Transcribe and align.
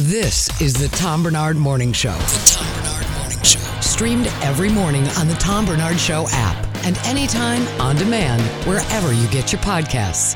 This 0.00 0.60
is 0.60 0.74
the 0.74 0.88
Tom 0.94 1.22
Barnard 1.22 1.56
Morning 1.56 1.90
Show. 1.92 2.12
The 2.12 2.52
Tom 2.58 2.82
Barnard 2.82 3.10
Morning 3.18 3.42
Show. 3.42 3.58
Streamed 3.80 4.26
every 4.42 4.68
morning 4.68 5.06
on 5.18 5.26
the 5.26 5.34
Tom 5.34 5.64
Barnard 5.64 5.98
Show 5.98 6.26
app 6.32 6.66
and 6.84 6.98
anytime 7.06 7.66
on 7.80 7.96
demand 7.96 8.42
wherever 8.68 9.14
you 9.14 9.26
get 9.28 9.52
your 9.52 9.60
podcasts. 9.62 10.34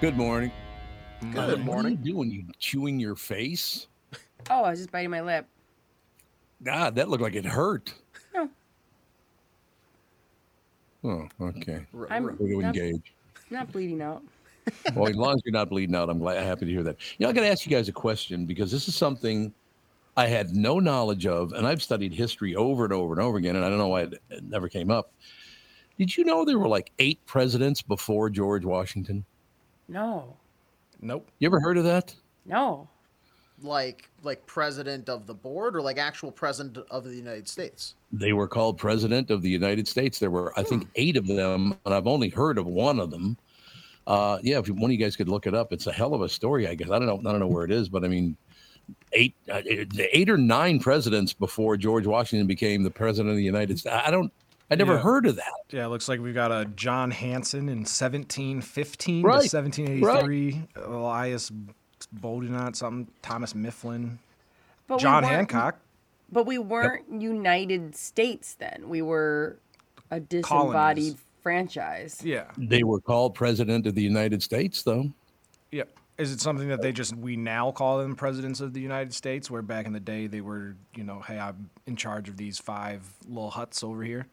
Good 0.00 0.16
morning. 0.16 0.50
Good 1.20 1.34
What 1.34 1.50
are 1.50 1.56
morning. 1.58 1.98
you 2.02 2.12
doing? 2.12 2.30
You 2.30 2.44
chewing 2.58 2.98
your 2.98 3.14
face? 3.14 3.88
Oh, 4.48 4.62
I 4.64 4.70
was 4.70 4.78
just 4.78 4.90
biting 4.90 5.10
my 5.10 5.20
lip. 5.20 5.46
God, 6.62 6.94
that 6.94 7.10
looked 7.10 7.22
like 7.22 7.34
it 7.34 7.44
hurt. 7.44 7.92
No. 8.34 8.48
Oh, 11.04 11.28
okay. 11.42 11.84
I'm 12.08 12.24
Way 12.24 12.48
to 12.48 12.58
not, 12.60 12.74
engage. 12.76 13.12
not 13.50 13.70
bleeding 13.70 14.00
out. 14.00 14.22
Well, 14.94 15.08
as 15.08 15.16
long 15.16 15.34
as 15.34 15.42
you're 15.44 15.52
not 15.52 15.70
bleeding 15.70 15.94
out, 15.94 16.08
I'm 16.08 16.18
glad, 16.18 16.36
I'm 16.38 16.44
happy 16.44 16.66
to 16.66 16.70
hear 16.70 16.82
that. 16.82 16.96
You 17.18 17.24
know, 17.24 17.30
I 17.30 17.32
got 17.32 17.40
to 17.40 17.48
ask 17.48 17.66
you 17.66 17.70
guys 17.70 17.88
a 17.88 17.92
question 17.92 18.46
because 18.46 18.70
this 18.70 18.88
is 18.88 18.94
something 18.94 19.52
I 20.16 20.26
had 20.26 20.54
no 20.54 20.78
knowledge 20.78 21.26
of, 21.26 21.52
and 21.52 21.66
I've 21.66 21.82
studied 21.82 22.12
history 22.12 22.54
over 22.54 22.84
and 22.84 22.92
over 22.92 23.14
and 23.14 23.22
over 23.22 23.38
again, 23.38 23.56
and 23.56 23.64
I 23.64 23.68
don't 23.68 23.78
know 23.78 23.88
why 23.88 24.02
it, 24.02 24.22
it 24.30 24.44
never 24.44 24.68
came 24.68 24.90
up. 24.90 25.12
Did 25.98 26.16
you 26.16 26.24
know 26.24 26.44
there 26.44 26.58
were 26.58 26.68
like 26.68 26.92
eight 26.98 27.24
presidents 27.26 27.82
before 27.82 28.30
George 28.30 28.64
Washington? 28.64 29.24
No, 29.88 30.36
Nope. 31.02 31.28
You 31.40 31.48
ever 31.48 31.60
heard 31.60 31.76
of 31.76 31.84
that? 31.84 32.14
no. 32.46 32.88
like 33.62 34.08
like 34.22 34.44
president 34.46 35.08
of 35.08 35.26
the 35.26 35.34
board 35.34 35.76
or 35.76 35.82
like 35.82 35.98
actual 35.98 36.30
president 36.32 36.78
of 36.90 37.04
the 37.04 37.14
United 37.14 37.48
States? 37.48 37.94
They 38.12 38.32
were 38.32 38.48
called 38.48 38.78
president 38.78 39.30
of 39.30 39.42
the 39.42 39.50
United 39.50 39.88
States. 39.88 40.18
There 40.18 40.30
were, 40.30 40.52
I 40.56 40.62
think, 40.62 40.84
hmm. 40.84 40.90
eight 40.94 41.16
of 41.16 41.26
them, 41.26 41.76
and 41.84 41.94
I've 41.94 42.06
only 42.06 42.28
heard 42.28 42.56
of 42.56 42.66
one 42.66 43.00
of 43.00 43.10
them. 43.10 43.36
Uh, 44.06 44.38
yeah, 44.42 44.58
if 44.58 44.68
one 44.68 44.84
of 44.84 44.90
you 44.90 44.96
guys 44.98 45.16
could 45.16 45.28
look 45.28 45.46
it 45.46 45.54
up, 45.54 45.72
it's 45.72 45.86
a 45.86 45.92
hell 45.92 46.14
of 46.14 46.22
a 46.22 46.28
story. 46.28 46.66
I 46.66 46.74
guess 46.74 46.90
I 46.90 46.98
don't 46.98 47.06
know. 47.06 47.18
I 47.28 47.32
don't 47.32 47.40
know 47.40 47.46
where 47.48 47.64
it 47.64 47.70
is, 47.70 47.88
but 47.88 48.04
I 48.04 48.08
mean, 48.08 48.36
eight, 49.12 49.34
uh, 49.50 49.62
eight 50.12 50.28
or 50.28 50.36
nine 50.36 50.80
presidents 50.80 51.32
before 51.32 51.76
George 51.76 52.06
Washington 52.06 52.46
became 52.46 52.82
the 52.82 52.90
president 52.90 53.30
of 53.30 53.36
the 53.36 53.44
United 53.44 53.78
States. 53.78 53.94
I 54.04 54.10
don't. 54.10 54.32
I 54.70 54.74
never 54.74 54.94
Yeah. 54.94 55.00
heard 55.00 55.26
of 55.26 55.36
that. 55.36 55.52
Yeah, 55.70 55.84
it 55.84 55.88
looks 55.88 56.08
like 56.08 56.18
we've 56.20 56.34
got 56.34 56.50
a 56.50 56.64
John 56.64 57.10
Hanson 57.10 57.68
in 57.68 57.84
1715 57.84 59.22
Right, 59.22 59.42
to 59.42 59.48
1783. 59.48 60.62
Elias 60.76 61.52
Boudinot, 62.18 62.74
something. 62.76 63.12
Thomas 63.22 63.54
Mifflin. 63.54 64.18
But 64.88 64.98
John 64.98 65.22
weren't- 65.22 65.34
Hancock. 65.34 65.78
But 66.30 66.46
we 66.46 66.56
weren't 66.58 67.04
United 67.20 67.94
States 67.94 68.54
then. 68.54 68.88
We 68.88 69.02
were 69.02 69.58
a 70.10 70.18
disembodied 70.20 71.16
franchise. 71.42 72.20
Yeah. 72.24 72.44
They 72.56 72.82
were 72.82 73.00
called 73.00 73.34
president 73.34 73.86
of 73.86 73.94
the 73.94 74.02
United 74.02 74.42
States, 74.42 74.82
though. 74.82 75.10
Yeah. 75.70 75.84
Is 76.18 76.30
it 76.30 76.40
something 76.40 76.68
that 76.68 76.82
they 76.82 76.92
just, 76.92 77.16
we 77.16 77.36
now 77.36 77.72
call 77.72 77.98
them 77.98 78.14
presidents 78.14 78.60
of 78.60 78.74
the 78.74 78.80
United 78.80 79.12
States, 79.14 79.50
where 79.50 79.62
back 79.62 79.86
in 79.86 79.92
the 79.92 80.00
day 80.00 80.26
they 80.26 80.40
were, 80.40 80.76
you 80.94 81.04
know, 81.04 81.20
hey, 81.20 81.38
I'm 81.38 81.70
in 81.86 81.96
charge 81.96 82.28
of 82.28 82.36
these 82.36 82.58
five 82.58 83.02
little 83.26 83.50
huts 83.50 83.82
over 83.82 84.04
here? 84.04 84.26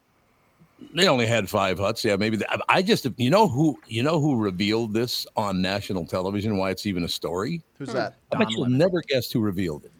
They 0.93 1.07
only 1.07 1.25
had 1.25 1.49
five 1.49 1.79
huts. 1.79 2.05
Yeah, 2.05 2.15
maybe. 2.15 2.37
I- 2.47 2.59
I 2.69 2.81
just, 2.81 3.07
you 3.17 3.29
know 3.29 3.47
who, 3.47 3.79
you 3.87 4.03
know 4.03 4.19
who 4.19 4.35
revealed 4.35 4.93
this 4.93 5.25
on 5.35 5.61
national 5.61 6.05
television? 6.05 6.57
Why 6.57 6.69
it's 6.69 6.85
even 6.85 7.03
a 7.03 7.09
story? 7.09 7.61
Who's 7.77 7.89
hmm. 7.89 7.97
that? 7.97 8.15
I 8.31 8.37
bet 8.37 8.51
you'll 8.51 8.69
never 8.69 9.01
guess 9.01 9.31
who 9.31 9.39
revealed 9.39 9.85
it. 9.85 9.91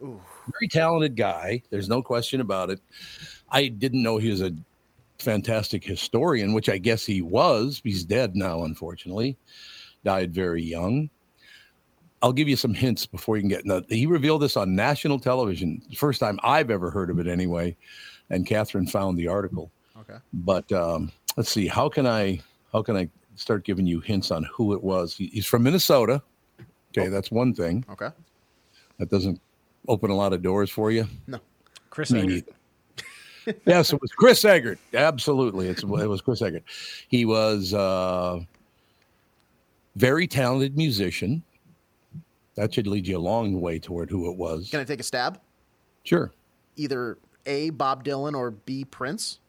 Very 0.00 0.68
talented 0.70 1.16
guy. 1.16 1.62
There's 1.70 1.88
no 1.88 2.02
question 2.02 2.40
about 2.40 2.70
it. 2.70 2.80
I 3.50 3.68
didn't 3.68 4.02
know 4.02 4.18
he 4.18 4.30
was 4.30 4.42
a 4.42 4.52
fantastic 5.18 5.84
historian, 5.84 6.52
which 6.52 6.68
I 6.68 6.78
guess 6.78 7.04
he 7.04 7.22
was. 7.22 7.80
He's 7.84 8.04
dead 8.04 8.36
now, 8.36 8.64
unfortunately. 8.64 9.36
Died 10.04 10.32
very 10.34 10.62
young. 10.62 11.10
I'll 12.22 12.32
give 12.32 12.48
you 12.48 12.56
some 12.56 12.74
hints 12.74 13.06
before 13.06 13.36
you 13.36 13.42
can 13.42 13.48
get. 13.50 13.66
Now, 13.66 13.82
he 13.88 14.06
revealed 14.06 14.42
this 14.42 14.56
on 14.56 14.74
national 14.74 15.18
television. 15.20 15.82
First 15.96 16.20
time 16.20 16.40
I've 16.42 16.70
ever 16.70 16.90
heard 16.90 17.10
of 17.10 17.18
it, 17.18 17.26
anyway. 17.26 17.76
And 18.30 18.46
Catherine 18.46 18.86
found 18.86 19.18
the 19.18 19.28
article. 19.28 19.70
Okay. 20.00 20.16
But 20.32 20.70
um, 20.72 21.12
let's 21.36 21.50
see. 21.50 21.66
How 21.66 21.88
can 21.88 22.06
I? 22.06 22.40
How 22.72 22.82
can 22.82 22.96
I 22.96 23.08
start 23.36 23.64
giving 23.64 23.86
you 23.86 24.00
hints 24.00 24.30
on 24.30 24.44
who 24.52 24.72
it 24.74 24.82
was? 24.82 25.16
He- 25.16 25.28
He's 25.28 25.46
from 25.46 25.62
Minnesota. 25.62 26.22
Okay, 26.96 27.08
that's 27.08 27.30
one 27.30 27.54
thing. 27.54 27.84
Okay. 27.90 28.08
That 28.98 29.10
doesn't 29.10 29.40
open 29.88 30.10
a 30.10 30.16
lot 30.16 30.32
of 30.32 30.42
doors 30.42 30.70
for 30.70 30.90
you. 30.90 31.06
No. 31.26 31.38
Chris 31.90 32.10
neither. 32.10 32.42
Yes, 33.66 33.92
it 33.92 34.00
was 34.00 34.10
Chris 34.12 34.44
Egert. 34.44 34.78
Absolutely, 34.94 35.68
it's, 35.68 35.82
it 35.82 35.88
was 35.88 36.20
Chris 36.20 36.42
Egert. 36.42 36.64
He 37.08 37.24
was 37.24 37.72
a 37.72 38.46
very 39.96 40.26
talented 40.26 40.76
musician. 40.76 41.42
That 42.56 42.72
should 42.72 42.86
lead 42.86 43.06
you 43.06 43.16
a 43.16 43.20
long 43.20 43.60
way 43.60 43.78
toward 43.78 44.10
who 44.10 44.30
it 44.30 44.36
was. 44.36 44.70
Can 44.70 44.80
I 44.80 44.84
take 44.84 45.00
a 45.00 45.04
stab? 45.04 45.40
Sure, 46.04 46.32
Either 46.76 47.18
A. 47.46 47.70
Bob 47.70 48.04
Dylan 48.04 48.34
or 48.34 48.50
B. 48.52 48.84
Prince. 48.84 49.40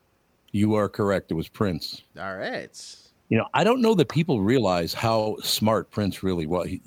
you 0.51 0.73
are 0.75 0.89
correct. 0.89 1.31
It 1.31 1.35
was 1.35 1.47
Prince. 1.47 2.01
All 2.19 2.35
right. 2.35 2.95
You 3.29 3.37
know, 3.37 3.45
I 3.53 3.63
don't 3.63 3.81
know 3.81 3.93
that 3.95 4.09
people 4.09 4.41
realize 4.41 4.93
how 4.93 5.37
smart 5.43 5.91
Prince 5.91 6.23
really 6.23 6.47
was. 6.47 6.67
He, 6.67 6.81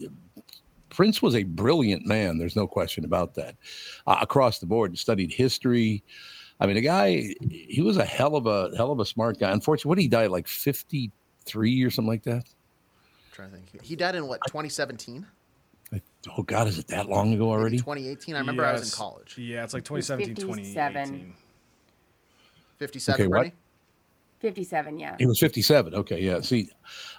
Prince 0.88 1.22
was 1.22 1.37
a 1.37 1.44
brilliant 1.44 2.04
man. 2.04 2.37
There's 2.38 2.56
no 2.56 2.66
question 2.66 3.04
about 3.04 3.34
that. 3.34 3.54
Uh, 4.06 4.16
across 4.21 4.59
the 4.59 4.66
board, 4.66 4.98
studied 4.98 5.32
history. 5.32 6.03
I 6.60 6.66
mean, 6.66 6.76
the 6.76 6.82
guy, 6.82 7.34
he 7.50 7.81
was 7.82 7.97
a 7.97 8.04
hell 8.04 8.37
of 8.37 8.47
a 8.47 8.71
hell 8.76 8.93
of 8.93 9.00
a 9.00 9.06
smart 9.06 9.38
guy. 9.38 9.50
Unfortunately, 9.50 9.88
what 9.88 9.94
did 9.97 10.03
he 10.03 10.09
die 10.09 10.26
like 10.26 10.47
53 10.47 11.82
or 11.82 11.91
something 11.91 12.09
like 12.09 12.22
that? 12.25 12.44
trying 13.32 13.50
to 13.50 13.56
think. 13.56 13.82
He 13.82 13.97
died 13.97 14.15
in 14.15 14.26
what 14.26 14.41
2017, 14.47 15.26
Oh 16.37 16.43
God, 16.43 16.69
is 16.69 16.78
it 16.78 16.87
that 16.88 17.09
long 17.09 17.32
ago 17.32 17.48
already? 17.48 17.78
2018. 17.78 18.34
I 18.34 18.41
remember 18.41 18.65
I 18.65 18.72
was 18.72 18.93
in 18.93 18.97
college. 18.97 19.38
Yeah, 19.38 19.65
it's 19.65 19.72
like 19.72 19.88
was 19.91 20.06
2017, 20.06 20.34
57. 20.34 21.04
2018. 21.04 21.34
57. 22.78 23.15
Okay, 23.15 23.28
what? 23.28 23.38
Bernie? 23.38 23.53
57, 24.41 24.99
yeah. 24.99 25.17
He 25.19 25.27
was 25.27 25.39
57. 25.39 25.95
Okay, 25.95 26.21
yeah. 26.21 26.41
See, 26.41 26.71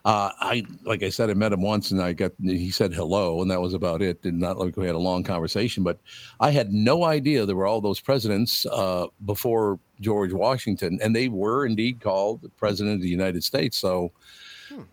uh, 0.05 0.31
I 0.39 0.65
like 0.83 1.03
I 1.03 1.09
said, 1.09 1.29
I 1.29 1.35
met 1.35 1.53
him 1.53 1.61
once, 1.61 1.91
and 1.91 2.01
I 2.01 2.13
got 2.13 2.31
he 2.41 2.71
said 2.71 2.93
hello, 2.93 3.41
and 3.41 3.51
that 3.51 3.61
was 3.61 3.75
about 3.75 4.01
it. 4.01 4.23
Did 4.23 4.33
not 4.33 4.57
like 4.57 4.75
we 4.75 4.87
had 4.87 4.95
a 4.95 4.99
long 4.99 5.23
conversation, 5.23 5.83
but 5.83 5.99
I 6.39 6.49
had 6.49 6.73
no 6.73 7.03
idea 7.03 7.45
there 7.45 7.55
were 7.55 7.67
all 7.67 7.79
those 7.79 7.99
presidents 7.99 8.65
uh, 8.65 9.05
before 9.25 9.79
George 9.99 10.33
Washington, 10.33 10.97
and 11.01 11.15
they 11.15 11.27
were 11.27 11.67
indeed 11.67 12.01
called 12.01 12.41
the 12.41 12.49
president 12.49 12.95
of 12.95 13.01
the 13.01 13.09
United 13.09 13.43
States. 13.43 13.77
So. 13.77 14.11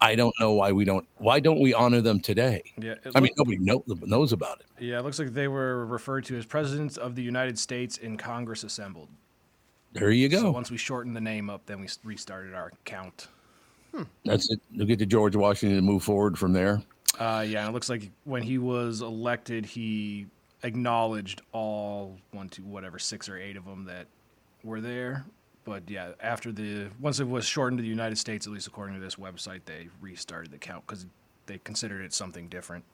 I 0.00 0.16
don't 0.16 0.34
know 0.40 0.54
why 0.54 0.72
we 0.72 0.84
don't. 0.84 1.06
Why 1.18 1.38
don't 1.38 1.60
we 1.60 1.72
honor 1.72 2.00
them 2.00 2.18
today? 2.18 2.64
Yeah, 2.82 2.94
it 3.04 3.12
I 3.14 3.20
mean, 3.20 3.30
nobody 3.38 3.58
know, 3.60 3.84
knows 3.86 4.32
about 4.32 4.58
it. 4.58 4.66
yeah, 4.84 4.98
it 4.98 5.04
looks 5.04 5.20
like 5.20 5.32
they 5.32 5.46
were 5.46 5.86
referred 5.86 6.24
to 6.24 6.36
as 6.36 6.44
presidents 6.44 6.96
of 6.96 7.14
the 7.14 7.22
United 7.22 7.56
States 7.60 7.96
in 7.96 8.16
Congress 8.16 8.64
assembled. 8.64 9.08
There 9.92 10.10
you 10.10 10.30
So 10.30 10.42
go. 10.42 10.50
once 10.50 10.70
we 10.70 10.76
shortened 10.76 11.16
the 11.16 11.20
name 11.20 11.48
up, 11.50 11.62
then 11.66 11.80
we 11.80 11.88
restarted 12.04 12.54
our 12.54 12.72
count. 12.84 13.28
That's 14.24 14.50
it. 14.50 14.60
We'll 14.76 14.86
get 14.86 14.98
to 15.00 15.06
George 15.06 15.34
Washington 15.34 15.78
and 15.78 15.86
move 15.86 16.02
forward 16.04 16.38
from 16.38 16.52
there. 16.52 16.82
Uh, 17.18 17.44
yeah, 17.48 17.66
it 17.66 17.72
looks 17.72 17.88
like 17.88 18.10
when 18.24 18.42
he 18.42 18.58
was 18.58 19.00
elected, 19.00 19.64
he 19.66 20.26
acknowledged 20.62 21.42
all 21.52 22.16
one, 22.32 22.48
two, 22.48 22.62
whatever, 22.62 22.98
six 22.98 23.28
or 23.28 23.38
eight 23.38 23.56
of 23.56 23.64
them 23.64 23.84
that 23.86 24.06
were 24.62 24.80
there. 24.80 25.24
But 25.64 25.82
yeah, 25.88 26.10
after 26.20 26.52
the 26.52 26.88
once 27.00 27.18
it 27.18 27.28
was 27.28 27.44
shortened 27.44 27.78
to 27.78 27.82
the 27.82 27.88
United 27.88 28.16
States, 28.18 28.46
at 28.46 28.52
least 28.52 28.66
according 28.68 28.94
to 28.94 29.00
this 29.00 29.16
website, 29.16 29.60
they 29.64 29.88
restarted 30.00 30.52
the 30.52 30.58
count 30.58 30.86
because 30.86 31.06
they 31.46 31.58
considered 31.58 32.02
it 32.04 32.12
something 32.12 32.46
different. 32.48 32.84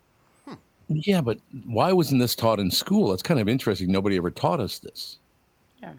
Yeah, 0.89 1.21
but 1.23 1.39
why 1.65 1.93
wasn't 1.93 2.21
this 2.21 2.35
taught 2.35 2.61
in 2.61 2.71
school? 2.71 3.09
That's 3.11 3.23
kind 3.23 3.41
of 3.41 3.49
interesting. 3.49 3.91
Nobody 3.91 4.17
ever 4.17 4.31
taught 4.31 4.61
us 4.61 4.79
this. 4.79 5.19
yeah. 5.83 5.93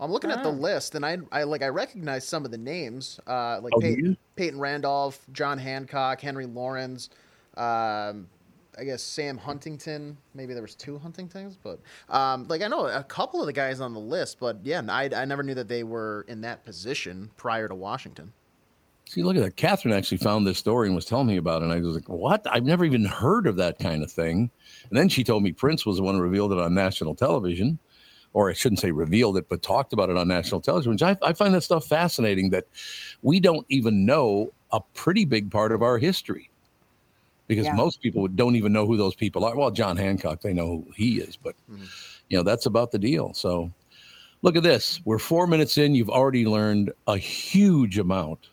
I'm 0.00 0.10
looking 0.10 0.30
at 0.30 0.42
the 0.42 0.50
list, 0.50 0.96
and 0.96 1.06
I, 1.06 1.18
I 1.30 1.44
like 1.44 1.62
I 1.62 1.68
recognize 1.68 2.26
some 2.26 2.44
of 2.44 2.50
the 2.50 2.58
names, 2.58 3.20
uh, 3.26 3.60
like 3.62 3.72
Oh, 3.76 3.80
Peyton, 3.80 4.04
you? 4.04 4.16
Peyton 4.36 4.58
Randolph, 4.58 5.24
John 5.32 5.56
Hancock, 5.56 6.20
Henry 6.20 6.46
Laurens, 6.46 7.10
um, 7.56 8.28
I 8.76 8.82
guess 8.84 9.02
Sam 9.02 9.38
Huntington. 9.38 10.16
Maybe 10.34 10.52
there 10.52 10.62
was 10.62 10.74
two 10.74 10.98
Huntingtons, 10.98 11.56
but 11.56 11.78
um, 12.08 12.48
like 12.48 12.62
I 12.62 12.66
know 12.66 12.86
a 12.86 13.04
couple 13.04 13.40
of 13.40 13.46
the 13.46 13.52
guys 13.52 13.80
on 13.80 13.94
the 13.94 14.00
list, 14.00 14.38
but 14.40 14.58
yeah, 14.64 14.82
I, 14.88 15.08
I 15.14 15.24
never 15.24 15.42
knew 15.44 15.54
that 15.54 15.68
they 15.68 15.84
were 15.84 16.24
in 16.28 16.40
that 16.40 16.64
position 16.64 17.30
prior 17.36 17.68
to 17.68 17.74
Washington. 17.74 18.32
See, 19.06 19.22
look 19.22 19.36
at 19.36 19.42
that. 19.42 19.56
Catherine 19.56 19.94
actually 19.94 20.18
found 20.18 20.46
this 20.46 20.58
story 20.58 20.88
and 20.88 20.96
was 20.96 21.04
telling 21.04 21.26
me 21.26 21.36
about 21.36 21.60
it. 21.60 21.66
And 21.66 21.74
I 21.74 21.80
was 21.80 21.94
like, 21.94 22.08
what? 22.08 22.44
I've 22.50 22.64
never 22.64 22.86
even 22.86 23.04
heard 23.04 23.46
of 23.46 23.56
that 23.56 23.78
kind 23.78 24.02
of 24.02 24.10
thing. 24.10 24.50
And 24.88 24.98
then 24.98 25.10
she 25.10 25.22
told 25.22 25.42
me 25.42 25.52
Prince 25.52 25.84
was 25.84 25.98
the 25.98 26.02
one 26.02 26.14
who 26.14 26.22
revealed 26.22 26.52
it 26.52 26.58
on 26.58 26.74
national 26.74 27.14
television, 27.14 27.78
or 28.34 28.50
I 28.50 28.52
shouldn't 28.52 28.80
say 28.80 28.90
revealed 28.90 29.38
it, 29.38 29.48
but 29.48 29.62
talked 29.62 29.92
about 29.92 30.10
it 30.10 30.16
on 30.16 30.28
national 30.28 30.60
television, 30.60 30.92
which 30.92 31.02
I, 31.02 31.16
I 31.22 31.32
find 31.32 31.54
that 31.54 31.62
stuff 31.62 31.86
fascinating 31.86 32.50
that 32.50 32.66
we 33.22 33.40
don't 33.40 33.64
even 33.70 34.04
know 34.04 34.52
a 34.72 34.80
pretty 34.92 35.24
big 35.24 35.50
part 35.50 35.72
of 35.72 35.82
our 35.82 35.98
history 35.98 36.50
because 37.46 37.66
yeah. 37.66 37.74
most 37.74 38.02
people 38.02 38.26
don't 38.26 38.56
even 38.56 38.72
know 38.72 38.86
who 38.86 38.96
those 38.96 39.14
people 39.14 39.44
are. 39.44 39.56
Well, 39.56 39.70
John 39.70 39.96
Hancock, 39.96 40.40
they 40.40 40.52
know 40.52 40.66
who 40.66 40.86
he 40.96 41.18
is, 41.18 41.36
but 41.36 41.54
mm-hmm. 41.70 41.84
you 42.28 42.36
know, 42.36 42.42
that's 42.42 42.66
about 42.66 42.90
the 42.90 42.98
deal. 42.98 43.32
So 43.34 43.70
look 44.42 44.56
at 44.56 44.64
this. 44.64 45.00
We're 45.04 45.18
four 45.18 45.46
minutes 45.46 45.78
in. 45.78 45.94
You've 45.94 46.10
already 46.10 46.44
learned 46.44 46.92
a 47.06 47.16
huge 47.16 47.98
amount 47.98 48.48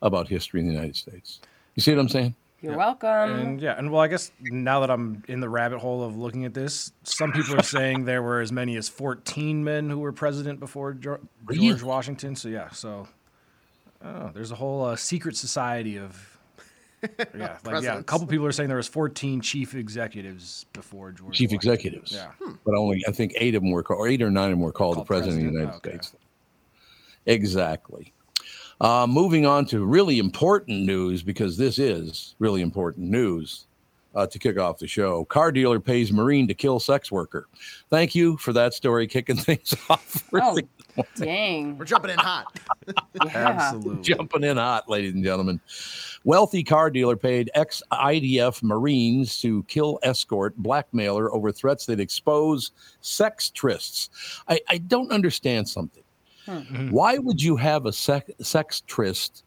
about 0.00 0.28
history 0.28 0.60
in 0.60 0.66
the 0.66 0.72
United 0.72 0.96
States. 0.96 1.40
You 1.74 1.82
see 1.82 1.92
what 1.92 2.00
I'm 2.00 2.08
saying? 2.08 2.34
You're 2.66 2.74
yeah. 2.74 2.78
welcome. 2.78 3.38
And 3.38 3.60
yeah, 3.60 3.78
and 3.78 3.92
well, 3.92 4.02
I 4.02 4.08
guess 4.08 4.32
now 4.40 4.80
that 4.80 4.90
I'm 4.90 5.22
in 5.28 5.38
the 5.38 5.48
rabbit 5.48 5.78
hole 5.78 6.02
of 6.02 6.16
looking 6.16 6.44
at 6.44 6.52
this, 6.52 6.90
some 7.04 7.30
people 7.30 7.54
are 7.54 7.62
saying 7.62 8.06
there 8.06 8.24
were 8.24 8.40
as 8.40 8.50
many 8.50 8.76
as 8.76 8.88
14 8.88 9.62
men 9.62 9.88
who 9.88 10.00
were 10.00 10.12
president 10.12 10.58
before 10.58 10.92
George 10.92 11.20
really? 11.44 11.80
Washington. 11.80 12.34
So 12.34 12.48
yeah, 12.48 12.70
so 12.70 13.06
oh, 14.04 14.30
there's 14.34 14.50
a 14.50 14.56
whole 14.56 14.84
uh, 14.84 14.96
secret 14.96 15.36
society 15.36 15.96
of 15.96 16.38
yeah, 17.38 17.58
like 17.64 17.84
yeah, 17.84 17.98
a 17.98 18.02
couple 18.02 18.26
people 18.26 18.46
are 18.46 18.52
saying 18.52 18.68
there 18.68 18.78
was 18.78 18.88
14 18.88 19.40
chief 19.42 19.76
executives 19.76 20.66
before 20.72 21.12
George. 21.12 21.36
Chief 21.36 21.50
Washington. 21.50 21.70
executives. 21.70 22.12
Yeah, 22.12 22.32
hmm. 22.42 22.54
but 22.64 22.74
only 22.74 23.04
I 23.06 23.12
think 23.12 23.32
eight 23.36 23.54
of 23.54 23.62
them 23.62 23.70
were 23.70 23.84
called, 23.84 24.00
or 24.00 24.08
eight 24.08 24.22
or 24.22 24.30
nine 24.30 24.46
of 24.46 24.50
them 24.50 24.60
were 24.60 24.72
called, 24.72 24.96
called 24.96 25.06
the 25.06 25.08
president, 25.08 25.42
president, 25.42 25.48
of 25.48 25.52
the 25.52 25.60
United 25.60 25.74
oh, 25.74 25.90
okay. 25.92 26.04
States. 26.04 26.16
Exactly. 27.26 28.12
Uh, 28.80 29.06
moving 29.06 29.46
on 29.46 29.64
to 29.66 29.84
really 29.84 30.18
important 30.18 30.84
news 30.84 31.22
because 31.22 31.56
this 31.56 31.78
is 31.78 32.34
really 32.38 32.60
important 32.60 33.08
news 33.10 33.66
uh, 34.16 34.26
to 34.26 34.38
kick 34.38 34.58
off 34.58 34.78
the 34.78 34.86
show. 34.86 35.24
Car 35.26 35.52
dealer 35.52 35.78
pays 35.78 36.10
Marine 36.10 36.48
to 36.48 36.54
kill 36.54 36.80
sex 36.80 37.12
worker. 37.12 37.46
Thank 37.90 38.14
you 38.14 38.36
for 38.38 38.52
that 38.54 38.74
story, 38.74 39.06
kicking 39.06 39.36
things 39.36 39.74
off. 39.90 40.24
oh, 40.32 40.58
dang. 41.16 41.76
We're 41.76 41.84
jumping 41.84 42.10
in 42.10 42.18
hot. 42.18 42.58
yeah. 43.24 43.30
Absolutely. 43.34 44.02
Jumping 44.02 44.44
in 44.44 44.56
hot, 44.56 44.88
ladies 44.88 45.12
and 45.14 45.22
gentlemen. 45.22 45.60
Wealthy 46.24 46.64
car 46.64 46.90
dealer 46.90 47.16
paid 47.16 47.50
ex 47.54 47.82
IDF 47.92 48.62
Marines 48.62 49.38
to 49.42 49.62
kill 49.64 50.00
escort 50.02 50.56
blackmailer 50.56 51.32
over 51.32 51.52
threats 51.52 51.86
that 51.86 52.00
expose 52.00 52.72
sex 53.02 53.52
trysts. 53.54 54.08
I, 54.48 54.60
I 54.68 54.78
don't 54.78 55.12
understand 55.12 55.68
something. 55.68 56.02
Mm-hmm. 56.46 56.90
Why 56.90 57.18
would 57.18 57.42
you 57.42 57.56
have 57.56 57.86
a 57.86 57.92
sec- 57.92 58.30
sex 58.40 58.82
tryst 58.86 59.44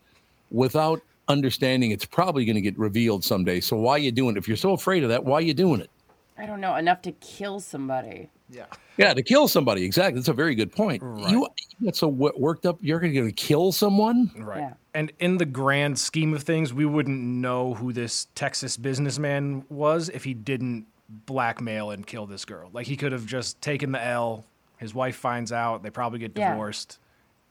without 0.51 1.01
understanding 1.27 1.91
it's 1.91 2.05
probably 2.05 2.45
going 2.45 2.55
to 2.55 2.61
get 2.61 2.77
revealed 2.77 3.23
someday? 3.23 3.59
So 3.59 3.77
why 3.77 3.93
are 3.93 3.99
you 3.99 4.11
doing 4.11 4.35
it? 4.35 4.39
If 4.39 4.47
you're 4.47 4.57
so 4.57 4.73
afraid 4.73 5.03
of 5.03 5.09
that, 5.09 5.23
why 5.23 5.37
are 5.37 5.41
you 5.41 5.53
doing 5.53 5.81
it? 5.81 5.89
I 6.37 6.45
don't 6.45 6.61
know 6.61 6.75
enough 6.75 7.01
to 7.03 7.11
kill 7.13 7.59
somebody. 7.59 8.29
Yeah. 8.49 8.65
Yeah, 8.97 9.13
to 9.13 9.21
kill 9.21 9.47
somebody. 9.47 9.83
Exactly. 9.83 10.19
That's 10.19 10.29
a 10.29 10.33
very 10.33 10.55
good 10.55 10.71
point. 10.71 11.03
Right. 11.03 11.31
You 11.31 11.47
get 11.83 11.95
so 11.95 12.07
worked 12.07 12.65
up. 12.65 12.77
You're 12.81 12.99
going 12.99 13.13
to 13.13 13.31
kill 13.31 13.71
someone. 13.71 14.31
Right. 14.37 14.59
Yeah. 14.59 14.73
And 14.93 15.11
in 15.19 15.37
the 15.37 15.45
grand 15.45 15.99
scheme 15.99 16.33
of 16.33 16.43
things, 16.43 16.73
we 16.73 16.85
wouldn't 16.85 17.19
know 17.19 17.75
who 17.75 17.93
this 17.93 18.27
Texas 18.35 18.75
businessman 18.75 19.65
was 19.69 20.09
if 20.09 20.23
he 20.23 20.33
didn't 20.33 20.87
blackmail 21.25 21.91
and 21.91 22.05
kill 22.05 22.25
this 22.25 22.45
girl. 22.45 22.69
Like 22.73 22.87
he 22.87 22.97
could 22.97 23.11
have 23.11 23.25
just 23.25 23.61
taken 23.61 23.91
the 23.91 24.03
L, 24.03 24.45
his 24.79 24.93
wife 24.93 25.17
finds 25.17 25.51
out, 25.51 25.83
they 25.83 25.89
probably 25.89 26.19
get 26.19 26.33
divorced, 26.33 26.99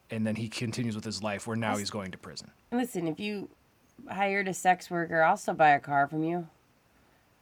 yeah. 0.09 0.17
and 0.17 0.27
then 0.27 0.35
he 0.35 0.49
continues 0.49 0.95
with 0.95 1.05
his 1.05 1.21
life 1.21 1.45
where 1.45 1.55
now 1.55 1.77
he's 1.77 1.91
going 1.91 2.11
to 2.11 2.17
prison. 2.17 2.49
Listen, 2.71 3.07
if 3.07 3.19
you 3.19 3.49
hired 4.09 4.47
a 4.47 4.53
sex 4.53 4.89
worker, 4.89 5.21
I'll 5.21 5.37
still 5.37 5.53
buy 5.53 5.69
a 5.69 5.79
car 5.79 6.07
from 6.07 6.23
you. 6.23 6.47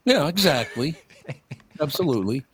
Yeah, 0.04 0.28
exactly. 0.28 0.94
Absolutely. 1.80 2.44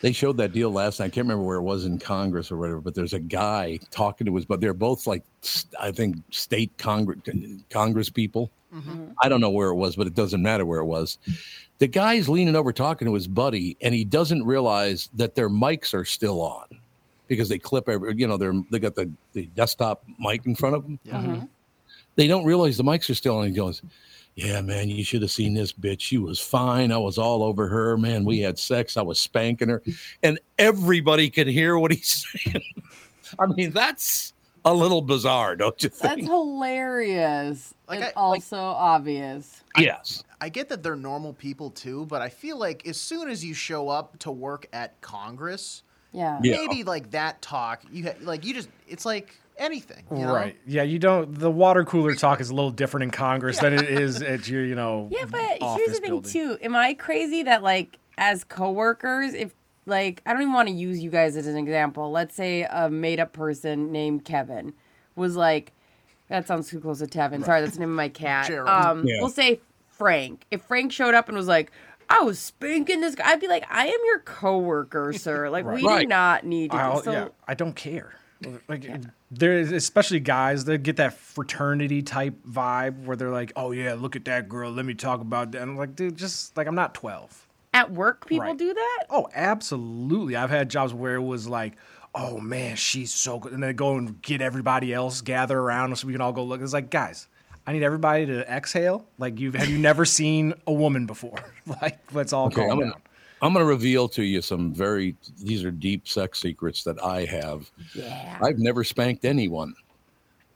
They 0.00 0.12
showed 0.12 0.36
that 0.36 0.52
deal 0.52 0.70
last 0.70 1.00
night. 1.00 1.06
I 1.06 1.08
can't 1.10 1.26
remember 1.26 1.44
where 1.44 1.58
it 1.58 1.62
was 1.62 1.84
in 1.84 1.98
Congress 1.98 2.50
or 2.50 2.56
whatever, 2.56 2.80
but 2.80 2.94
there's 2.94 3.12
a 3.12 3.20
guy 3.20 3.78
talking 3.90 4.24
to 4.26 4.34
his, 4.34 4.44
but 4.44 4.60
they're 4.60 4.74
both 4.74 5.06
like, 5.06 5.24
I 5.80 5.90
think, 5.92 6.16
state 6.30 6.76
Congress 6.78 7.20
Congress 7.70 8.10
people. 8.10 8.50
Mm-hmm. 8.74 9.12
I 9.20 9.28
don't 9.28 9.40
know 9.40 9.50
where 9.50 9.68
it 9.68 9.76
was, 9.76 9.96
but 9.96 10.06
it 10.06 10.14
doesn't 10.14 10.42
matter 10.42 10.64
where 10.64 10.80
it 10.80 10.86
was. 10.86 11.18
The 11.82 11.88
guy's 11.88 12.28
leaning 12.28 12.54
over 12.54 12.72
talking 12.72 13.06
to 13.06 13.14
his 13.14 13.26
buddy, 13.26 13.76
and 13.80 13.92
he 13.92 14.04
doesn't 14.04 14.44
realize 14.46 15.10
that 15.14 15.34
their 15.34 15.50
mics 15.50 15.92
are 15.92 16.04
still 16.04 16.40
on 16.40 16.66
because 17.26 17.48
they 17.48 17.58
clip 17.58 17.88
every, 17.88 18.14
you 18.14 18.28
know, 18.28 18.36
they're 18.36 18.54
they 18.70 18.78
got 18.78 18.94
the, 18.94 19.10
the 19.32 19.46
desktop 19.56 20.04
mic 20.16 20.46
in 20.46 20.54
front 20.54 20.76
of 20.76 20.84
them. 20.84 21.00
Yeah. 21.02 21.14
Mm-hmm. 21.14 21.46
They 22.14 22.28
don't 22.28 22.44
realize 22.44 22.76
the 22.76 22.84
mics 22.84 23.10
are 23.10 23.16
still 23.16 23.36
on. 23.36 23.48
He 23.48 23.52
goes, 23.52 23.82
"Yeah, 24.36 24.60
man, 24.60 24.90
you 24.90 25.02
should 25.02 25.22
have 25.22 25.32
seen 25.32 25.54
this 25.54 25.72
bitch. 25.72 26.02
She 26.02 26.18
was 26.18 26.38
fine. 26.38 26.92
I 26.92 26.98
was 26.98 27.18
all 27.18 27.42
over 27.42 27.66
her. 27.66 27.98
Man, 27.98 28.24
we 28.24 28.38
had 28.38 28.60
sex. 28.60 28.96
I 28.96 29.02
was 29.02 29.18
spanking 29.18 29.68
her, 29.68 29.82
and 30.22 30.38
everybody 30.60 31.30
could 31.30 31.48
hear 31.48 31.76
what 31.80 31.90
he's 31.90 32.24
saying. 32.44 32.62
I 33.40 33.46
mean, 33.46 33.72
that's." 33.72 34.34
a 34.64 34.72
little 34.72 35.02
bizarre, 35.02 35.56
don't 35.56 35.82
you 35.82 35.88
think? 35.88 36.20
That's 36.20 36.28
hilarious. 36.28 37.74
Like 37.88 37.98
it's 38.00 38.16
I, 38.16 38.20
also 38.20 38.56
like, 38.56 38.76
obvious. 38.76 39.62
Yes. 39.76 40.22
I 40.42 40.48
get 40.48 40.68
that 40.70 40.82
they're 40.82 40.96
normal 40.96 41.32
people 41.32 41.70
too, 41.70 42.04
but 42.06 42.20
I 42.20 42.28
feel 42.28 42.58
like 42.58 42.84
as 42.88 42.96
soon 42.96 43.30
as 43.30 43.44
you 43.44 43.54
show 43.54 43.88
up 43.88 44.18
to 44.18 44.32
work 44.32 44.66
at 44.72 45.00
Congress, 45.00 45.84
yeah, 46.10 46.40
maybe 46.42 46.78
yeah. 46.78 46.84
like 46.84 47.12
that 47.12 47.40
talk, 47.40 47.84
you 47.92 48.06
ha- 48.06 48.18
like 48.22 48.44
you 48.44 48.52
just 48.52 48.68
it's 48.88 49.06
like 49.06 49.38
anything, 49.56 50.02
you 50.10 50.26
know? 50.26 50.34
right? 50.34 50.56
Yeah, 50.66 50.82
you 50.82 50.98
don't. 50.98 51.32
The 51.38 51.48
water 51.48 51.84
cooler 51.84 52.16
talk 52.16 52.40
is 52.40 52.50
a 52.50 52.54
little 52.56 52.72
different 52.72 53.04
in 53.04 53.10
Congress 53.12 53.62
yeah. 53.62 53.70
than 53.70 53.84
it 53.84 53.88
is 54.00 54.20
at 54.20 54.48
your, 54.48 54.64
you 54.64 54.74
know. 54.74 55.08
Yeah, 55.12 55.26
but 55.26 55.62
here's 55.76 55.92
the 55.92 56.00
thing 56.00 56.10
building. 56.10 56.32
too. 56.32 56.58
Am 56.60 56.74
I 56.74 56.94
crazy 56.94 57.44
that 57.44 57.62
like 57.62 58.00
as 58.18 58.42
coworkers, 58.42 59.34
if 59.34 59.54
like 59.86 60.22
I 60.26 60.32
don't 60.32 60.42
even 60.42 60.54
want 60.54 60.66
to 60.66 60.74
use 60.74 61.00
you 61.00 61.10
guys 61.10 61.36
as 61.36 61.46
an 61.46 61.56
example. 61.56 62.10
Let's 62.10 62.34
say 62.34 62.64
a 62.64 62.90
made 62.90 63.20
up 63.20 63.32
person 63.32 63.92
named 63.92 64.24
Kevin 64.24 64.74
was 65.14 65.36
like, 65.36 65.72
that 66.26 66.48
sounds 66.48 66.68
too 66.68 66.80
close 66.80 66.98
to 66.98 67.06
Tevin. 67.06 67.32
Right. 67.32 67.44
Sorry, 67.44 67.60
that's 67.60 67.74
the 67.74 67.80
name 67.80 67.90
of 67.90 67.96
my 67.96 68.08
cat. 68.08 68.50
Um, 68.50 69.06
yeah. 69.06 69.20
We'll 69.20 69.30
say 69.30 69.60
Frank. 69.92 70.46
If 70.50 70.62
Frank 70.62 70.92
showed 70.92 71.14
up 71.14 71.28
and 71.28 71.36
was 71.36 71.46
like, 71.46 71.70
I 72.08 72.20
was 72.20 72.38
spanking 72.38 73.00
this 73.00 73.14
guy, 73.14 73.30
I'd 73.30 73.40
be 73.40 73.48
like, 73.48 73.64
I 73.70 73.86
am 73.86 73.98
your 74.04 74.18
coworker, 74.20 75.12
sir. 75.12 75.48
Like, 75.52 75.64
right. 75.64 75.76
we 75.76 75.86
right. 75.86 76.02
do 76.02 76.06
not 76.06 76.44
need 76.44 76.70
to. 76.70 77.00
So, 77.04 77.12
yeah, 77.12 77.28
I 77.46 77.54
don't 77.54 77.74
care. 77.74 78.14
Like, 78.68 78.84
yeah. 78.84 78.98
especially 79.48 80.20
guys 80.20 80.64
that 80.64 80.82
get 80.82 80.96
that 80.96 81.14
fraternity 81.14 82.02
type 82.02 82.34
vibe 82.48 83.04
where 83.04 83.16
they're 83.16 83.30
like, 83.30 83.52
oh, 83.54 83.70
yeah, 83.70 83.94
look 83.94 84.16
at 84.16 84.24
that 84.24 84.48
girl. 84.48 84.70
Let 84.70 84.84
me 84.84 84.94
talk 84.94 85.20
about 85.20 85.52
that. 85.52 85.62
And 85.62 85.72
I'm 85.72 85.76
like, 85.76 85.94
dude, 85.94 86.16
just 86.16 86.56
like, 86.56 86.66
I'm 86.66 86.74
not 86.74 86.94
12. 86.94 87.46
At 87.74 87.92
work, 87.92 88.26
people 88.26 88.46
right. 88.46 88.58
do 88.58 88.74
that? 88.74 89.04
Oh, 89.08 89.28
absolutely. 89.34 90.36
I've 90.36 90.50
had 90.50 90.68
jobs 90.68 90.92
where 90.92 91.14
it 91.14 91.22
was 91.22 91.48
like, 91.48 91.74
oh 92.14 92.38
man, 92.38 92.76
she's 92.76 93.12
so 93.12 93.38
good. 93.38 93.52
And 93.52 93.62
then 93.62 93.74
go 93.76 93.96
and 93.96 94.20
get 94.22 94.40
everybody 94.40 94.92
else 94.92 95.20
gather 95.20 95.58
around 95.58 95.96
so 95.96 96.06
we 96.06 96.12
can 96.12 96.20
all 96.20 96.32
go 96.32 96.44
look. 96.44 96.60
It's 96.60 96.72
like, 96.72 96.90
guys, 96.90 97.28
I 97.66 97.72
need 97.72 97.82
everybody 97.82 98.26
to 98.26 98.40
exhale. 98.50 99.06
Like 99.18 99.38
you've 99.38 99.54
have 99.54 99.68
you 99.68 99.78
never 99.78 100.04
seen 100.04 100.54
a 100.66 100.72
woman 100.72 101.06
before? 101.06 101.38
like 101.82 102.00
let's 102.12 102.32
all 102.32 102.46
okay, 102.46 102.56
calm 102.56 102.70
I'm 102.70 102.78
down. 102.80 102.88
Gonna, 102.90 103.02
I'm 103.42 103.52
going 103.52 103.64
to 103.64 103.68
reveal 103.68 104.08
to 104.10 104.22
you 104.22 104.40
some 104.40 104.72
very 104.72 105.16
these 105.40 105.64
are 105.64 105.72
deep 105.72 106.06
sex 106.06 106.40
secrets 106.40 106.84
that 106.84 107.02
I 107.02 107.24
have. 107.24 107.70
Yeah. 107.94 108.38
I've 108.40 108.58
never 108.58 108.84
spanked 108.84 109.24
anyone. 109.24 109.74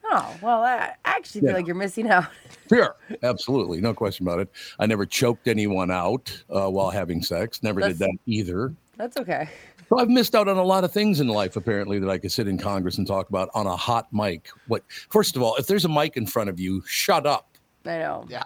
Oh 0.09 0.37
well, 0.41 0.63
I 0.63 0.95
actually 1.05 1.41
feel 1.41 1.51
yeah. 1.51 1.57
like 1.57 1.67
you're 1.67 1.75
missing 1.75 2.09
out. 2.09 2.27
sure, 2.69 2.95
absolutely, 3.25 3.81
no 3.81 3.93
question 3.93 4.27
about 4.27 4.39
it. 4.39 4.49
I 4.79 4.87
never 4.87 5.05
choked 5.05 5.49
anyone 5.49 5.91
out 5.91 6.31
uh, 6.49 6.69
while 6.69 6.91
having 6.91 7.23
sex. 7.23 7.61
Never 7.63 7.81
that's, 7.81 7.99
did 7.99 8.07
that 8.07 8.19
either. 8.27 8.73
That's 8.97 9.17
okay. 9.17 9.49
So 9.89 9.99
I've 9.99 10.09
missed 10.09 10.35
out 10.35 10.49
on 10.49 10.57
a 10.57 10.63
lot 10.65 10.85
of 10.85 10.93
things 10.93 11.21
in 11.21 11.29
life, 11.29 11.57
apparently, 11.57 11.99
that 12.01 12.11
I 12.11 12.19
could 12.19 12.33
sit 12.33 12.49
in 12.49 12.59
Congress 12.59 12.99
and 12.99 13.07
talk 13.07 13.29
about 13.29 13.51
on 13.55 13.67
a 13.67 13.77
hot 13.77 14.13
mic. 14.13 14.49
What? 14.67 14.83
First 15.11 15.37
of 15.37 15.43
all, 15.43 15.55
if 15.57 15.67
there's 15.67 15.85
a 15.85 15.89
mic 15.89 16.17
in 16.17 16.27
front 16.27 16.51
of 16.51 16.59
you, 16.59 16.83
shut 16.87 17.27
up. 17.27 17.57
I 17.85 17.99
know. 17.99 18.27
Yeah. 18.29 18.45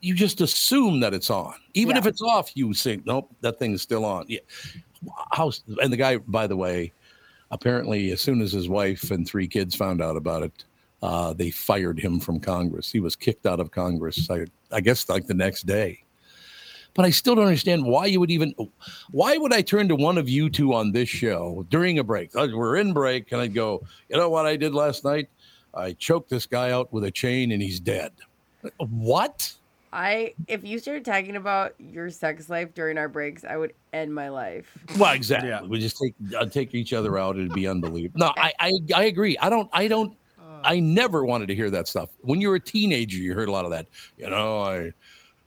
You 0.00 0.14
just 0.14 0.40
assume 0.40 1.00
that 1.00 1.14
it's 1.14 1.30
on, 1.30 1.54
even 1.74 1.96
yeah. 1.96 2.00
if 2.00 2.06
it's 2.06 2.22
off. 2.22 2.56
You 2.56 2.72
think, 2.74 3.06
nope, 3.06 3.30
that 3.40 3.58
thing 3.58 3.72
is 3.72 3.82
still 3.82 4.04
on. 4.04 4.26
Yeah. 4.28 4.40
How? 5.32 5.52
And 5.82 5.92
the 5.92 5.96
guy, 5.96 6.16
by 6.16 6.46
the 6.46 6.56
way, 6.56 6.92
apparently, 7.50 8.10
as 8.10 8.20
soon 8.20 8.40
as 8.40 8.52
his 8.52 8.68
wife 8.68 9.10
and 9.10 9.26
three 9.26 9.46
kids 9.46 9.74
found 9.74 10.02
out 10.02 10.16
about 10.16 10.42
it, 10.42 10.64
uh, 11.02 11.34
they 11.34 11.50
fired 11.50 11.98
him 11.98 12.20
from 12.20 12.40
Congress. 12.40 12.90
He 12.90 13.00
was 13.00 13.16
kicked 13.16 13.46
out 13.46 13.60
of 13.60 13.70
Congress. 13.70 14.30
I, 14.30 14.46
I 14.72 14.80
guess 14.80 15.08
like 15.08 15.26
the 15.26 15.34
next 15.34 15.66
day 15.66 16.03
but 16.94 17.04
I 17.04 17.10
still 17.10 17.34
don't 17.34 17.46
understand 17.46 17.84
why 17.84 18.06
you 18.06 18.20
would 18.20 18.30
even. 18.30 18.54
Why 19.10 19.36
would 19.36 19.52
I 19.52 19.62
turn 19.62 19.88
to 19.88 19.96
one 19.96 20.18
of 20.18 20.28
you 20.28 20.48
two 20.48 20.74
on 20.74 20.92
this 20.92 21.08
show 21.08 21.66
during 21.70 21.98
a 21.98 22.04
break? 22.04 22.34
We're 22.34 22.76
in 22.76 22.92
break, 22.92 23.32
and 23.32 23.40
I'd 23.40 23.54
go, 23.54 23.82
you 24.08 24.16
know 24.16 24.30
what 24.30 24.46
I 24.46 24.56
did 24.56 24.74
last 24.74 25.04
night? 25.04 25.28
I 25.74 25.92
choked 25.92 26.30
this 26.30 26.46
guy 26.46 26.70
out 26.70 26.92
with 26.92 27.04
a 27.04 27.10
chain, 27.10 27.52
and 27.52 27.60
he's 27.60 27.80
dead. 27.80 28.12
What? 28.78 29.52
I 29.92 30.34
if 30.48 30.64
you 30.64 30.80
started 30.80 31.04
talking 31.04 31.36
about 31.36 31.74
your 31.78 32.10
sex 32.10 32.50
life 32.50 32.74
during 32.74 32.98
our 32.98 33.08
breaks, 33.08 33.44
I 33.44 33.56
would 33.56 33.74
end 33.92 34.12
my 34.12 34.28
life. 34.28 34.76
Well, 34.98 35.14
exactly. 35.14 35.50
Yeah. 35.50 35.62
We 35.62 35.78
just 35.78 35.96
take 35.98 36.14
uh, 36.36 36.46
take 36.46 36.74
each 36.74 36.92
other 36.92 37.16
out. 37.16 37.36
It'd 37.36 37.52
be 37.52 37.68
unbelievable. 37.68 38.18
No, 38.18 38.32
I, 38.36 38.52
I 38.58 38.72
I 38.94 39.04
agree. 39.04 39.38
I 39.38 39.48
don't 39.48 39.70
I 39.72 39.86
don't 39.86 40.16
I 40.64 40.80
never 40.80 41.24
wanted 41.24 41.46
to 41.48 41.54
hear 41.54 41.70
that 41.70 41.86
stuff. 41.86 42.08
When 42.22 42.40
you 42.40 42.48
were 42.48 42.56
a 42.56 42.60
teenager, 42.60 43.18
you 43.18 43.34
heard 43.34 43.48
a 43.48 43.52
lot 43.52 43.66
of 43.66 43.70
that. 43.70 43.86
You 44.16 44.30
know, 44.30 44.62
I 44.62 44.92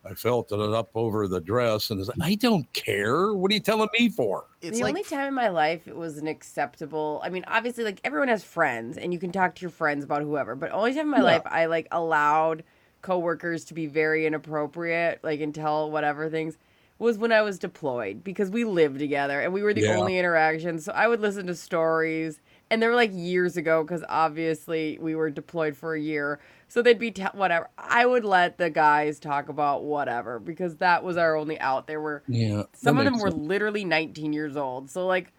I 0.09 0.13
felt 0.13 0.51
it 0.51 0.59
up 0.59 0.89
over 0.95 1.27
the 1.27 1.41
dress, 1.41 1.89
and 1.89 2.05
like, 2.07 2.17
I 2.21 2.35
don't 2.35 2.71
care. 2.73 3.33
What 3.33 3.51
are 3.51 3.53
you 3.53 3.59
telling 3.59 3.89
me 3.97 4.09
for? 4.09 4.45
It's 4.61 4.77
the 4.77 4.83
like... 4.83 4.91
only 4.91 5.03
time 5.03 5.27
in 5.27 5.33
my 5.33 5.49
life 5.49 5.87
it 5.87 5.95
was 5.95 6.17
an 6.17 6.27
acceptable. 6.27 7.21
I 7.23 7.29
mean, 7.29 7.43
obviously, 7.47 7.83
like 7.83 7.99
everyone 8.03 8.29
has 8.29 8.43
friends, 8.43 8.97
and 8.97 9.11
you 9.11 9.19
can 9.19 9.31
talk 9.31 9.55
to 9.55 9.61
your 9.61 9.71
friends 9.71 10.03
about 10.03 10.21
whoever. 10.21 10.55
But 10.55 10.71
only 10.71 10.93
time 10.93 11.01
in 11.01 11.09
my 11.09 11.17
yeah. 11.17 11.23
life 11.23 11.41
I 11.45 11.65
like 11.65 11.87
allowed 11.91 12.63
coworkers 13.01 13.65
to 13.65 13.73
be 13.73 13.87
very 13.87 14.25
inappropriate, 14.25 15.19
like 15.23 15.41
and 15.41 15.53
tell 15.53 15.91
whatever 15.91 16.29
things 16.29 16.57
was 16.99 17.17
when 17.17 17.31
I 17.31 17.41
was 17.41 17.59
deployed 17.59 18.23
because 18.23 18.49
we 18.49 18.63
lived 18.63 18.99
together 18.99 19.39
and 19.41 19.53
we 19.53 19.61
were 19.61 19.73
the 19.73 19.81
yeah. 19.81 19.97
only 19.97 20.17
interaction. 20.17 20.79
So 20.79 20.91
I 20.93 21.07
would 21.07 21.21
listen 21.21 21.47
to 21.47 21.55
stories, 21.55 22.41
and 22.69 22.81
they 22.81 22.87
were 22.87 22.95
like 22.95 23.11
years 23.13 23.57
ago 23.57 23.83
because 23.83 24.03
obviously 24.09 24.97
we 25.01 25.15
were 25.15 25.29
deployed 25.29 25.75
for 25.75 25.95
a 25.95 25.99
year. 25.99 26.39
So 26.67 26.81
they'd 26.81 26.99
be 26.99 27.11
t- 27.11 27.23
whatever. 27.33 27.69
I 27.77 28.05
would 28.05 28.25
let 28.25 28.57
the 28.57 28.69
guys 28.69 29.19
talk 29.19 29.47
about 29.47 29.83
whatever 29.83 30.39
because 30.39 30.77
that 30.77 31.03
was 31.03 31.15
our 31.15 31.35
only 31.35 31.59
out. 31.59 31.87
There 31.87 32.01
were 32.01 32.23
yeah, 32.27 32.63
some 32.73 32.97
of 32.97 33.05
them 33.05 33.19
were 33.19 33.31
literally 33.31 33.85
19 33.85 34.33
years 34.33 34.57
old. 34.57 34.89
So 34.89 35.05
like 35.05 35.31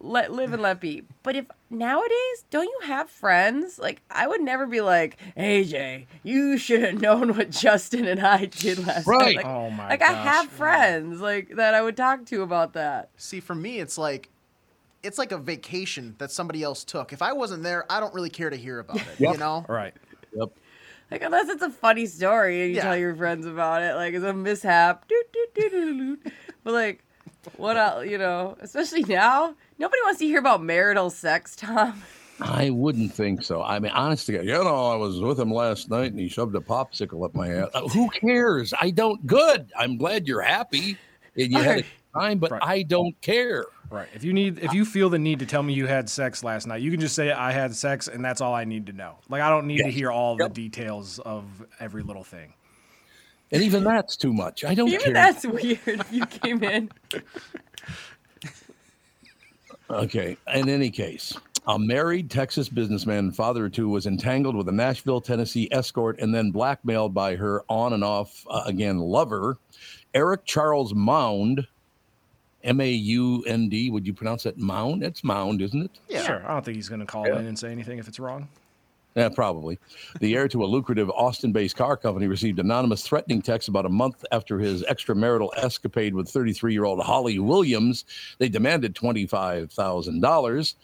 let 0.00 0.32
live 0.32 0.52
and 0.52 0.62
let 0.62 0.80
be. 0.80 1.02
But 1.22 1.36
if 1.36 1.46
nowadays, 1.70 2.44
don't 2.50 2.64
you 2.66 2.80
have 2.84 3.10
friends? 3.10 3.78
Like 3.78 4.02
I 4.10 4.26
would 4.26 4.40
never 4.40 4.66
be 4.66 4.80
like, 4.80 5.18
AJ, 5.36 6.06
you 6.22 6.56
should 6.56 6.82
have 6.82 7.00
known 7.00 7.36
what 7.36 7.50
Justin 7.50 8.06
and 8.06 8.20
I 8.20 8.46
did 8.46 8.86
last 8.86 9.06
right. 9.06 9.36
night. 9.36 9.36
Like, 9.36 9.46
oh 9.46 9.70
my 9.70 9.88
like 9.90 10.00
gosh. 10.00 10.10
I 10.10 10.14
have 10.14 10.48
friends 10.48 11.20
like 11.20 11.56
that 11.56 11.74
I 11.74 11.82
would 11.82 11.96
talk 11.96 12.24
to 12.26 12.42
about 12.42 12.72
that. 12.74 13.10
See, 13.16 13.40
for 13.40 13.54
me, 13.54 13.80
it's 13.80 13.98
like 13.98 14.30
it's 15.04 15.18
like 15.18 15.32
a 15.32 15.38
vacation 15.38 16.14
that 16.18 16.30
somebody 16.30 16.62
else 16.62 16.84
took. 16.84 17.12
If 17.12 17.22
I 17.22 17.32
wasn't 17.32 17.62
there, 17.62 17.90
I 17.90 18.00
don't 18.00 18.14
really 18.14 18.30
care 18.30 18.50
to 18.50 18.56
hear 18.56 18.80
about 18.80 18.96
it. 18.96 19.06
yep. 19.18 19.34
You 19.34 19.38
know? 19.38 19.64
Right. 19.68 19.94
Yep. 20.34 20.48
Like 21.10 21.22
unless 21.22 21.48
it's 21.48 21.62
a 21.62 21.70
funny 21.70 22.06
story 22.06 22.62
and 22.62 22.70
you 22.70 22.76
yeah. 22.76 22.82
tell 22.82 22.96
your 22.96 23.14
friends 23.14 23.46
about 23.46 23.82
it, 23.82 23.94
like 23.94 24.14
it's 24.14 24.24
a 24.24 24.32
mishap. 24.32 25.08
but 26.64 26.72
like, 26.72 27.04
what 27.56 27.76
else? 27.76 28.06
You 28.06 28.18
know, 28.18 28.56
especially 28.60 29.02
now, 29.04 29.54
nobody 29.78 30.00
wants 30.04 30.18
to 30.20 30.26
hear 30.26 30.38
about 30.38 30.62
marital 30.62 31.10
sex, 31.10 31.54
Tom. 31.54 32.02
I 32.40 32.70
wouldn't 32.70 33.12
think 33.12 33.42
so. 33.42 33.62
I 33.62 33.78
mean, 33.78 33.92
honestly, 33.92 34.34
you 34.34 34.44
know, 34.44 34.86
I 34.90 34.96
was 34.96 35.20
with 35.20 35.38
him 35.38 35.52
last 35.52 35.88
night 35.88 36.10
and 36.10 36.18
he 36.18 36.28
shoved 36.28 36.56
a 36.56 36.60
popsicle 36.60 37.24
up 37.24 37.34
my 37.34 37.48
ass. 37.48 37.68
Uh, 37.74 37.86
who 37.88 38.08
cares? 38.10 38.74
I 38.80 38.90
don't. 38.90 39.24
Good. 39.26 39.70
I'm 39.76 39.96
glad 39.96 40.26
you're 40.26 40.42
happy 40.42 40.96
and 41.36 41.52
you 41.52 41.58
had 41.58 41.80
a 41.80 42.18
time, 42.18 42.38
but 42.38 42.50
right. 42.50 42.62
I 42.62 42.82
don't 42.82 43.18
care. 43.20 43.66
Right. 43.94 44.08
If 44.12 44.24
you 44.24 44.32
need, 44.32 44.58
if 44.58 44.72
you 44.72 44.84
feel 44.84 45.08
the 45.08 45.20
need 45.20 45.38
to 45.38 45.46
tell 45.46 45.62
me 45.62 45.72
you 45.72 45.86
had 45.86 46.10
sex 46.10 46.42
last 46.42 46.66
night, 46.66 46.82
you 46.82 46.90
can 46.90 46.98
just 46.98 47.14
say 47.14 47.30
I 47.30 47.52
had 47.52 47.76
sex, 47.76 48.08
and 48.08 48.24
that's 48.24 48.40
all 48.40 48.52
I 48.52 48.64
need 48.64 48.86
to 48.86 48.92
know. 48.92 49.18
Like 49.28 49.40
I 49.40 49.48
don't 49.48 49.68
need 49.68 49.78
yes. 49.78 49.86
to 49.86 49.92
hear 49.92 50.10
all 50.10 50.36
yep. 50.36 50.48
the 50.48 50.62
details 50.62 51.20
of 51.20 51.44
every 51.78 52.02
little 52.02 52.24
thing. 52.24 52.54
And 53.52 53.62
even 53.62 53.84
that's 53.84 54.16
too 54.16 54.32
much. 54.32 54.64
I 54.64 54.74
don't 54.74 54.88
even 54.88 55.00
care. 55.00 55.12
that's 55.12 55.46
weird. 55.46 55.78
If 55.86 56.12
you 56.12 56.26
came 56.26 56.64
in. 56.64 56.90
okay. 59.88 60.36
In 60.52 60.68
any 60.68 60.90
case, 60.90 61.32
a 61.68 61.78
married 61.78 62.32
Texas 62.32 62.68
businessman 62.68 63.18
and 63.18 63.36
father 63.36 63.66
of 63.66 63.72
two 63.74 63.88
was 63.88 64.06
entangled 64.06 64.56
with 64.56 64.68
a 64.68 64.72
Nashville, 64.72 65.20
Tennessee 65.20 65.68
escort 65.70 66.18
and 66.18 66.34
then 66.34 66.50
blackmailed 66.50 67.14
by 67.14 67.36
her 67.36 67.62
on 67.68 67.92
and 67.92 68.02
off 68.02 68.44
uh, 68.50 68.64
again 68.66 68.98
lover, 68.98 69.56
Eric 70.14 70.44
Charles 70.46 70.92
Maund 70.92 71.68
M 72.64 72.80
A 72.80 72.90
U 72.90 73.44
N 73.46 73.68
D. 73.68 73.90
Would 73.90 74.06
you 74.06 74.14
pronounce 74.14 74.42
that 74.44 74.58
Mound? 74.58 75.02
It's 75.02 75.22
Mound, 75.22 75.62
isn't 75.62 75.82
it? 75.82 75.90
Yeah. 76.08 76.24
Sure. 76.24 76.44
I 76.46 76.54
don't 76.54 76.64
think 76.64 76.76
he's 76.76 76.88
going 76.88 77.00
to 77.00 77.06
call 77.06 77.26
yeah. 77.26 77.38
in 77.38 77.46
and 77.46 77.58
say 77.58 77.70
anything 77.70 77.98
if 77.98 78.08
it's 78.08 78.18
wrong. 78.18 78.48
Yeah, 79.14 79.28
probably. 79.28 79.78
The 80.18 80.34
heir 80.34 80.48
to 80.48 80.64
a 80.64 80.66
lucrative 80.66 81.08
Austin 81.10 81.52
based 81.52 81.76
car 81.76 81.96
company 81.96 82.26
received 82.26 82.58
anonymous 82.58 83.06
threatening 83.06 83.42
texts 83.42 83.68
about 83.68 83.86
a 83.86 83.90
month 83.90 84.24
after 84.32 84.58
his 84.58 84.82
extramarital 84.84 85.50
escapade 85.56 86.14
with 86.14 86.28
33 86.28 86.72
year 86.72 86.84
old 86.84 87.00
Holly 87.00 87.38
Williams. 87.38 88.04
They 88.38 88.48
demanded 88.48 88.94
$25,000. 88.96 90.74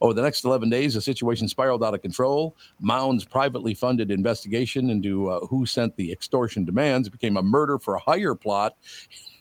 Over 0.00 0.12
the 0.12 0.22
next 0.22 0.44
11 0.44 0.68
days, 0.68 0.94
the 0.94 1.00
situation 1.00 1.48
spiraled 1.48 1.82
out 1.82 1.94
of 1.94 2.02
control. 2.02 2.54
Maund's 2.80 3.24
privately 3.24 3.72
funded 3.72 4.10
investigation 4.10 4.90
into 4.90 5.30
uh, 5.30 5.46
who 5.46 5.64
sent 5.64 5.96
the 5.96 6.12
extortion 6.12 6.64
demands 6.64 7.08
became 7.08 7.36
a 7.36 7.42
murder 7.42 7.78
for 7.78 7.96
hire 7.96 8.34
plot 8.34 8.76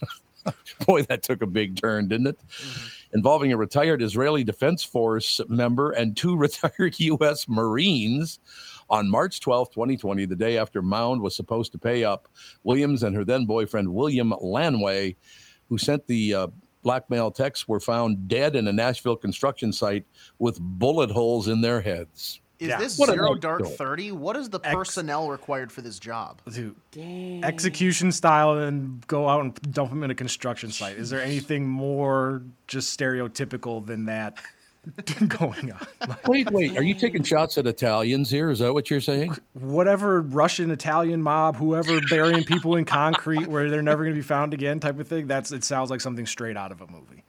Boy, 0.86 1.04
that 1.04 1.24
took 1.24 1.42
a 1.42 1.48
big 1.48 1.80
turn, 1.80 2.08
didn't 2.08 2.28
it? 2.28 2.40
Mm-hmm. 2.40 3.18
Involving 3.18 3.52
a 3.52 3.58
retired 3.58 4.02
Israeli 4.02 4.44
Defense 4.44 4.84
Force 4.84 5.42
member 5.48 5.92
and 5.92 6.16
two 6.16 6.38
retired 6.38 7.00
U.S. 7.00 7.48
Marines. 7.48 8.40
On 8.88 9.10
March 9.10 9.40
12, 9.40 9.72
2020, 9.72 10.26
the 10.26 10.36
day 10.36 10.60
after 10.60 10.84
Maund 10.84 11.20
was 11.20 11.36
supposed 11.36 11.72
to 11.72 11.80
pay 11.80 12.04
up, 12.04 12.28
Williams 12.64 13.02
and 13.02 13.16
her 13.16 13.26
then 13.26 13.46
boyfriend, 13.46 13.92
William 13.92 14.32
Lanway, 14.40 15.16
who 15.70 15.80
sent 15.80 16.06
the 16.06 16.36
uh, 16.36 16.48
blackmail 16.84 17.32
texts, 17.32 17.68
were 17.68 17.80
found 17.80 18.28
dead 18.28 18.56
in 18.56 18.68
a 18.68 18.72
Nashville 18.72 19.16
construction 19.16 19.74
site 19.74 20.06
with 20.38 20.60
bullet 20.62 21.10
holes 21.10 21.48
in 21.48 21.62
their 21.62 21.82
heads. 21.82 22.42
Is 22.58 22.70
yeah. 22.70 22.78
this 22.78 22.98
what 22.98 23.10
zero 23.10 23.36
dark 23.36 23.66
thirty? 23.68 24.12
What 24.12 24.38
is 24.38 24.50
the 24.50 24.60
personnel 24.60 25.30
required 25.30 25.72
for 25.72 25.82
this 25.82 26.00
job? 26.00 26.42
Dude, 26.50 26.76
Dang. 26.92 27.44
execution 27.44 28.14
style, 28.14 28.58
and 28.58 29.06
go 29.08 29.28
out 29.28 29.42
and 29.42 29.74
dump 29.74 29.90
them 29.90 30.04
in 30.04 30.12
a 30.12 30.16
construction 30.16 30.72
site. 30.72 30.96
Is 30.96 31.10
there 31.10 31.22
anything 31.22 31.68
more 31.68 32.44
just 32.68 32.98
stereotypical 32.98 33.86
than 33.86 34.06
that 34.06 34.38
going 35.28 35.74
on? 35.74 36.18
wait, 36.28 36.50
wait. 36.52 36.78
Are 36.78 36.84
you 36.84 36.94
taking 36.94 37.24
shots 37.24 37.58
at 37.58 37.68
Italians 37.68 38.30
here? 38.30 38.50
Is 38.50 38.60
that 38.60 38.74
what 38.74 38.90
you're 38.90 39.02
saying? 39.02 39.36
Whatever 39.54 40.22
Russian 40.22 40.72
Italian 40.72 41.22
mob, 41.22 41.58
whoever 41.58 42.00
burying 42.10 42.46
people 42.46 42.78
in 42.78 42.86
concrete 42.86 43.48
where 43.48 43.70
they're 43.70 43.82
never 43.82 44.04
going 44.04 44.16
to 44.16 44.20
be 44.20 44.26
found 44.26 44.54
again, 44.54 44.80
type 44.80 44.98
of 44.98 45.10
thing. 45.10 45.28
That's 45.28 45.52
it. 45.52 45.66
Sounds 45.66 45.90
like 45.90 46.00
something 46.00 46.26
straight 46.26 46.56
out 46.56 46.72
of 46.72 46.80
a 46.80 46.88
movie. 46.88 47.25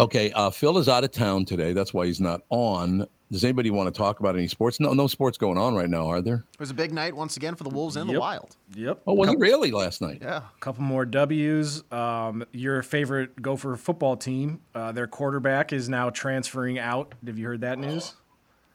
Okay, 0.00 0.32
uh, 0.32 0.48
Phil 0.48 0.78
is 0.78 0.88
out 0.88 1.04
of 1.04 1.10
town 1.10 1.44
today. 1.44 1.74
That's 1.74 1.92
why 1.92 2.06
he's 2.06 2.22
not 2.22 2.40
on. 2.48 3.06
Does 3.30 3.44
anybody 3.44 3.70
want 3.70 3.92
to 3.94 3.96
talk 3.96 4.18
about 4.20 4.34
any 4.34 4.48
sports? 4.48 4.80
No, 4.80 4.94
no 4.94 5.06
sports 5.06 5.36
going 5.36 5.58
on 5.58 5.74
right 5.74 5.90
now, 5.90 6.06
are 6.06 6.22
there? 6.22 6.46
It 6.54 6.58
was 6.58 6.70
a 6.70 6.74
big 6.74 6.90
night 6.90 7.14
once 7.14 7.36
again 7.36 7.54
for 7.54 7.64
the 7.64 7.70
Wolves 7.70 7.96
and 7.96 8.08
yep. 8.08 8.14
the 8.14 8.20
Wild. 8.20 8.56
Yep. 8.74 9.02
Oh, 9.06 9.12
was 9.12 9.28
couple, 9.28 9.42
it 9.42 9.46
really 9.46 9.70
last 9.70 10.00
night? 10.00 10.20
Yeah. 10.22 10.38
A 10.38 10.60
couple 10.60 10.84
more 10.84 11.04
W's. 11.04 11.84
Um, 11.92 12.46
your 12.52 12.82
favorite 12.82 13.42
Gopher 13.42 13.76
football 13.76 14.16
team, 14.16 14.62
uh, 14.74 14.90
their 14.92 15.06
quarterback 15.06 15.74
is 15.74 15.90
now 15.90 16.08
transferring 16.08 16.78
out. 16.78 17.14
Have 17.26 17.38
you 17.38 17.46
heard 17.46 17.60
that 17.60 17.78
news? 17.78 18.14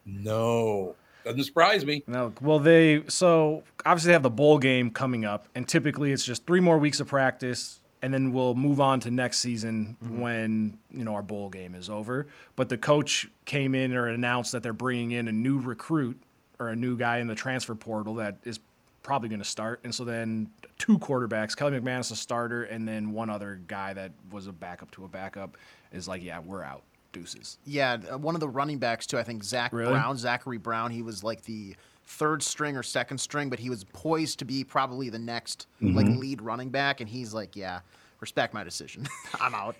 No. 0.05 0.96
Doesn't 1.24 1.44
surprise 1.44 1.84
me. 1.86 2.03
No. 2.05 2.34
Well, 2.39 2.60
they 2.60 3.03
so 3.08 3.63
obviously 3.84 4.10
they 4.10 4.13
have 4.13 4.22
the 4.22 4.29
bowl 4.29 4.60
game 4.60 4.91
coming 4.91 5.25
up, 5.25 5.48
and 5.55 5.67
typically 5.67 6.12
it's 6.12 6.24
just 6.24 6.46
three 6.46 6.60
more 6.60 6.77
weeks 6.77 7.00
of 7.00 7.08
practice 7.08 7.79
and 8.05 8.13
then 8.13 8.31
we'll 8.31 8.53
move 8.53 8.79
on 8.79 9.00
to 9.00 9.09
next 9.09 9.39
season 9.39 9.97
mm-hmm. 10.03 10.21
when 10.21 10.77
you 10.91 11.03
know 11.03 11.15
our 11.15 11.24
bowl 11.24 11.50
game 11.50 11.74
is 11.74 11.89
over. 11.89 12.27
But 12.55 12.69
the 12.69 12.77
coach 12.77 13.27
came 13.45 13.74
in 13.74 13.95
or 13.95 14.09
announced 14.09 14.51
that 14.51 14.62
they're 14.62 14.74
bringing 14.74 15.09
in 15.09 15.27
a 15.27 15.31
new 15.31 15.59
recruit 15.59 16.21
or 16.59 16.69
a 16.69 16.75
new 16.75 16.97
guy 16.97 17.17
in 17.17 17.25
the 17.25 17.33
transfer 17.33 17.74
portal 17.74 18.13
that 18.15 18.38
is 18.43 18.59
probably 19.01 19.27
going 19.27 19.39
to 19.39 19.45
start. 19.45 19.79
And 19.83 19.93
so 19.93 20.05
then 20.05 20.51
two 20.77 21.00
quarterbacks, 21.00 21.55
Kaliakmanis 21.55 22.12
a 22.12 22.15
starter, 22.15 22.65
and 22.65 22.88
then 22.88 23.12
one 23.12 23.31
other 23.31 23.59
guy 23.65 23.93
that 23.95 24.12
was 24.31 24.45
a 24.45 24.51
backup 24.51 24.91
to 24.91 25.05
a 25.05 25.07
backup 25.07 25.57
is 25.91 26.07
like, 26.07 26.24
yeah, 26.24 26.38
we're 26.38 26.63
out. 26.63 26.83
Deuces. 27.12 27.57
Yeah, 27.65 27.97
uh, 28.12 28.19
one 28.19 28.35
of 28.35 28.41
the 28.41 28.50
running 28.50 28.77
backs 28.77 29.07
too. 29.07 29.17
I 29.17 29.24
think 29.24 29.43
Zach 29.43 29.74
really? 29.74 29.93
Brown, 29.93 30.15
Zachary 30.17 30.57
Brown. 30.57 30.91
He 30.91 31.01
was 31.01 31.24
like 31.24 31.41
the 31.43 31.75
third 32.05 32.43
string 32.43 32.77
or 32.77 32.83
second 32.83 33.17
string, 33.17 33.50
but 33.50 33.59
he 33.59 33.69
was 33.69 33.83
poised 33.85 34.39
to 34.39 34.45
be 34.45 34.63
probably 34.63 35.09
the 35.09 35.19
next 35.19 35.67
mm-hmm. 35.81 35.95
like 35.95 36.07
lead 36.07 36.41
running 36.41 36.69
back, 36.69 37.01
and 37.01 37.09
he's 37.09 37.33
like, 37.33 37.55
yeah, 37.55 37.79
respect 38.19 38.53
my 38.53 38.63
decision. 38.63 39.07
I'm 39.39 39.55
out. 39.55 39.75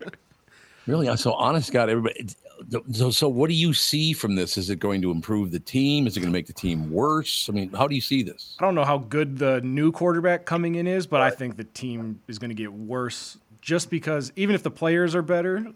really? 0.86 1.14
So 1.16 1.32
honest 1.34 1.72
God, 1.72 1.88
everybody. 1.88 2.28
So, 2.92 3.10
so 3.10 3.28
what 3.28 3.48
do 3.48 3.54
you 3.54 3.74
see 3.74 4.12
from 4.12 4.36
this? 4.36 4.56
Is 4.56 4.70
it 4.70 4.78
going 4.78 5.02
to 5.02 5.10
improve 5.10 5.50
the 5.50 5.58
team? 5.58 6.06
Is 6.06 6.16
it 6.16 6.20
going 6.20 6.32
to 6.32 6.36
make 6.36 6.46
the 6.46 6.52
team 6.52 6.90
worse? 6.90 7.48
I 7.48 7.52
mean, 7.52 7.70
how 7.72 7.88
do 7.88 7.94
you 7.94 8.00
see 8.00 8.22
this? 8.22 8.56
I 8.58 8.64
don't 8.64 8.76
know 8.76 8.84
how 8.84 8.98
good 8.98 9.38
the 9.38 9.60
new 9.62 9.90
quarterback 9.90 10.44
coming 10.44 10.76
in 10.76 10.86
is, 10.86 11.06
but 11.06 11.20
I 11.20 11.30
think 11.30 11.56
the 11.56 11.64
team 11.64 12.20
is 12.28 12.38
going 12.38 12.50
to 12.50 12.54
get 12.54 12.72
worse 12.72 13.38
just 13.60 13.90
because 13.90 14.30
even 14.36 14.54
if 14.54 14.62
the 14.62 14.70
players 14.70 15.14
are 15.14 15.22
better, 15.22 15.66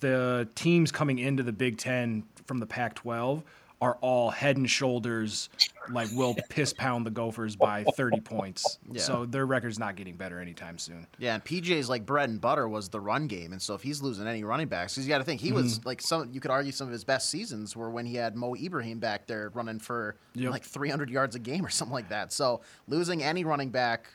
the 0.00 0.48
teams 0.54 0.92
coming 0.92 1.18
into 1.18 1.42
the 1.42 1.52
Big 1.52 1.78
Ten 1.78 2.22
from 2.46 2.58
the 2.58 2.66
Pac 2.66 2.94
12 2.94 3.42
are 3.80 3.96
all 4.00 4.30
head 4.30 4.56
and 4.56 4.68
shoulders 4.68 5.48
like 5.90 6.08
will 6.12 6.34
piss 6.48 6.72
pound 6.72 7.06
the 7.06 7.10
Gophers 7.10 7.54
by 7.54 7.84
30 7.84 8.20
points. 8.20 8.78
Yeah. 8.90 9.00
So 9.00 9.24
their 9.24 9.46
record's 9.46 9.78
not 9.78 9.94
getting 9.96 10.16
better 10.16 10.40
anytime 10.40 10.78
soon. 10.78 11.06
Yeah, 11.18 11.34
and 11.34 11.44
PJ's 11.44 11.88
like 11.88 12.04
bread 12.04 12.28
and 12.28 12.40
butter 12.40 12.68
was 12.68 12.88
the 12.88 13.00
run 13.00 13.26
game, 13.26 13.52
and 13.52 13.62
so 13.62 13.74
if 13.74 13.82
he's 13.82 14.02
losing 14.02 14.26
any 14.26 14.42
running 14.44 14.68
backs, 14.68 14.94
because 14.94 15.06
you 15.06 15.12
got 15.12 15.18
to 15.18 15.24
think 15.24 15.40
he 15.40 15.48
mm-hmm. 15.48 15.56
was 15.56 15.84
like 15.84 16.02
some. 16.02 16.30
You 16.32 16.40
could 16.40 16.50
argue 16.50 16.72
some 16.72 16.88
of 16.88 16.92
his 16.92 17.04
best 17.04 17.30
seasons 17.30 17.76
were 17.76 17.90
when 17.90 18.06
he 18.06 18.16
had 18.16 18.36
Mo 18.36 18.54
Ibrahim 18.54 18.98
back 18.98 19.26
there 19.26 19.50
running 19.54 19.78
for 19.78 20.16
yep. 20.34 20.50
like 20.50 20.64
300 20.64 21.08
yards 21.08 21.36
a 21.36 21.38
game 21.38 21.64
or 21.64 21.70
something 21.70 21.94
like 21.94 22.08
that. 22.08 22.32
So 22.32 22.60
losing 22.88 23.22
any 23.22 23.44
running 23.44 23.70
back 23.70 24.08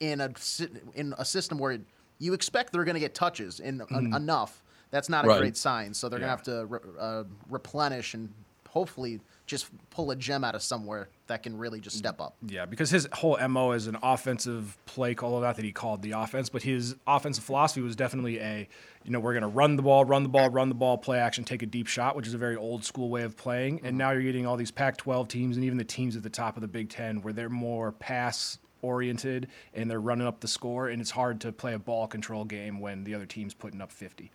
in 0.00 0.20
a 0.20 0.30
in 0.94 1.14
a 1.18 1.24
system 1.24 1.58
where 1.58 1.78
you 2.18 2.32
expect 2.32 2.72
they're 2.72 2.84
going 2.84 2.94
to 2.94 3.00
get 3.00 3.14
touches 3.14 3.60
in 3.60 3.78
mm-hmm. 3.78 4.14
enough. 4.14 4.62
That's 4.90 5.08
not 5.08 5.24
a 5.24 5.28
right. 5.28 5.40
great 5.40 5.56
sign. 5.56 5.92
So 5.92 6.08
they're 6.08 6.20
yeah. 6.20 6.36
going 6.36 6.38
to 6.38 6.50
have 6.50 6.60
to 6.60 6.66
re- 6.66 6.92
uh, 6.98 7.24
replenish 7.50 8.14
and 8.14 8.32
hopefully 8.76 9.18
just 9.46 9.70
pull 9.88 10.10
a 10.10 10.16
gem 10.16 10.44
out 10.44 10.54
of 10.54 10.60
somewhere 10.62 11.08
that 11.28 11.42
can 11.42 11.56
really 11.56 11.80
just 11.80 11.96
step 11.96 12.20
up. 12.20 12.36
Yeah, 12.46 12.66
because 12.66 12.90
his 12.90 13.08
whole 13.10 13.38
MO 13.48 13.72
is 13.72 13.86
an 13.86 13.96
offensive 14.02 14.76
play 14.84 15.14
call, 15.14 15.40
not 15.40 15.56
that 15.56 15.64
he 15.64 15.72
called 15.72 16.02
the 16.02 16.10
offense, 16.10 16.50
but 16.50 16.62
his 16.62 16.94
offensive 17.06 17.42
philosophy 17.42 17.80
was 17.80 17.96
definitely 17.96 18.38
a, 18.38 18.68
you 19.02 19.10
know, 19.10 19.18
we're 19.18 19.32
going 19.32 19.40
to 19.40 19.48
run 19.48 19.76
the 19.76 19.82
ball, 19.82 20.04
run 20.04 20.24
the 20.24 20.28
ball, 20.28 20.50
run 20.50 20.68
the 20.68 20.74
ball, 20.74 20.98
play 20.98 21.18
action, 21.18 21.42
take 21.42 21.62
a 21.62 21.66
deep 21.66 21.86
shot, 21.86 22.16
which 22.16 22.26
is 22.26 22.34
a 22.34 22.38
very 22.38 22.54
old 22.54 22.84
school 22.84 23.08
way 23.08 23.22
of 23.22 23.34
playing. 23.34 23.78
And 23.78 23.92
mm-hmm. 23.92 23.96
now 23.96 24.10
you're 24.10 24.24
getting 24.24 24.46
all 24.46 24.58
these 24.58 24.70
Pac 24.70 24.98
12 24.98 25.26
teams 25.26 25.56
and 25.56 25.64
even 25.64 25.78
the 25.78 25.84
teams 25.84 26.14
at 26.14 26.22
the 26.22 26.28
top 26.28 26.58
of 26.58 26.60
the 26.60 26.68
Big 26.68 26.90
Ten 26.90 27.22
where 27.22 27.32
they're 27.32 27.48
more 27.48 27.92
pass 27.92 28.58
oriented 28.82 29.48
and 29.72 29.90
they're 29.90 30.02
running 30.02 30.26
up 30.26 30.40
the 30.40 30.48
score. 30.48 30.88
And 30.88 31.00
it's 31.00 31.12
hard 31.12 31.40
to 31.40 31.50
play 31.52 31.72
a 31.72 31.78
ball 31.78 32.06
control 32.06 32.44
game 32.44 32.78
when 32.78 33.04
the 33.04 33.14
other 33.14 33.26
team's 33.26 33.54
putting 33.54 33.80
up 33.80 33.90
50. 33.90 34.30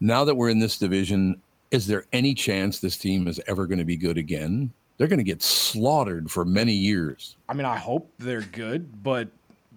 Now 0.00 0.24
that 0.24 0.34
we're 0.34 0.50
in 0.50 0.58
this 0.58 0.76
division, 0.76 1.40
is 1.70 1.86
there 1.86 2.04
any 2.12 2.34
chance 2.34 2.80
this 2.80 2.96
team 2.96 3.28
is 3.28 3.40
ever 3.46 3.66
going 3.66 3.78
to 3.78 3.84
be 3.84 3.96
good 3.96 4.18
again? 4.18 4.72
They're 4.96 5.08
going 5.08 5.18
to 5.18 5.24
get 5.24 5.42
slaughtered 5.42 6.30
for 6.30 6.44
many 6.44 6.72
years. 6.72 7.36
I 7.48 7.54
mean, 7.54 7.66
I 7.66 7.76
hope 7.76 8.10
they're 8.18 8.40
good, 8.40 9.02
but 9.02 9.28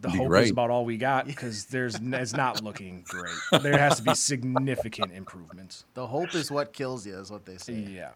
the 0.01 0.09
hope 0.09 0.27
great. 0.27 0.45
is 0.45 0.51
about 0.51 0.69
all 0.71 0.83
we 0.83 0.97
got 0.97 1.27
because 1.27 1.65
there's 1.65 1.95
it's 2.01 2.33
not 2.33 2.63
looking 2.63 3.05
great. 3.07 3.33
There 3.61 3.77
has 3.77 3.97
to 3.97 4.03
be 4.03 4.15
significant 4.15 5.11
improvements. 5.11 5.85
The 5.93 6.07
hope 6.07 6.33
is 6.33 6.49
what 6.49 6.73
kills 6.73 7.05
you, 7.05 7.17
is 7.17 7.29
what 7.29 7.45
they 7.45 7.57
say. 7.57 7.73
Yeah, 7.73 8.11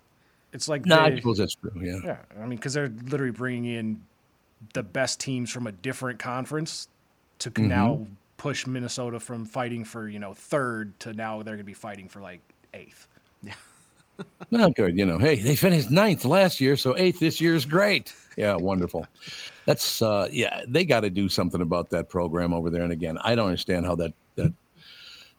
it's 0.52 0.68
like 0.68 0.86
no, 0.86 0.96
nah, 0.96 1.04
I 1.04 1.16
suppose 1.16 1.38
that's 1.38 1.56
true. 1.56 1.72
Yeah, 1.80 2.00
yeah. 2.04 2.18
I 2.38 2.42
mean, 2.42 2.58
because 2.58 2.74
they're 2.74 2.92
literally 3.10 3.32
bringing 3.32 3.66
in 3.66 4.02
the 4.74 4.82
best 4.82 5.20
teams 5.20 5.52
from 5.52 5.68
a 5.68 5.72
different 5.72 6.18
conference 6.18 6.88
to 7.40 7.52
mm-hmm. 7.52 7.68
now 7.68 8.08
push 8.38 8.66
Minnesota 8.66 9.20
from 9.20 9.46
fighting 9.46 9.84
for 9.84 10.08
you 10.10 10.20
know 10.20 10.34
third 10.34 11.00
to 11.02 11.14
now 11.14 11.38
they're 11.44 11.56
going 11.56 11.58
to 11.60 11.64
be 11.64 11.74
fighting 11.74 12.10
for 12.10 12.20
like 12.20 12.42
eighth. 12.74 13.08
Yeah. 14.18 14.24
Not 14.50 14.76
good. 14.76 14.98
You 14.98 15.06
know, 15.06 15.18
hey, 15.18 15.36
they 15.36 15.58
finished 15.58 15.92
ninth 15.92 16.24
last 16.24 16.62
year, 16.62 16.78
so 16.78 16.96
eighth 16.98 17.20
this 17.20 17.42
year 17.42 17.54
is 17.54 17.66
great. 17.66 18.14
Yeah, 18.38 18.56
wonderful. 18.56 19.06
That's 19.66 20.02
uh 20.02 20.30
yeah, 20.32 20.62
they 20.68 20.86
got 20.86 21.02
to 21.02 21.10
do 21.10 21.28
something 21.28 21.62
about 21.62 21.90
that 21.90 22.08
program 22.08 22.54
over 22.54 22.70
there. 22.70 22.84
And 22.84 22.94
again, 22.94 23.18
I 23.24 23.36
don't 23.36 23.48
understand 23.48 23.86
how 23.86 23.96
that 23.96 24.14
that 24.36 24.54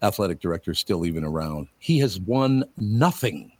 athletic 0.03 0.41
director 0.41 0.73
is 0.73 0.79
still 0.79 1.07
even 1.07 1.25
around. 1.25 1.69
He 1.79 1.99
has 2.01 2.21
won 2.21 2.65
nothing 2.77 3.53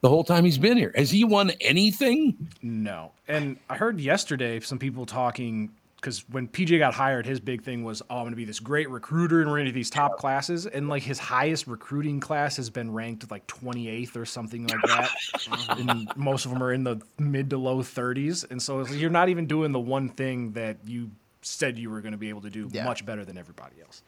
the 0.00 0.08
whole 0.08 0.24
time 0.24 0.44
he's 0.44 0.58
been 0.58 0.76
here. 0.76 0.92
Has 0.96 1.10
he 1.10 1.24
won 1.24 1.52
anything? 1.60 2.48
No. 2.60 3.12
And 3.28 3.56
I 3.70 3.76
heard 3.76 4.00
yesterday 4.00 4.58
some 4.60 4.78
people 4.78 5.06
talking 5.06 5.70
because 6.02 6.28
when 6.28 6.48
PJ 6.48 6.80
got 6.80 6.94
hired, 6.94 7.24
his 7.24 7.38
big 7.38 7.62
thing 7.62 7.84
was, 7.84 8.02
"Oh, 8.10 8.16
I'm 8.16 8.22
going 8.22 8.32
to 8.32 8.36
be 8.36 8.44
this 8.44 8.58
great 8.58 8.90
recruiter 8.90 9.40
and 9.40 9.48
we're 9.48 9.60
into 9.60 9.70
these 9.70 9.88
top 9.88 10.18
classes." 10.18 10.66
And 10.66 10.88
like 10.88 11.04
his 11.04 11.20
highest 11.20 11.68
recruiting 11.68 12.18
class 12.18 12.56
has 12.56 12.68
been 12.70 12.92
ranked 12.92 13.30
like 13.30 13.46
28th 13.46 14.16
or 14.16 14.26
something 14.26 14.66
like 14.66 14.82
that, 14.82 15.10
and 15.78 16.08
most 16.16 16.44
of 16.44 16.50
them 16.50 16.62
are 16.62 16.72
in 16.72 16.82
the 16.82 17.00
mid 17.18 17.50
to 17.50 17.56
low 17.56 17.78
30s. 17.78 18.50
And 18.50 18.60
so 18.60 18.84
you're 18.86 19.10
not 19.10 19.28
even 19.28 19.46
doing 19.46 19.70
the 19.70 19.80
one 19.80 20.08
thing 20.08 20.52
that 20.52 20.78
you 20.84 21.12
said 21.42 21.78
you 21.78 21.88
were 21.88 22.00
going 22.00 22.12
to 22.12 22.18
be 22.18 22.28
able 22.28 22.42
to 22.42 22.50
do 22.50 22.68
yeah. 22.72 22.84
much 22.84 23.06
better 23.06 23.24
than 23.24 23.38
everybody 23.38 23.80
else. 23.80 24.02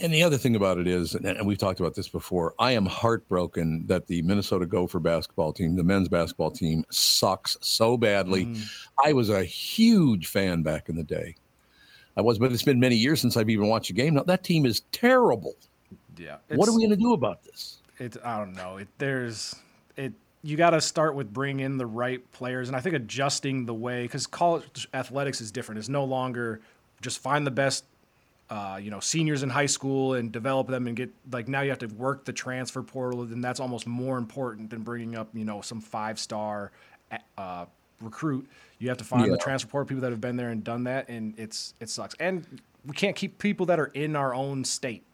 And 0.00 0.14
the 0.14 0.22
other 0.22 0.38
thing 0.38 0.56
about 0.56 0.78
it 0.78 0.86
is, 0.86 1.14
and 1.14 1.46
we've 1.46 1.58
talked 1.58 1.78
about 1.78 1.94
this 1.94 2.08
before, 2.08 2.54
I 2.58 2.72
am 2.72 2.86
heartbroken 2.86 3.86
that 3.86 4.06
the 4.06 4.22
Minnesota 4.22 4.64
Gopher 4.64 4.98
basketball 4.98 5.52
team, 5.52 5.76
the 5.76 5.84
men's 5.84 6.08
basketball 6.08 6.50
team, 6.50 6.84
sucks 6.90 7.58
so 7.60 7.98
badly. 7.98 8.46
Mm. 8.46 8.62
I 9.04 9.12
was 9.12 9.28
a 9.28 9.44
huge 9.44 10.28
fan 10.28 10.62
back 10.62 10.88
in 10.88 10.96
the 10.96 11.04
day. 11.04 11.36
I 12.16 12.22
was, 12.22 12.38
but 12.38 12.50
it's 12.50 12.62
been 12.62 12.80
many 12.80 12.96
years 12.96 13.20
since 13.20 13.36
I've 13.36 13.50
even 13.50 13.68
watched 13.68 13.90
a 13.90 13.92
game. 13.92 14.14
Now 14.14 14.22
that 14.22 14.42
team 14.42 14.64
is 14.64 14.80
terrible. 14.92 15.54
Yeah. 16.16 16.36
What 16.48 16.68
are 16.68 16.72
we 16.72 16.78
going 16.78 16.90
to 16.90 16.96
do 16.96 17.12
about 17.12 17.42
this? 17.44 17.78
It, 17.98 18.16
I 18.24 18.38
don't 18.38 18.54
know. 18.54 18.78
It, 18.78 18.88
there's 18.98 19.54
it. 19.96 20.12
You 20.42 20.56
got 20.56 20.70
to 20.70 20.80
start 20.80 21.14
with 21.14 21.32
bringing 21.32 21.64
in 21.64 21.76
the 21.76 21.86
right 21.86 22.20
players, 22.32 22.68
and 22.68 22.76
I 22.76 22.80
think 22.80 22.94
adjusting 22.94 23.66
the 23.66 23.74
way 23.74 24.02
because 24.02 24.26
college 24.26 24.88
athletics 24.94 25.42
is 25.42 25.50
different. 25.50 25.78
It's 25.78 25.90
no 25.90 26.04
longer 26.04 26.60
just 27.02 27.18
find 27.18 27.46
the 27.46 27.50
best 27.50 27.84
uh, 28.50 28.80
you 28.82 28.90
know, 28.90 28.98
seniors 28.98 29.44
in 29.44 29.48
high 29.48 29.66
school 29.66 30.14
and 30.14 30.32
develop 30.32 30.66
them 30.66 30.88
and 30.88 30.96
get 30.96 31.08
like 31.30 31.46
now 31.46 31.60
you 31.60 31.70
have 31.70 31.78
to 31.78 31.86
work 31.86 32.24
the 32.24 32.32
transfer 32.32 32.82
portal, 32.82 33.22
and 33.22 33.42
that's 33.42 33.60
almost 33.60 33.86
more 33.86 34.18
important 34.18 34.70
than 34.70 34.82
bringing 34.82 35.14
up 35.14 35.28
you 35.32 35.44
know 35.44 35.60
some 35.60 35.80
five 35.80 36.18
star 36.18 36.72
uh, 37.38 37.64
recruit. 38.00 38.48
You 38.80 38.88
have 38.88 38.98
to 38.98 39.04
find 39.04 39.26
yeah. 39.26 39.32
the 39.32 39.38
transfer 39.38 39.68
portal 39.68 39.86
people 39.86 40.02
that 40.02 40.10
have 40.10 40.20
been 40.20 40.36
there 40.36 40.48
and 40.48 40.64
done 40.64 40.84
that, 40.84 41.08
and 41.08 41.38
it's 41.38 41.74
it 41.78 41.88
sucks. 41.88 42.16
And 42.18 42.60
we 42.84 42.92
can't 42.92 43.14
keep 43.14 43.38
people 43.38 43.66
that 43.66 43.78
are 43.78 43.86
in 43.86 44.16
our 44.16 44.34
own 44.34 44.64
state. 44.64 45.04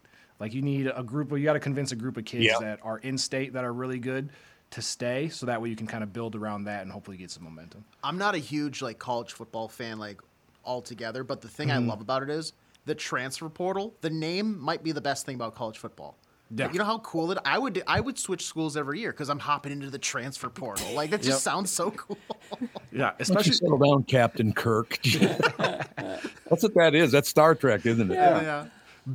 Like 0.40 0.54
you 0.54 0.62
need 0.62 0.90
a 0.94 1.02
group 1.02 1.30
of 1.30 1.38
you 1.38 1.44
got 1.44 1.54
to 1.54 1.60
convince 1.60 1.92
a 1.92 1.96
group 1.96 2.16
of 2.16 2.24
kids 2.24 2.44
yeah. 2.44 2.58
that 2.60 2.80
are 2.82 2.98
in 2.98 3.18
state 3.18 3.52
that 3.52 3.64
are 3.64 3.72
really 3.72 3.98
good 3.98 4.30
to 4.70 4.80
stay, 4.80 5.28
so 5.28 5.44
that 5.44 5.60
way 5.60 5.68
you 5.68 5.76
can 5.76 5.86
kind 5.86 6.02
of 6.02 6.14
build 6.14 6.34
around 6.36 6.64
that 6.64 6.82
and 6.82 6.90
hopefully 6.90 7.18
get 7.18 7.30
some 7.30 7.44
momentum. 7.44 7.84
I'm 8.02 8.16
not 8.16 8.34
a 8.34 8.38
huge 8.38 8.80
like 8.80 8.98
college 8.98 9.34
football 9.34 9.68
fan 9.68 9.98
like 9.98 10.22
altogether, 10.64 11.22
but 11.22 11.42
the 11.42 11.48
thing 11.48 11.68
mm-hmm. 11.68 11.84
I 11.84 11.86
love 11.86 12.00
about 12.00 12.22
it 12.22 12.30
is 12.30 12.54
the 12.86 12.94
transfer 12.94 13.48
portal, 13.48 13.94
the 14.00 14.10
name 14.10 14.58
might 14.58 14.82
be 14.82 14.92
the 14.92 15.00
best 15.00 15.26
thing 15.26 15.34
about 15.34 15.54
college 15.54 15.78
football. 15.78 16.16
Yeah. 16.54 16.70
You 16.70 16.78
know 16.78 16.84
how 16.84 17.00
cool 17.00 17.32
it 17.32 17.38
I 17.44 17.58
would 17.58 17.82
I 17.88 18.00
would 18.00 18.16
switch 18.16 18.44
schools 18.44 18.76
every 18.76 19.00
year 19.00 19.10
because 19.10 19.28
I'm 19.28 19.40
hopping 19.40 19.72
into 19.72 19.90
the 19.90 19.98
transfer 19.98 20.48
portal. 20.48 20.92
Like 20.92 21.10
that 21.10 21.18
just 21.18 21.28
yep. 21.30 21.38
sounds 21.38 21.72
so 21.72 21.90
cool. 21.90 22.18
yeah, 22.92 23.12
especially 23.18 23.52
settle 23.52 23.78
down, 23.78 24.04
Captain 24.04 24.52
Kirk. 24.52 25.00
That's 25.02 26.62
what 26.62 26.74
that 26.74 26.94
is. 26.94 27.10
That's 27.10 27.28
Star 27.28 27.56
Trek, 27.56 27.84
isn't 27.84 28.12
it? 28.12 28.14
Yeah. 28.14 28.42
yeah. 28.42 28.66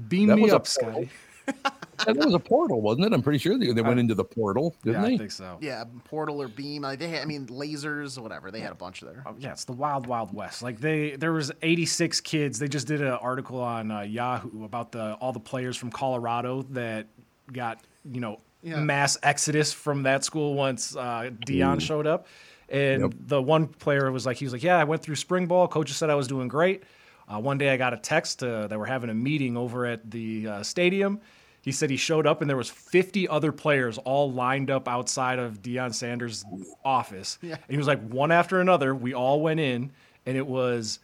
Beam 0.10 0.28
that 0.28 0.36
me 0.36 0.52
up, 0.52 0.68
Scotty 0.68 1.10
that 2.06 2.16
was 2.16 2.34
a 2.34 2.40
portal, 2.40 2.82
wasn't 2.82 3.06
it? 3.06 3.14
I'm 3.14 3.22
pretty 3.22 3.40
sure 3.40 3.58
they, 3.58 3.72
they 3.72 3.82
went 3.82 4.00
into 4.00 4.16
the 4.16 4.24
portal, 4.24 4.76
didn't 4.84 5.02
yeah, 5.02 5.08
they? 5.08 5.14
I 5.16 5.18
think 5.18 5.32
so. 5.32 5.58
Yeah, 5.62 5.84
portal 6.06 6.42
or 6.42 6.48
beam. 6.48 6.84
Like 6.84 7.00
they 7.00 7.08
had, 7.08 7.22
I 7.22 7.26
mean, 7.26 7.48
lasers, 7.48 8.18
whatever. 8.18 8.52
They 8.52 8.60
had 8.60 8.72
a 8.72 8.76
bunch 8.76 9.02
of 9.02 9.10
there. 9.10 9.24
Oh, 9.26 9.36
yeah, 9.38 9.52
it's 9.52 9.66
the 9.66 9.74
wild, 9.74 10.08
wild 10.08 10.34
west. 10.34 10.62
Like 10.62 10.80
they, 10.80 11.12
there 11.12 11.34
was 11.34 11.52
86 11.62 12.22
kids. 12.22 12.60
They 12.60 12.68
just 12.68 12.88
did 12.88 13.02
an 13.02 13.08
article 13.14 13.60
on 13.60 13.92
uh, 13.92 14.02
Yahoo 14.02 14.66
about 14.66 14.92
the 14.92 15.14
all 15.16 15.34
the 15.34 15.40
players 15.40 15.78
from 15.78 15.92
Colorado 15.92 16.64
that 16.72 17.08
got 17.52 17.82
you 18.10 18.22
know 18.22 18.40
yeah. 18.64 18.80
mass 18.80 19.18
exodus 19.24 19.74
from 19.74 20.04
that 20.04 20.24
school 20.24 20.54
once 20.54 20.96
uh, 20.96 21.30
Deion 21.46 21.78
Ooh. 21.78 21.80
showed 21.80 22.08
up. 22.08 22.28
And 22.70 23.02
yep. 23.02 23.14
the 23.28 23.42
one 23.42 23.68
player 23.68 24.12
was 24.12 24.26
like, 24.26 24.38
he 24.38 24.46
was 24.46 24.54
like, 24.54 24.64
yeah, 24.64 24.78
I 24.78 24.86
went 24.86 25.02
through 25.02 25.16
spring 25.16 25.46
ball. 25.46 25.68
Coaches 25.68 25.98
said 25.98 26.10
I 26.10 26.16
was 26.16 26.28
doing 26.28 26.48
great. 26.48 26.84
Uh, 27.28 27.40
one 27.40 27.58
day 27.58 27.70
I 27.70 27.78
got 27.78 27.94
a 27.94 27.98
text 27.98 28.44
uh, 28.44 28.68
that 28.68 28.80
we're 28.80 28.86
having 28.86 29.10
a 29.10 29.14
meeting 29.14 29.58
over 29.58 29.86
at 29.86 30.10
the 30.10 30.48
uh, 30.48 30.64
stadium 30.64 31.20
he 31.62 31.72
said 31.72 31.90
he 31.90 31.98
showed 31.98 32.26
up 32.26 32.42
and 32.42 32.50
there 32.50 32.58
was 32.58 32.70
50 32.70 33.28
other 33.28 33.52
players 33.52 33.98
all 34.00 34.32
lined 34.32 34.72
up 34.72 34.88
outside 34.88 35.40
of 35.40 35.62
Deion 35.62 35.94
Sanders' 35.94 36.44
office. 36.84 37.38
Yeah. 37.42 37.54
And 37.54 37.70
he 37.70 37.78
was 37.78 37.88
like, 37.88 38.02
one 38.08 38.32
after 38.32 38.60
another, 38.60 38.96
we 38.96 39.14
all 39.14 39.42
went 39.42 39.60
in, 39.60 39.92
and 40.26 40.36
it 40.36 40.46
was 40.46 41.00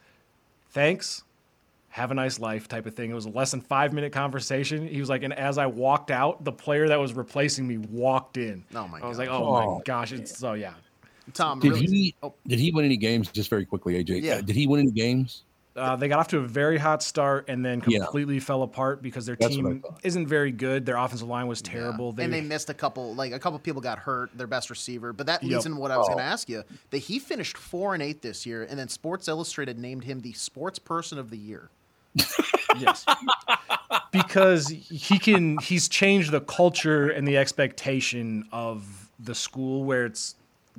thanks, 0.71 1.23
have 1.89 2.11
a 2.11 2.13
nice 2.15 2.39
life 2.39 2.67
type 2.67 2.85
of 2.85 2.95
thing. 2.95 3.11
It 3.11 3.13
was 3.13 3.25
a 3.25 3.29
less 3.29 3.51
than 3.51 3.61
five 3.61 3.93
minute 3.93 4.11
conversation. 4.11 4.87
He 4.87 4.99
was 4.99 5.09
like, 5.09 5.23
and 5.23 5.33
as 5.33 5.57
I 5.57 5.67
walked 5.67 6.11
out, 6.11 6.43
the 6.43 6.51
player 6.51 6.87
that 6.87 6.99
was 6.99 7.13
replacing 7.13 7.67
me 7.67 7.77
walked 7.77 8.37
in. 8.37 8.63
Oh 8.73 8.87
my! 8.87 8.99
God. 8.99 9.05
I 9.05 9.09
was 9.09 9.17
like, 9.17 9.29
oh, 9.29 9.45
oh 9.45 9.75
my 9.75 9.81
gosh! 9.85 10.11
It's 10.11 10.37
so 10.37 10.53
yeah. 10.53 10.73
Tom, 11.33 11.59
did 11.59 11.73
really? 11.73 11.87
he 11.87 12.15
oh. 12.23 12.33
did 12.47 12.59
he 12.59 12.71
win 12.71 12.85
any 12.85 12.97
games? 12.97 13.29
Just 13.31 13.49
very 13.49 13.65
quickly, 13.65 14.03
AJ. 14.03 14.21
Yeah. 14.21 14.35
Uh, 14.35 14.41
did 14.41 14.55
he 14.55 14.67
win 14.67 14.81
any 14.81 14.91
games? 14.91 15.43
Uh, 15.77 15.95
they 15.95 16.07
got 16.07 16.19
off 16.19 16.27
to 16.29 16.39
a 16.39 16.47
very 16.47 16.77
hot 16.77 17.03
start 17.03 17.45
and 17.47 17.63
then 17.63 17.81
completely 17.81 18.35
yeah. 18.35 18.41
fell 18.41 18.63
apart 18.63 19.01
because 19.01 19.25
their 19.25 19.35
That's 19.35 19.55
team 19.55 19.83
isn't 20.03 20.27
very 20.27 20.51
good. 20.51 20.85
Their 20.85 20.97
offensive 20.97 21.27
line 21.27 21.47
was 21.47 21.61
terrible. 21.61 22.07
Yeah. 22.07 22.13
They, 22.15 22.23
and 22.23 22.33
they 22.33 22.41
missed 22.41 22.69
a 22.69 22.73
couple, 22.73 23.13
like 23.13 23.31
a 23.31 23.39
couple 23.39 23.59
people 23.59 23.81
got 23.81 23.99
hurt. 23.99 24.31
Their 24.35 24.47
best 24.47 24.69
receiver, 24.69 25.13
but 25.13 25.27
that 25.27 25.43
leads 25.43 25.53
yep. 25.53 25.65
into 25.67 25.79
what 25.79 25.91
I 25.91 25.97
was 25.97 26.07
oh. 26.07 26.13
going 26.13 26.19
to 26.19 26.23
ask 26.23 26.49
you. 26.49 26.63
That 26.89 26.97
he 26.97 27.19
finished 27.19 27.57
four 27.57 27.93
and 27.93 28.01
eight 28.01 28.21
this 28.21 28.45
year, 28.45 28.63
and 28.63 28.79
then 28.79 28.87
Sports 28.87 29.27
Illustrated 29.27 29.77
named 29.77 30.03
him 30.03 30.21
the 30.21 30.33
Sports 30.33 30.79
Person 30.79 31.19
of 31.19 31.29
the 31.29 31.37
Year. 31.37 31.69
yes, 32.79 33.05
because 34.11 34.69
he 34.69 35.19
can. 35.19 35.59
He's 35.59 35.87
changed 35.87 36.31
the 36.31 36.41
culture 36.41 37.09
and 37.09 37.27
the 37.27 37.37
expectation 37.37 38.47
of 38.51 39.11
the 39.19 39.35
school 39.35 39.83
where 39.83 40.05
it's 40.05 40.35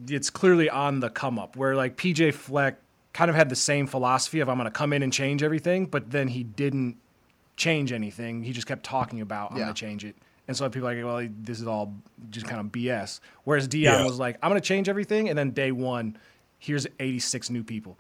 it's 0.09 0.31
clearly 0.31 0.69
on 0.69 1.01
the 1.01 1.11
come 1.11 1.39
up. 1.39 1.57
Where 1.57 1.77
like 1.77 1.97
PJ 1.97 2.35
Fleck 2.35 2.79
kind 3.19 3.31
of 3.31 3.35
had 3.35 3.49
the 3.49 3.57
same 3.57 3.89
philosophy 3.89 4.39
of 4.39 4.49
I'm 4.49 4.59
going 4.59 4.67
to 4.67 4.71
come 4.71 4.93
in 4.93 5.03
and 5.03 5.13
change 5.13 5.43
everything, 5.43 5.87
but 5.87 6.09
then 6.09 6.29
he 6.29 6.45
didn't 6.45 6.99
change 7.57 7.91
anything. 7.91 8.45
He 8.45 8.53
just 8.53 8.69
kept 8.69 8.85
talking 8.85 9.21
about 9.21 9.51
I'm 9.51 9.57
yeah. 9.57 9.65
going 9.65 9.75
to 9.75 9.81
change 9.81 10.05
it. 10.05 10.15
And 10.47 10.57
so 10.57 10.71
people 10.71 10.89
are 10.89 10.95
like, 10.95 11.05
well, 11.05 11.29
this 11.41 11.61
is 11.61 11.67
all 11.67 11.93
just 12.31 12.47
kind 12.47 12.61
of 12.61 12.67
BS. 12.67 13.19
Whereas 13.43 13.67
Deion 13.67 13.83
yeah. 13.83 14.05
was 14.05 14.21
like, 14.21 14.39
I'm 14.41 14.51
going 14.51 14.61
to 14.61 14.65
change 14.65 14.89
everything, 14.89 15.31
and 15.31 15.37
then 15.37 15.51
day 15.51 15.73
one, 15.73 16.17
here's 16.61 16.87
86 17.01 17.51
new 17.51 17.65
people. 17.65 17.99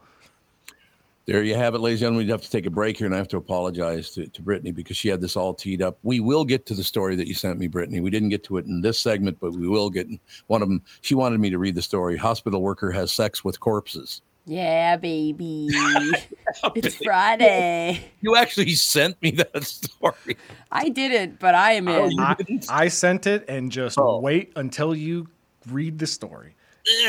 There 1.26 1.42
you 1.42 1.56
have 1.56 1.74
it, 1.74 1.80
ladies 1.80 2.00
and 2.00 2.06
gentlemen. 2.06 2.26
We 2.26 2.30
have 2.30 2.42
to 2.42 2.50
take 2.50 2.66
a 2.66 2.70
break 2.70 2.96
here, 2.96 3.06
and 3.06 3.14
I 3.14 3.18
have 3.18 3.28
to 3.28 3.38
apologize 3.38 4.10
to, 4.12 4.28
to 4.28 4.40
Brittany 4.40 4.70
because 4.70 4.96
she 4.96 5.08
had 5.08 5.20
this 5.20 5.36
all 5.36 5.52
teed 5.52 5.82
up. 5.82 5.98
We 6.04 6.20
will 6.20 6.44
get 6.44 6.64
to 6.66 6.74
the 6.74 6.84
story 6.84 7.16
that 7.16 7.26
you 7.26 7.34
sent 7.34 7.58
me, 7.58 7.66
Brittany. 7.66 7.98
We 7.98 8.10
didn't 8.10 8.28
get 8.28 8.44
to 8.44 8.58
it 8.58 8.66
in 8.66 8.82
this 8.82 9.00
segment, 9.00 9.38
but 9.40 9.50
we 9.50 9.66
will 9.66 9.90
get 9.90 10.06
one 10.46 10.62
of 10.62 10.68
them. 10.68 10.80
She 11.00 11.16
wanted 11.16 11.40
me 11.40 11.50
to 11.50 11.58
read 11.58 11.74
the 11.74 11.82
story. 11.82 12.16
Hospital 12.16 12.62
worker 12.62 12.92
has 12.92 13.10
sex 13.10 13.44
with 13.44 13.58
corpses. 13.58 14.22
Yeah, 14.48 14.96
baby. 14.96 15.68
it's 16.74 16.96
Friday. 16.96 18.00
You 18.22 18.34
actually 18.34 18.70
sent 18.70 19.20
me 19.20 19.32
that 19.32 19.62
story. 19.64 20.38
I 20.72 20.88
didn't, 20.88 21.38
but 21.38 21.54
I 21.54 21.72
am 21.72 21.86
oh, 21.86 22.06
in. 22.06 22.18
I, 22.18 22.36
I, 22.70 22.88
sent 22.88 23.26
it 23.26 23.44
and 23.46 23.70
just 23.70 23.98
oh. 23.98 24.20
wait 24.20 24.52
until 24.56 24.94
you 24.94 25.28
read 25.70 25.98
the 25.98 26.06
story. 26.06 26.54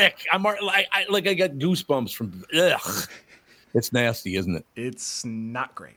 ugh, 0.02 0.12
I'm 0.30 0.42
like 0.42 0.86
I 0.92 1.06
like 1.08 1.26
I 1.26 1.32
got 1.32 1.52
goosebumps 1.52 2.14
from 2.14 2.44
ugh. 2.54 3.08
It's 3.72 3.92
nasty, 3.92 4.36
isn't 4.36 4.56
it? 4.56 4.66
It's 4.76 5.24
not 5.24 5.74
great. 5.74 5.96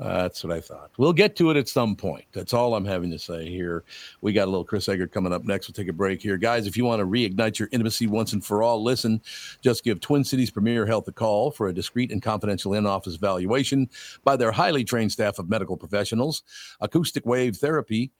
Uh, 0.00 0.22
that's 0.22 0.42
what 0.42 0.52
I 0.52 0.60
thought. 0.62 0.90
We'll 0.96 1.12
get 1.12 1.36
to 1.36 1.50
it 1.50 1.58
at 1.58 1.68
some 1.68 1.94
point. 1.94 2.24
That's 2.32 2.54
all 2.54 2.74
I'm 2.74 2.86
having 2.86 3.10
to 3.10 3.18
say 3.18 3.46
here. 3.50 3.84
We 4.22 4.32
got 4.32 4.46
a 4.46 4.50
little 4.50 4.64
Chris 4.64 4.88
Egert 4.88 5.12
coming 5.12 5.30
up 5.30 5.44
next. 5.44 5.68
We'll 5.68 5.74
take 5.74 5.88
a 5.88 5.92
break 5.92 6.22
here. 6.22 6.38
Guys, 6.38 6.66
if 6.66 6.74
you 6.74 6.86
want 6.86 7.00
to 7.00 7.06
reignite 7.06 7.58
your 7.58 7.68
intimacy 7.70 8.06
once 8.06 8.32
and 8.32 8.42
for 8.42 8.62
all, 8.62 8.82
listen, 8.82 9.20
just 9.60 9.84
give 9.84 10.00
Twin 10.00 10.24
Cities 10.24 10.50
Premier 10.50 10.86
Health 10.86 11.06
a 11.08 11.12
call 11.12 11.50
for 11.50 11.68
a 11.68 11.74
discreet 11.74 12.10
and 12.12 12.22
confidential 12.22 12.72
in 12.72 12.86
office 12.86 13.16
valuation 13.16 13.90
by 14.24 14.36
their 14.36 14.52
highly 14.52 14.84
trained 14.84 15.12
staff 15.12 15.38
of 15.38 15.50
medical 15.50 15.76
professionals. 15.76 16.44
Acoustic 16.80 17.26
wave 17.26 17.56
therapy 17.56 18.10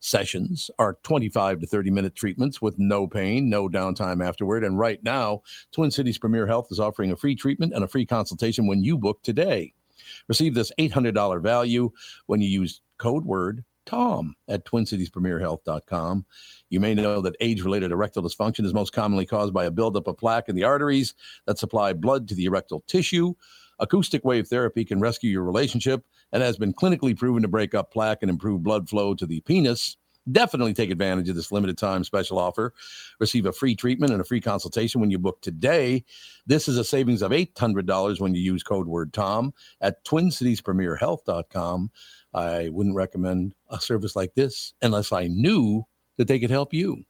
sessions 0.00 0.72
are 0.80 0.98
25 1.04 1.60
to 1.60 1.66
30 1.68 1.90
minute 1.90 2.16
treatments 2.16 2.60
with 2.60 2.80
no 2.80 3.06
pain, 3.06 3.48
no 3.48 3.68
downtime 3.68 4.26
afterward. 4.26 4.64
And 4.64 4.76
right 4.76 5.02
now, 5.04 5.42
Twin 5.70 5.92
Cities 5.92 6.18
Premier 6.18 6.48
Health 6.48 6.66
is 6.72 6.80
offering 6.80 7.12
a 7.12 7.16
free 7.16 7.36
treatment 7.36 7.74
and 7.74 7.84
a 7.84 7.88
free 7.88 8.06
consultation 8.06 8.66
when 8.66 8.82
you 8.82 8.98
book 8.98 9.22
today. 9.22 9.72
Receive 10.28 10.54
this 10.54 10.72
$800 10.78 11.42
value 11.42 11.90
when 12.26 12.40
you 12.40 12.48
use 12.48 12.80
code 12.98 13.24
word 13.24 13.64
Tom 13.88 14.34
at 14.48 14.66
TwinCitiesPremierHealth.com. 14.66 16.26
You 16.68 16.80
may 16.80 16.94
know 16.94 17.22
that 17.22 17.36
age 17.40 17.62
related 17.62 17.90
erectile 17.90 18.22
dysfunction 18.22 18.66
is 18.66 18.74
most 18.74 18.92
commonly 18.92 19.24
caused 19.24 19.54
by 19.54 19.64
a 19.64 19.70
buildup 19.70 20.06
of 20.06 20.18
plaque 20.18 20.50
in 20.50 20.56
the 20.56 20.64
arteries 20.64 21.14
that 21.46 21.58
supply 21.58 21.94
blood 21.94 22.28
to 22.28 22.34
the 22.34 22.44
erectile 22.44 22.84
tissue. 22.86 23.32
Acoustic 23.78 24.24
wave 24.24 24.46
therapy 24.46 24.84
can 24.84 25.00
rescue 25.00 25.30
your 25.30 25.44
relationship 25.44 26.04
and 26.32 26.42
has 26.42 26.58
been 26.58 26.74
clinically 26.74 27.16
proven 27.16 27.40
to 27.42 27.48
break 27.48 27.74
up 27.74 27.90
plaque 27.90 28.18
and 28.20 28.30
improve 28.30 28.62
blood 28.62 28.88
flow 28.88 29.14
to 29.14 29.24
the 29.24 29.40
penis. 29.40 29.96
Definitely 30.30 30.74
take 30.74 30.90
advantage 30.90 31.28
of 31.28 31.36
this 31.36 31.52
limited 31.52 31.78
time 31.78 32.04
special 32.04 32.38
offer. 32.38 32.74
Receive 33.20 33.46
a 33.46 33.52
free 33.52 33.74
treatment 33.74 34.12
and 34.12 34.20
a 34.20 34.24
free 34.24 34.40
consultation 34.40 35.00
when 35.00 35.10
you 35.10 35.18
book 35.18 35.40
today. 35.40 36.04
This 36.46 36.68
is 36.68 36.78
a 36.78 36.84
savings 36.84 37.22
of 37.22 37.32
$800 37.32 38.20
when 38.20 38.34
you 38.34 38.40
use 38.40 38.62
code 38.62 38.86
word 38.86 39.12
TOM 39.12 39.52
at 39.80 40.04
TwinCitiesPremierHealth.com. 40.04 41.90
I 42.34 42.68
wouldn't 42.68 42.96
recommend 42.96 43.54
a 43.70 43.80
service 43.80 44.14
like 44.14 44.34
this 44.34 44.74
unless 44.82 45.12
I 45.12 45.28
knew 45.28 45.84
that 46.18 46.28
they 46.28 46.38
could 46.38 46.50
help 46.50 46.74
you. 46.74 47.04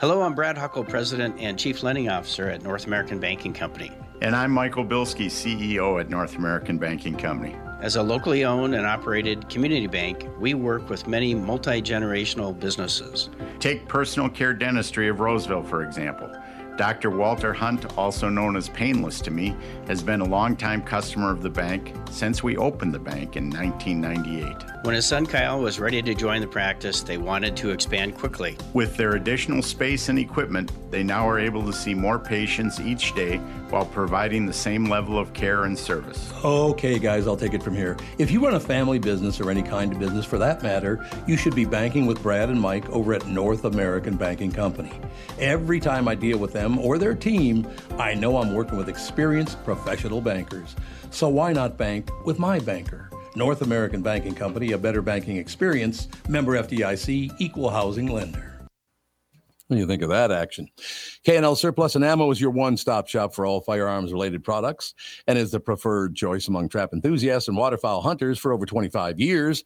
Hello, 0.00 0.22
I'm 0.22 0.34
Brad 0.34 0.58
Huckle, 0.58 0.84
President 0.84 1.36
and 1.38 1.58
Chief 1.58 1.82
Lending 1.82 2.08
Officer 2.08 2.48
at 2.48 2.62
North 2.62 2.86
American 2.86 3.20
Banking 3.20 3.54
Company. 3.54 3.92
And 4.20 4.34
I'm 4.34 4.50
Michael 4.50 4.84
Bilski, 4.84 5.26
CEO 5.26 6.00
at 6.00 6.10
North 6.10 6.36
American 6.36 6.78
Banking 6.78 7.16
Company. 7.16 7.56
As 7.84 7.96
a 7.96 8.02
locally 8.02 8.46
owned 8.46 8.74
and 8.74 8.86
operated 8.86 9.46
community 9.50 9.86
bank, 9.86 10.26
we 10.40 10.54
work 10.54 10.88
with 10.88 11.06
many 11.06 11.34
multi 11.34 11.82
generational 11.82 12.58
businesses. 12.58 13.28
Take 13.60 13.86
Personal 13.88 14.30
Care 14.30 14.54
Dentistry 14.54 15.08
of 15.08 15.20
Roseville, 15.20 15.62
for 15.62 15.82
example. 15.82 16.34
Dr. 16.76 17.10
Walter 17.10 17.52
Hunt, 17.52 17.96
also 17.96 18.28
known 18.28 18.56
as 18.56 18.68
Painless 18.68 19.20
to 19.20 19.30
me, 19.30 19.54
has 19.86 20.02
been 20.02 20.20
a 20.20 20.24
longtime 20.24 20.82
customer 20.82 21.30
of 21.30 21.40
the 21.40 21.50
bank 21.50 21.94
since 22.10 22.42
we 22.42 22.56
opened 22.56 22.92
the 22.92 22.98
bank 22.98 23.36
in 23.36 23.48
1998. 23.48 24.84
When 24.84 24.94
his 24.94 25.06
son 25.06 25.24
Kyle 25.24 25.60
was 25.60 25.78
ready 25.78 26.02
to 26.02 26.14
join 26.14 26.40
the 26.40 26.46
practice, 26.48 27.02
they 27.02 27.16
wanted 27.16 27.56
to 27.58 27.70
expand 27.70 28.16
quickly. 28.18 28.58
With 28.72 28.96
their 28.96 29.14
additional 29.14 29.62
space 29.62 30.08
and 30.08 30.18
equipment, 30.18 30.72
they 30.90 31.02
now 31.02 31.28
are 31.28 31.38
able 31.38 31.64
to 31.64 31.72
see 31.72 31.94
more 31.94 32.18
patients 32.18 32.80
each 32.80 33.14
day 33.14 33.36
while 33.70 33.86
providing 33.86 34.44
the 34.44 34.52
same 34.52 34.86
level 34.86 35.18
of 35.18 35.32
care 35.32 35.64
and 35.64 35.78
service. 35.78 36.32
Okay, 36.44 36.98
guys, 36.98 37.26
I'll 37.26 37.36
take 37.36 37.54
it 37.54 37.62
from 37.62 37.74
here. 37.74 37.96
If 38.18 38.30
you 38.30 38.44
run 38.44 38.54
a 38.54 38.60
family 38.60 38.98
business 38.98 39.40
or 39.40 39.50
any 39.50 39.62
kind 39.62 39.92
of 39.92 39.98
business 39.98 40.24
for 40.24 40.38
that 40.38 40.62
matter, 40.62 41.04
you 41.26 41.36
should 41.36 41.54
be 41.54 41.64
banking 41.64 42.06
with 42.06 42.22
Brad 42.22 42.48
and 42.48 42.60
Mike 42.60 42.88
over 42.90 43.14
at 43.14 43.26
North 43.26 43.64
American 43.64 44.16
Banking 44.16 44.52
Company. 44.52 44.92
Every 45.38 45.80
time 45.80 46.08
I 46.08 46.14
deal 46.14 46.38
with 46.38 46.52
them 46.52 46.63
or 46.78 46.98
their 46.98 47.14
team, 47.14 47.66
I 47.98 48.14
know 48.14 48.38
I'm 48.38 48.54
working 48.54 48.78
with 48.78 48.88
experienced 48.88 49.62
professional 49.64 50.20
bankers. 50.20 50.74
So 51.10 51.28
why 51.28 51.52
not 51.52 51.76
bank 51.76 52.10
with 52.24 52.38
my 52.38 52.58
banker? 52.58 53.10
North 53.36 53.62
American 53.62 54.00
Banking 54.00 54.34
Company, 54.34 54.72
a 54.72 54.78
better 54.78 55.02
banking 55.02 55.36
experience, 55.36 56.08
member 56.28 56.52
FDIC, 56.52 57.34
equal 57.38 57.70
housing 57.70 58.06
lender. 58.06 58.54
What 59.66 59.76
do 59.76 59.80
you 59.80 59.86
think 59.86 60.02
of 60.02 60.10
that 60.10 60.30
action? 60.30 60.68
K&L 61.24 61.56
Surplus 61.56 61.96
and 61.96 62.04
Ammo 62.04 62.30
is 62.30 62.40
your 62.40 62.50
one-stop 62.50 63.08
shop 63.08 63.34
for 63.34 63.46
all 63.46 63.62
firearms-related 63.62 64.44
products 64.44 64.94
and 65.26 65.38
is 65.38 65.50
the 65.50 65.58
preferred 65.60 66.14
choice 66.14 66.48
among 66.48 66.68
trap 66.68 66.92
enthusiasts 66.92 67.48
and 67.48 67.56
waterfowl 67.56 68.02
hunters 68.02 68.38
for 68.38 68.52
over 68.52 68.66
25 68.66 69.18
years. 69.18 69.64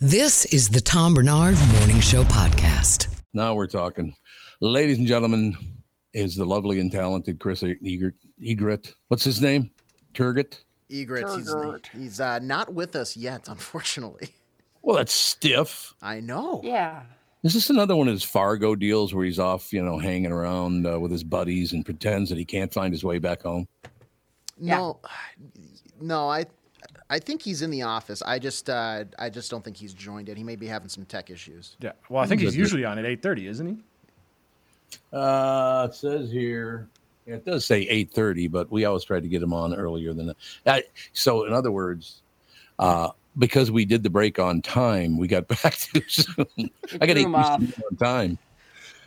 This 0.00 0.44
is 0.52 0.68
the 0.68 0.80
Tom 0.82 1.14
Barnard 1.14 1.56
Morning 1.78 2.00
Show 2.00 2.22
podcast. 2.24 3.08
Now 3.32 3.54
we're 3.54 3.66
talking. 3.66 4.14
Ladies 4.60 4.98
and 4.98 5.06
gentlemen, 5.06 5.56
is 6.12 6.36
the 6.36 6.44
lovely 6.44 6.80
and 6.80 6.92
talented 6.92 7.40
Chris 7.40 7.62
Egert. 7.62 8.14
Egret. 8.44 8.92
What's 9.08 9.24
his 9.24 9.40
name? 9.40 9.70
Turgot? 10.12 10.58
Egret. 10.90 11.26
He's, 11.30 11.54
he's 11.98 12.20
uh, 12.20 12.40
not 12.40 12.74
with 12.74 12.94
us 12.94 13.16
yet, 13.16 13.48
unfortunately. 13.48 14.34
Well, 14.82 14.98
that's 14.98 15.14
stiff. 15.14 15.94
I 16.02 16.20
know. 16.20 16.60
Yeah. 16.62 17.04
Is 17.42 17.54
this 17.54 17.70
another 17.70 17.96
one 17.96 18.06
of 18.06 18.12
his 18.12 18.22
Fargo 18.22 18.74
deals 18.74 19.14
where 19.14 19.24
he's 19.24 19.38
off, 19.38 19.72
you 19.72 19.82
know, 19.82 19.98
hanging 19.98 20.30
around 20.30 20.86
uh, 20.86 21.00
with 21.00 21.10
his 21.10 21.24
buddies 21.24 21.72
and 21.72 21.86
pretends 21.86 22.28
that 22.28 22.36
he 22.36 22.44
can't 22.44 22.70
find 22.70 22.92
his 22.92 23.02
way 23.02 23.18
back 23.18 23.44
home? 23.44 23.66
No, 24.58 25.00
no, 26.02 26.28
I 26.28 26.44
I 27.08 27.18
think 27.18 27.42
he's 27.42 27.62
in 27.62 27.70
the 27.70 27.82
office. 27.82 28.22
I 28.22 28.38
just 28.38 28.68
uh, 28.68 29.04
I 29.18 29.30
just 29.30 29.50
don't 29.50 29.64
think 29.64 29.76
he's 29.76 29.94
joined 29.94 30.28
it. 30.28 30.36
He 30.36 30.42
may 30.42 30.56
be 30.56 30.66
having 30.66 30.88
some 30.88 31.04
tech 31.04 31.30
issues. 31.30 31.76
Yeah. 31.80 31.92
Well, 32.08 32.22
I 32.22 32.26
think 32.26 32.40
he's 32.40 32.56
usually 32.56 32.84
on 32.84 32.98
at 32.98 33.04
eight 33.04 33.22
thirty, 33.22 33.46
isn't 33.46 33.66
he? 33.66 33.76
Uh, 35.12 35.88
it 35.90 35.94
says 35.94 36.30
here. 36.30 36.88
Yeah, 37.26 37.36
it 37.36 37.44
does 37.44 37.64
say 37.64 37.82
eight 37.82 38.12
thirty, 38.12 38.48
but 38.48 38.70
we 38.70 38.84
always 38.84 39.04
try 39.04 39.20
to 39.20 39.28
get 39.28 39.42
him 39.42 39.52
on 39.52 39.74
earlier 39.74 40.12
than 40.12 40.32
that. 40.64 40.84
So, 41.12 41.44
in 41.44 41.52
other 41.52 41.72
words, 41.72 42.22
uh, 42.78 43.10
because 43.38 43.70
we 43.70 43.84
did 43.84 44.02
the 44.02 44.10
break 44.10 44.38
on 44.38 44.62
time, 44.62 45.16
we 45.16 45.28
got 45.28 45.46
back 45.62 45.76
too 45.76 46.02
soon. 46.08 46.70
I 47.00 47.06
got 47.06 47.16
eight 47.16 47.26
on 47.26 47.72
time. 47.98 48.38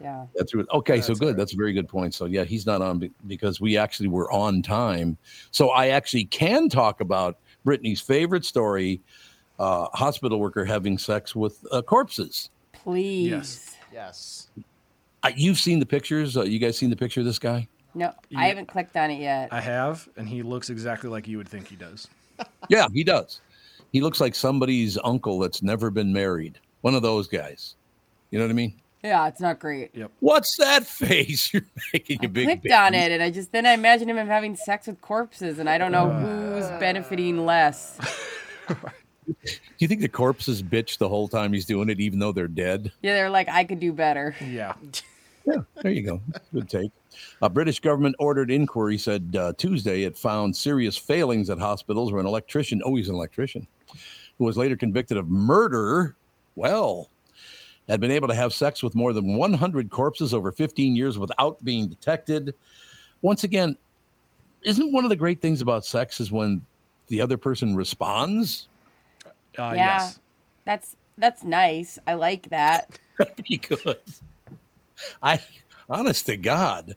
Yeah. 0.01 0.25
That's 0.35 0.53
okay. 0.55 0.95
That's 0.95 1.07
so 1.07 1.15
good. 1.15 1.27
Right. 1.27 1.38
That's 1.38 1.53
a 1.53 1.57
very 1.57 1.73
good 1.73 1.89
point. 1.89 2.13
So 2.13 2.25
yeah, 2.25 2.45
he's 2.45 2.65
not 2.65 2.81
on 2.81 3.13
because 3.27 3.59
we 3.59 3.77
actually 3.77 4.07
were 4.07 4.31
on 4.31 4.62
time. 4.62 5.17
So 5.51 5.69
I 5.69 5.89
actually 5.89 6.25
can 6.25 6.69
talk 6.69 7.01
about 7.01 7.38
Brittany's 7.63 8.02
favorite 8.02 8.45
story: 8.45 9.02
uh, 9.60 9.88
hospital 9.93 10.39
worker 10.39 10.65
having 10.65 10.98
sex 10.98 11.36
with 11.36 11.65
uh, 11.72 11.82
corpses. 11.82 12.50
Please. 12.72 13.30
Yes. 13.30 13.76
Yes. 13.91 14.48
Uh, 15.24 15.32
you've 15.36 15.60
seen 15.60 15.80
the 15.80 15.86
pictures. 15.86 16.38
Uh, 16.38 16.43
you 16.43 16.60
guys 16.60 16.78
seen 16.78 16.89
the 16.89 16.95
picture 16.95 17.19
of 17.19 17.26
this 17.26 17.39
guy? 17.39 17.67
No, 17.95 18.13
yeah. 18.30 18.39
I 18.39 18.48
haven't 18.48 18.67
clicked 18.67 18.95
on 18.95 19.12
it 19.12 19.19
yet. 19.19 19.50
I 19.52 19.60
have, 19.62 20.08
and 20.15 20.30
he 20.30 20.43
looks 20.43 20.69
exactly 20.69 21.10
like 21.10 21.28
you 21.28 21.38
would 21.38 21.50
think 21.50 21.67
he 21.67 21.76
does. 21.76 22.08
yeah, 22.69 22.88
he 22.93 23.04
does. 23.04 23.41
He 23.91 24.02
looks 24.02 24.22
like 24.22 24.36
somebody's 24.36 24.98
uncle 25.04 25.39
that's 25.39 25.62
never 25.63 25.89
been 25.89 26.13
married. 26.13 26.60
One 26.82 26.95
of 26.95 27.02
those 27.02 27.28
guys. 27.28 27.76
You 28.32 28.39
know 28.39 28.45
what 28.45 28.52
I 28.52 28.56
mean? 28.56 28.76
Yeah, 29.03 29.27
it's 29.27 29.39
not 29.39 29.59
great. 29.59 29.91
Yep. 29.95 30.12
What's 30.19 30.57
that 30.57 30.85
face 30.85 31.53
you're 31.53 31.63
making? 31.93 32.19
You 32.21 32.29
big. 32.29 32.45
Clicked 32.45 32.63
baby? 32.63 32.73
on 32.73 32.93
it, 32.93 33.12
and 33.12 33.23
I 33.23 33.31
just 33.31 33.51
then 33.51 33.65
I 33.65 33.73
imagine 33.73 34.09
him 34.09 34.17
having 34.27 34.55
sex 34.55 34.88
with 34.88 34.99
corpses, 35.01 35.59
and 35.59 35.69
I 35.69 35.77
don't 35.77 35.91
know 35.91 36.09
who's 36.09 36.67
benefiting 36.79 37.45
less. 37.45 37.97
Do 38.67 38.75
you 39.79 39.88
think 39.88 40.01
the 40.01 40.09
corpses 40.09 40.62
bitch 40.62 40.97
the 40.97 41.07
whole 41.07 41.27
time 41.27 41.53
he's 41.53 41.65
doing 41.65 41.89
it, 41.89 41.99
even 41.99 42.19
though 42.19 42.31
they're 42.33 42.47
dead? 42.47 42.91
Yeah, 43.01 43.13
they're 43.13 43.29
like, 43.29 43.47
I 43.47 43.63
could 43.63 43.79
do 43.79 43.93
better. 43.93 44.35
Yeah. 44.45 44.73
Yeah, 45.45 45.62
there 45.81 45.91
you 45.91 46.03
go. 46.03 46.21
Good 46.53 46.69
take. 46.69 46.91
A 47.41 47.49
British 47.49 47.79
government 47.79 48.15
ordered 48.19 48.51
inquiry 48.51 48.99
said 48.99 49.35
uh, 49.35 49.53
Tuesday 49.57 50.03
it 50.03 50.15
found 50.15 50.55
serious 50.55 50.95
failings 50.95 51.49
at 51.49 51.57
hospitals 51.57 52.12
where 52.12 52.21
an 52.21 52.27
electrician, 52.27 52.81
oh, 52.85 52.95
he's 52.95 53.09
an 53.09 53.15
electrician, 53.15 53.65
who 54.38 54.45
was 54.45 54.57
later 54.57 54.75
convicted 54.75 55.17
of 55.17 55.27
murder, 55.27 56.15
well, 56.55 57.09
had 57.89 57.99
been 57.99 58.12
able 58.12 58.28
to 58.28 58.36
have 58.36 58.54
sex 58.54 58.84
with 58.84 58.95
more 58.95 59.12
than 59.13 59.36
100 59.36 59.89
corpses 59.89 60.34
over 60.34 60.52
15 60.52 60.95
years 60.95 61.17
without 61.17 61.62
being 61.65 61.88
detected. 61.88 62.54
Once 63.21 63.43
again, 63.43 63.75
isn't 64.62 64.91
one 64.93 65.04
of 65.04 65.10
the 65.10 65.15
great 65.15 65.41
things 65.41 65.62
about 65.62 65.84
sex 65.86 66.19
is 66.19 66.32
when 66.32 66.62
the 67.08 67.19
other 67.19 67.38
person 67.38 67.75
responds? 67.75 68.67
Uh, 69.25 69.32
yeah, 69.58 69.73
Yes. 69.73 70.19
that's 70.65 70.95
that's 71.17 71.43
nice. 71.43 71.99
I 72.08 72.13
like 72.13 72.47
that. 72.49 72.97
because 73.49 74.21
I, 75.21 75.41
honest 75.89 76.28
to 76.28 76.38
God, 76.38 76.95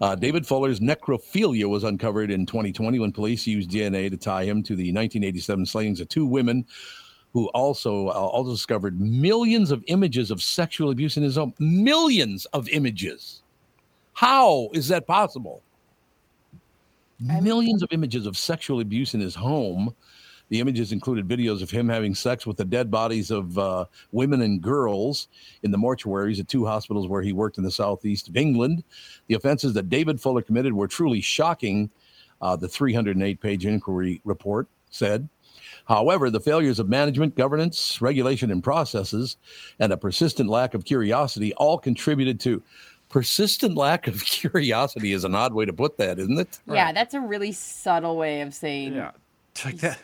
uh, 0.00 0.14
David 0.16 0.46
Fuller's 0.46 0.80
necrophilia 0.80 1.68
was 1.68 1.84
uncovered 1.84 2.30
in 2.30 2.46
2020 2.46 2.98
when 2.98 3.12
police 3.12 3.46
used 3.46 3.70
DNA 3.70 4.10
to 4.10 4.16
tie 4.16 4.44
him 4.44 4.62
to 4.64 4.74
the 4.74 4.90
1987 4.90 5.66
slayings 5.66 6.00
of 6.00 6.08
two 6.08 6.26
women 6.26 6.64
who 7.32 7.48
also 7.48 8.08
uh, 8.08 8.12
also 8.12 8.52
discovered 8.52 9.00
millions 9.00 9.70
of 9.70 9.82
images 9.86 10.30
of 10.30 10.42
sexual 10.42 10.90
abuse 10.90 11.16
in 11.16 11.22
his 11.22 11.36
home. 11.36 11.54
Millions 11.58 12.44
of 12.46 12.68
images. 12.68 13.42
How 14.12 14.68
is 14.72 14.88
that 14.88 15.06
possible? 15.06 15.62
Millions 17.18 17.82
of 17.82 17.88
images 17.92 18.26
of 18.26 18.36
sexual 18.36 18.80
abuse 18.80 19.14
in 19.14 19.20
his 19.20 19.34
home. 19.34 19.94
The 20.48 20.60
images 20.60 20.92
included 20.92 21.26
videos 21.26 21.62
of 21.62 21.70
him 21.70 21.88
having 21.88 22.14
sex 22.14 22.46
with 22.46 22.58
the 22.58 22.64
dead 22.66 22.90
bodies 22.90 23.30
of 23.30 23.56
uh, 23.58 23.86
women 24.10 24.42
and 24.42 24.60
girls 24.60 25.28
in 25.62 25.70
the 25.70 25.78
mortuaries 25.78 26.40
at 26.40 26.48
two 26.48 26.66
hospitals 26.66 27.08
where 27.08 27.22
he 27.22 27.32
worked 27.32 27.56
in 27.56 27.64
the 27.64 27.70
southeast 27.70 28.28
of 28.28 28.36
England. 28.36 28.84
The 29.28 29.34
offenses 29.34 29.72
that 29.72 29.88
David 29.88 30.20
Fuller 30.20 30.42
committed 30.42 30.74
were 30.74 30.88
truly 30.88 31.22
shocking, 31.22 31.88
uh, 32.42 32.56
the 32.56 32.68
308 32.68 33.40
page 33.40 33.64
inquiry 33.64 34.20
report 34.24 34.68
said. 34.90 35.26
However, 35.86 36.30
the 36.30 36.40
failures 36.40 36.78
of 36.78 36.88
management, 36.88 37.34
governance, 37.34 38.00
regulation, 38.00 38.50
and 38.50 38.62
processes, 38.62 39.36
and 39.78 39.92
a 39.92 39.96
persistent 39.96 40.48
lack 40.48 40.74
of 40.74 40.84
curiosity 40.84 41.52
all 41.54 41.78
contributed 41.78 42.40
to. 42.40 42.62
Persistent 43.08 43.76
lack 43.76 44.06
of 44.06 44.24
curiosity 44.24 45.12
is 45.12 45.24
an 45.24 45.34
odd 45.34 45.52
way 45.52 45.64
to 45.64 45.72
put 45.72 45.98
that, 45.98 46.18
isn't 46.18 46.38
it? 46.38 46.58
Yeah, 46.66 46.92
that's 46.92 47.14
a 47.14 47.20
really 47.20 47.52
subtle 47.52 48.16
way 48.16 48.40
of 48.40 48.54
saying. 48.54 48.94
Yeah. 48.94 49.12
Like 49.66 49.76
that. 49.80 49.98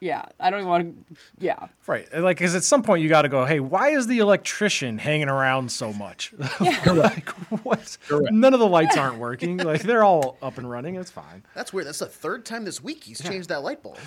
Yeah, 0.00 0.24
I 0.40 0.48
don't 0.48 0.60
even 0.60 0.70
want 0.70 1.08
to. 1.08 1.16
Yeah. 1.38 1.68
Right. 1.86 2.06
Like, 2.18 2.38
because 2.38 2.54
at 2.54 2.64
some 2.64 2.82
point 2.82 3.02
you 3.02 3.08
got 3.10 3.22
to 3.22 3.28
go, 3.28 3.44
hey, 3.44 3.60
why 3.60 3.90
is 3.90 4.06
the 4.06 4.18
electrician 4.18 4.96
hanging 4.96 5.28
around 5.28 5.70
so 5.70 5.92
much? 5.92 6.32
like, 6.86 7.28
what? 7.64 7.98
None 8.10 8.54
of 8.54 8.60
the 8.60 8.66
lights 8.66 8.96
aren't 8.96 9.18
working. 9.18 9.58
Like, 9.58 9.82
they're 9.82 10.02
all 10.02 10.38
up 10.40 10.56
and 10.56 10.70
running. 10.70 10.96
It's 10.96 11.10
fine. 11.10 11.44
That's 11.54 11.72
weird. 11.72 11.86
That's 11.86 11.98
the 11.98 12.06
third 12.06 12.46
time 12.46 12.64
this 12.64 12.82
week 12.82 13.04
he's 13.04 13.20
changed 13.20 13.50
that 13.50 13.62
light 13.62 13.82
bulb. 13.82 13.98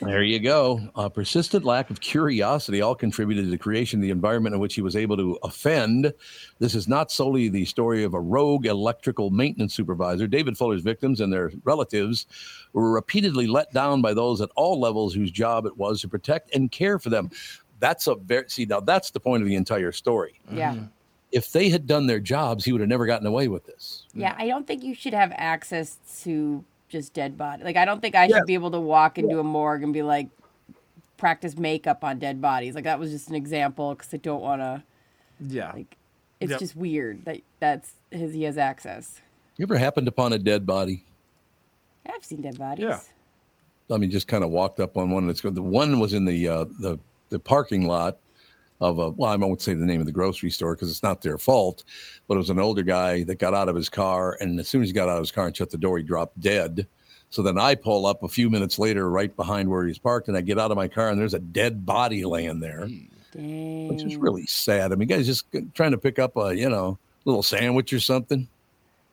There 0.00 0.22
you 0.22 0.38
go. 0.38 0.80
A 0.94 1.10
persistent 1.10 1.64
lack 1.64 1.90
of 1.90 2.00
curiosity 2.00 2.80
all 2.80 2.94
contributed 2.94 3.44
to 3.44 3.50
the 3.50 3.58
creation 3.58 3.98
of 3.98 4.02
the 4.02 4.10
environment 4.10 4.54
in 4.54 4.60
which 4.60 4.74
he 4.74 4.82
was 4.82 4.96
able 4.96 5.16
to 5.16 5.38
offend. 5.42 6.12
This 6.58 6.74
is 6.74 6.86
not 6.86 7.10
solely 7.10 7.48
the 7.48 7.64
story 7.64 8.04
of 8.04 8.14
a 8.14 8.20
rogue 8.20 8.66
electrical 8.66 9.30
maintenance 9.30 9.74
supervisor. 9.74 10.26
David 10.26 10.56
Fuller's 10.56 10.82
victims 10.82 11.20
and 11.20 11.32
their 11.32 11.50
relatives 11.64 12.26
were 12.72 12.92
repeatedly 12.92 13.46
let 13.46 13.72
down 13.72 14.00
by 14.00 14.14
those 14.14 14.40
at 14.40 14.50
all 14.54 14.78
levels 14.78 15.14
whose 15.14 15.30
job 15.30 15.66
it 15.66 15.76
was 15.76 16.00
to 16.02 16.08
protect 16.08 16.54
and 16.54 16.70
care 16.70 16.98
for 16.98 17.10
them. 17.10 17.30
That's 17.80 18.06
a 18.06 18.14
very 18.14 18.48
see 18.48 18.64
now 18.64 18.80
that's 18.80 19.10
the 19.10 19.20
point 19.20 19.42
of 19.42 19.48
the 19.48 19.56
entire 19.56 19.92
story. 19.92 20.40
Yeah. 20.50 20.74
Mm-hmm. 20.74 20.84
If 21.30 21.52
they 21.52 21.68
had 21.68 21.86
done 21.86 22.06
their 22.06 22.20
jobs, 22.20 22.64
he 22.64 22.72
would 22.72 22.80
have 22.80 22.88
never 22.88 23.04
gotten 23.04 23.26
away 23.26 23.48
with 23.48 23.66
this. 23.66 24.06
Yeah, 24.14 24.34
I 24.38 24.46
don't 24.46 24.66
think 24.66 24.82
you 24.82 24.94
should 24.94 25.12
have 25.12 25.30
access 25.36 25.98
to 26.22 26.64
just 26.88 27.12
dead 27.12 27.36
body. 27.36 27.62
Like, 27.64 27.76
I 27.76 27.84
don't 27.84 28.00
think 28.00 28.14
I 28.14 28.28
should 28.28 28.46
be 28.46 28.54
able 28.54 28.70
to 28.72 28.80
walk 28.80 29.18
into 29.18 29.38
a 29.38 29.44
morgue 29.44 29.82
and 29.82 29.92
be 29.92 30.02
like, 30.02 30.28
practice 31.16 31.56
makeup 31.56 32.04
on 32.04 32.18
dead 32.18 32.40
bodies. 32.40 32.74
Like, 32.74 32.84
that 32.84 32.98
was 32.98 33.10
just 33.10 33.28
an 33.28 33.34
example 33.34 33.94
because 33.94 34.12
I 34.14 34.18
don't 34.18 34.40
want 34.40 34.60
to. 34.62 34.82
Yeah. 35.48 35.72
Like, 35.72 35.96
it's 36.40 36.50
Yep. 36.52 36.60
just 36.60 36.76
weird 36.76 37.24
that 37.24 37.40
that's 37.60 37.92
his. 38.10 38.32
He 38.32 38.44
has 38.44 38.56
access. 38.58 39.20
You 39.56 39.64
ever 39.64 39.76
happened 39.76 40.06
upon 40.06 40.32
a 40.32 40.38
dead 40.38 40.64
body? 40.66 41.04
I've 42.08 42.24
seen 42.24 42.40
dead 42.42 42.58
bodies. 42.58 42.84
Yeah. 42.88 43.00
I 43.90 43.98
mean, 43.98 44.10
just 44.10 44.28
kind 44.28 44.44
of 44.44 44.50
walked 44.50 44.80
up 44.80 44.96
on 44.96 45.10
one. 45.10 45.26
that's 45.26 45.40
good. 45.40 45.54
The 45.54 45.62
one 45.62 45.98
was 45.98 46.12
in 46.14 46.24
the 46.24 46.48
uh, 46.48 46.64
the 46.78 46.98
the 47.30 47.38
parking 47.38 47.86
lot 47.88 48.18
of 48.80 48.98
a 48.98 49.10
well, 49.10 49.30
I 49.30 49.36
won't 49.36 49.60
say 49.60 49.74
the 49.74 49.84
name 49.84 50.00
of 50.00 50.06
the 50.06 50.12
grocery 50.12 50.50
store 50.50 50.74
because 50.74 50.90
it's 50.90 51.02
not 51.02 51.20
their 51.20 51.38
fault, 51.38 51.84
but 52.26 52.34
it 52.34 52.38
was 52.38 52.50
an 52.50 52.60
older 52.60 52.82
guy 52.82 53.24
that 53.24 53.38
got 53.38 53.54
out 53.54 53.68
of 53.68 53.76
his 53.76 53.88
car, 53.88 54.36
and 54.40 54.58
as 54.60 54.68
soon 54.68 54.82
as 54.82 54.88
he 54.88 54.92
got 54.92 55.08
out 55.08 55.16
of 55.16 55.22
his 55.22 55.32
car 55.32 55.46
and 55.46 55.56
shut 55.56 55.70
the 55.70 55.78
door, 55.78 55.98
he 55.98 56.04
dropped 56.04 56.40
dead. 56.40 56.86
So 57.30 57.42
then 57.42 57.58
I 57.58 57.74
pull 57.74 58.06
up 58.06 58.22
a 58.22 58.28
few 58.28 58.48
minutes 58.48 58.78
later, 58.78 59.10
right 59.10 59.34
behind 59.36 59.68
where 59.68 59.86
he's 59.86 59.98
parked, 59.98 60.28
and 60.28 60.36
I 60.36 60.40
get 60.40 60.58
out 60.58 60.70
of 60.70 60.76
my 60.76 60.88
car, 60.88 61.10
and 61.10 61.20
there's 61.20 61.34
a 61.34 61.40
dead 61.40 61.84
body 61.84 62.24
laying 62.24 62.60
there, 62.60 62.88
Dang. 63.32 63.88
which 63.88 64.02
is 64.02 64.16
really 64.16 64.46
sad. 64.46 64.92
I 64.92 64.94
mean, 64.94 65.08
guys 65.08 65.26
just 65.26 65.46
trying 65.74 65.90
to 65.90 65.98
pick 65.98 66.18
up 66.18 66.36
a 66.36 66.56
you 66.56 66.68
know 66.68 66.98
little 67.24 67.42
sandwich 67.42 67.92
or 67.92 68.00
something, 68.00 68.48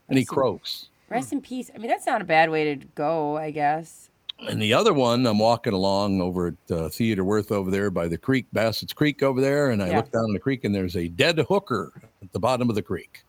and 0.09 0.17
he 0.17 0.25
croaks. 0.25 0.87
Rest 1.09 1.33
in 1.33 1.41
peace. 1.41 1.69
I 1.73 1.77
mean, 1.77 1.87
that's 1.87 2.07
not 2.07 2.21
a 2.21 2.25
bad 2.25 2.49
way 2.49 2.75
to 2.75 2.85
go, 2.95 3.37
I 3.37 3.51
guess. 3.51 4.04
And 4.39 4.61
the 4.61 4.73
other 4.73 4.93
one, 4.93 5.25
I'm 5.25 5.39
walking 5.39 5.73
along 5.73 6.21
over 6.21 6.47
at 6.47 6.75
uh, 6.75 6.89
Theodore 6.89 7.25
Wirth 7.25 7.51
over 7.51 7.71
there 7.71 7.89
by 7.89 8.07
the 8.07 8.17
creek, 8.17 8.45
Bassett's 8.53 8.93
Creek 8.93 9.23
over 9.23 9.39
there, 9.41 9.69
and 9.71 9.81
I 9.81 9.89
Yeah. 9.89 9.97
look 9.97 10.11
down 10.11 10.33
the 10.33 10.39
creek, 10.39 10.65
and 10.65 10.75
there's 10.75 10.95
a 10.97 11.07
dead 11.07 11.39
hooker 11.47 11.91
at 12.21 12.31
the 12.33 12.39
bottom 12.39 12.69
of 12.69 12.75
the 12.75 12.81
creek. 12.81 13.23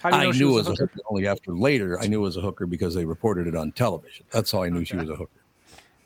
How 0.00 0.10
do 0.10 0.16
you 0.16 0.22
I 0.22 0.32
knew 0.32 0.50
it 0.50 0.54
was 0.54 0.68
a 0.68 0.74
hooker 0.74 1.00
only 1.10 1.26
after 1.26 1.52
later. 1.52 2.00
I 2.00 2.06
knew 2.06 2.20
it 2.20 2.22
was 2.22 2.36
a 2.38 2.40
hooker 2.40 2.66
because 2.66 2.94
they 2.94 3.04
reported 3.04 3.46
it 3.46 3.54
on 3.54 3.72
television. 3.72 4.24
That's 4.32 4.50
how 4.50 4.62
I 4.62 4.70
knew 4.70 4.84
she 4.84 4.96
was 4.96 5.10
a 5.10 5.16
hooker. 5.16 5.40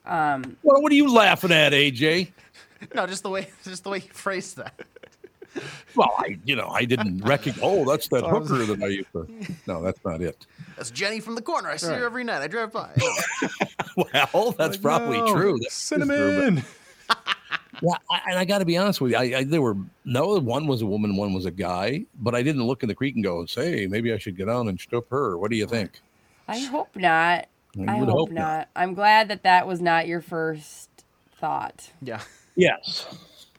Um, 0.06 0.56
Well, 0.62 0.82
what 0.82 0.90
are 0.90 0.96
you 0.96 1.12
laughing 1.12 1.52
at, 1.52 1.72
AJ? 1.72 2.32
No, 2.94 3.06
just 3.06 3.22
the 3.22 3.30
way, 3.30 3.48
just 3.64 3.82
the 3.84 3.88
way 3.88 3.98
you 3.98 4.10
phrased 4.12 4.58
that. 4.58 4.78
Well, 5.96 6.12
I, 6.18 6.38
you 6.44 6.56
know, 6.56 6.68
I 6.68 6.84
didn't 6.84 7.18
recognize. 7.24 7.60
Oh, 7.62 7.84
that's 7.88 8.08
that 8.08 8.24
hooker 8.28 8.64
that 8.66 8.82
I 8.82 8.88
used 8.88 9.12
to. 9.12 9.28
No, 9.68 9.80
that's 9.80 10.04
not 10.04 10.20
it. 10.22 10.44
That's 10.76 10.90
Jenny 10.90 11.20
from 11.20 11.36
the 11.36 11.42
corner. 11.42 11.68
I 11.68 11.76
see 11.76 11.86
her 11.86 12.04
every 12.04 12.24
night. 12.24 12.42
I 12.42 12.48
drive 12.48 12.72
by. 12.72 12.90
Well, 14.32 14.50
that's 14.58 14.76
probably 14.76 15.18
No, 15.18 15.32
true. 15.32 15.58
That 15.58 15.66
is 15.68 15.88
true, 15.88 15.98
but- 15.98 16.06
Cinnamon. 16.08 16.64
Yeah, 17.82 17.94
I, 18.10 18.20
and 18.30 18.38
I 18.38 18.44
got 18.44 18.58
to 18.58 18.64
be 18.64 18.76
honest 18.76 19.00
with 19.00 19.12
you. 19.12 19.18
I, 19.18 19.22
I 19.38 19.44
there 19.44 19.60
were 19.60 19.76
no 20.04 20.38
one 20.38 20.66
was 20.66 20.82
a 20.82 20.86
woman, 20.86 21.16
one 21.16 21.32
was 21.34 21.44
a 21.44 21.50
guy, 21.50 22.04
but 22.20 22.34
I 22.34 22.42
didn't 22.42 22.62
look 22.64 22.82
in 22.82 22.88
the 22.88 22.94
creek 22.94 23.14
and 23.16 23.22
go, 23.24 23.44
"Say, 23.46 23.86
maybe 23.88 24.12
I 24.12 24.18
should 24.18 24.36
get 24.36 24.46
down 24.46 24.68
and 24.68 24.78
strip 24.80 25.10
her." 25.10 25.36
What 25.36 25.50
do 25.50 25.56
you 25.56 25.66
think? 25.66 26.00
I 26.48 26.58
hope 26.60 26.94
not. 26.96 27.46
I 27.76 27.82
I 27.88 27.96
hope, 27.98 28.08
hope 28.08 28.30
not. 28.30 28.42
not. 28.58 28.68
I'm 28.76 28.94
glad 28.94 29.28
that 29.28 29.42
that 29.42 29.66
was 29.66 29.80
not 29.82 30.06
your 30.06 30.20
first 30.22 30.88
thought. 31.40 31.90
yeah. 32.00 32.22
Yes. 32.56 33.06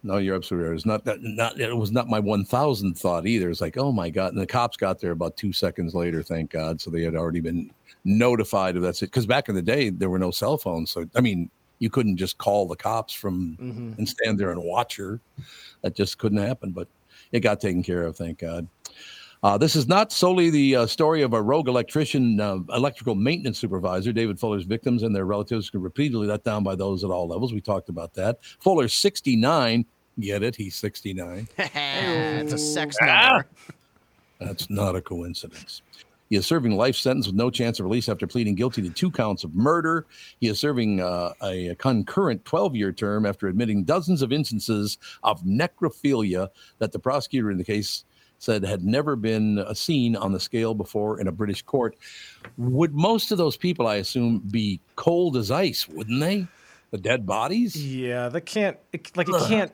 No, 0.05 0.17
you're 0.17 0.35
absolutely 0.35 0.69
right. 0.69 0.75
It's 0.75 0.85
not 0.85 1.03
that. 1.05 1.23
Not 1.23 1.59
it 1.59 1.75
was 1.75 1.91
not 1.91 2.07
my 2.07 2.19
one 2.19 2.45
thousandth 2.45 2.99
thought 2.99 3.25
either. 3.25 3.49
It's 3.49 3.59
like, 3.59 3.75
oh 3.75 3.91
my 3.91 4.11
god! 4.11 4.33
And 4.33 4.39
the 4.39 4.45
cops 4.45 4.77
got 4.77 4.99
there 4.99 5.09
about 5.09 5.35
two 5.35 5.51
seconds 5.51 5.95
later. 5.95 6.21
Thank 6.21 6.51
God. 6.51 6.79
So 6.79 6.91
they 6.91 7.01
had 7.01 7.15
already 7.15 7.39
been 7.39 7.71
notified 8.03 8.75
of 8.75 8.83
that. 8.83 8.99
Because 8.99 9.25
back 9.25 9.49
in 9.49 9.55
the 9.55 9.63
day, 9.63 9.89
there 9.89 10.11
were 10.11 10.19
no 10.19 10.29
cell 10.29 10.59
phones. 10.59 10.91
So 10.91 11.09
I 11.15 11.21
mean, 11.21 11.49
you 11.79 11.89
couldn't 11.89 12.17
just 12.17 12.37
call 12.37 12.67
the 12.67 12.75
cops 12.75 13.15
from 13.15 13.57
and 13.97 14.07
stand 14.07 14.39
there 14.39 14.51
and 14.51 14.61
watch 14.61 14.95
her. 14.97 15.19
That 15.81 15.95
just 15.95 16.19
couldn't 16.19 16.37
happen. 16.37 16.69
But 16.69 16.87
it 17.31 17.39
got 17.39 17.59
taken 17.59 17.81
care 17.81 18.03
of. 18.03 18.15
Thank 18.15 18.37
God. 18.37 18.67
Uh, 19.41 19.57
this 19.57 19.75
is 19.75 19.87
not 19.87 20.11
solely 20.11 20.49
the 20.49 20.75
uh, 20.75 20.87
story 20.87 21.21
of 21.21 21.33
a 21.33 21.41
rogue 21.41 21.67
electrician, 21.67 22.39
uh, 22.39 22.57
electrical 22.75 23.15
maintenance 23.15 23.59
supervisor. 23.59 24.11
David 24.11 24.39
Fuller's 24.39 24.63
victims 24.63 25.03
and 25.03 25.15
their 25.15 25.25
relatives 25.25 25.71
were 25.73 25.79
repeatedly 25.79 26.27
let 26.27 26.43
down 26.43 26.63
by 26.63 26.75
those 26.75 27.03
at 27.03 27.11
all 27.11 27.27
levels. 27.27 27.53
We 27.53 27.61
talked 27.61 27.89
about 27.89 28.13
that. 28.15 28.37
Fuller, 28.59 28.87
69. 28.87 29.85
Get 30.19 30.43
it? 30.43 30.55
He's 30.55 30.75
69. 30.75 31.47
it's 31.57 32.53
a 32.53 32.57
sex 32.57 32.95
Ah! 33.01 33.05
number. 33.05 33.47
That's 34.39 34.69
not 34.69 34.95
a 34.95 35.01
coincidence. 35.01 35.81
He 36.29 36.35
is 36.37 36.45
serving 36.45 36.71
a 36.71 36.75
life 36.75 36.95
sentence 36.95 37.27
with 37.27 37.35
no 37.35 37.49
chance 37.49 37.79
of 37.79 37.85
release 37.85 38.09
after 38.09 38.25
pleading 38.25 38.55
guilty 38.55 38.81
to 38.81 38.89
two 38.89 39.11
counts 39.11 39.43
of 39.43 39.53
murder. 39.53 40.05
He 40.39 40.47
is 40.47 40.59
serving 40.59 40.99
uh, 40.99 41.33
a 41.43 41.75
concurrent 41.75 42.43
12 42.45 42.75
year 42.75 42.91
term 42.91 43.25
after 43.25 43.47
admitting 43.47 43.83
dozens 43.83 44.21
of 44.21 44.31
instances 44.33 44.97
of 45.23 45.43
necrophilia 45.43 46.49
that 46.79 46.91
the 46.91 46.99
prosecutor 46.99 47.51
in 47.51 47.57
the 47.57 47.63
case 47.63 48.05
said 48.39 48.63
had 48.63 48.83
never 48.83 49.15
been 49.15 49.59
uh, 49.59 49.73
seen 49.73 50.15
on 50.15 50.31
the 50.31 50.39
scale 50.39 50.73
before 50.73 51.19
in 51.21 51.27
a 51.27 51.31
British 51.31 51.61
court. 51.61 51.95
Would 52.57 52.93
most 52.93 53.31
of 53.31 53.37
those 53.37 53.55
people, 53.55 53.87
I 53.87 53.95
assume, 53.97 54.39
be 54.51 54.79
cold 54.95 55.37
as 55.37 55.51
ice, 55.51 55.87
wouldn't 55.87 56.19
they? 56.19 56.47
The 56.91 56.97
dead 56.97 57.25
bodies? 57.25 57.75
Yeah, 57.75 58.29
that 58.29 58.41
can't, 58.41 58.77
it, 58.93 59.15
like, 59.15 59.29
it 59.29 59.35
Ugh. 59.35 59.47
can't 59.49 59.71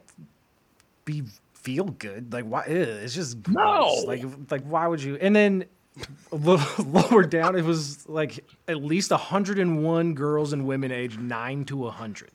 be 1.06 1.24
feel 1.54 1.86
good. 1.86 2.34
Like 2.34 2.46
why? 2.46 2.66
Ew, 2.68 2.76
it's 2.76 3.14
just 3.16 3.38
No. 3.48 4.04
Like 4.06 4.24
like 4.50 4.64
why 4.64 4.88
would 4.88 5.02
you? 5.02 5.16
And 5.16 5.36
then 5.36 5.66
a 6.32 6.36
little 6.36 6.86
lower 6.86 7.24
down, 7.24 7.56
it 7.58 7.66
was 7.66 8.08
like 8.08 8.44
at 8.68 8.78
least 8.84 9.12
101 9.12 10.14
girls 10.16 10.54
and 10.54 10.66
women 10.66 10.92
aged 10.92 11.20
nine 11.20 11.66
to 11.66 11.78
100. 11.78 12.32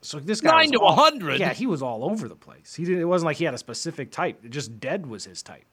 So 0.00 0.20
this 0.20 0.40
guy 0.40 0.50
Nine 0.52 0.72
to 0.72 0.78
all- 0.78 0.94
100? 0.96 1.40
Yeah, 1.40 1.52
he 1.52 1.66
was 1.66 1.82
all 1.82 2.04
over 2.04 2.28
the 2.28 2.36
place. 2.36 2.74
He 2.74 2.84
didn't. 2.84 3.00
It 3.00 3.04
wasn't 3.06 3.26
like 3.26 3.36
he 3.36 3.44
had 3.44 3.54
a 3.54 3.58
specific 3.58 4.12
type. 4.12 4.44
It 4.44 4.50
just 4.50 4.78
dead 4.78 5.06
was 5.06 5.24
his 5.24 5.42
type. 5.42 5.64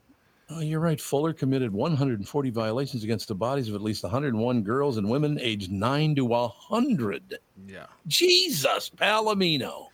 Oh, 0.50 0.62
you're 0.62 0.80
right. 0.80 1.00
Fuller 1.00 1.32
committed 1.34 1.72
140 1.72 2.50
violations 2.50 3.04
against 3.04 3.28
the 3.28 3.36
bodies 3.36 3.70
of 3.70 3.76
at 3.76 3.82
least 3.82 4.04
101 4.04 4.64
girls 4.64 4.98
and 4.98 5.10
women 5.10 5.40
aged 5.40 5.72
9 5.72 6.16
to 6.16 6.26
100. 6.26 7.40
Yeah. 7.68 7.86
Jesus, 8.08 8.90
Palomino. 8.96 9.88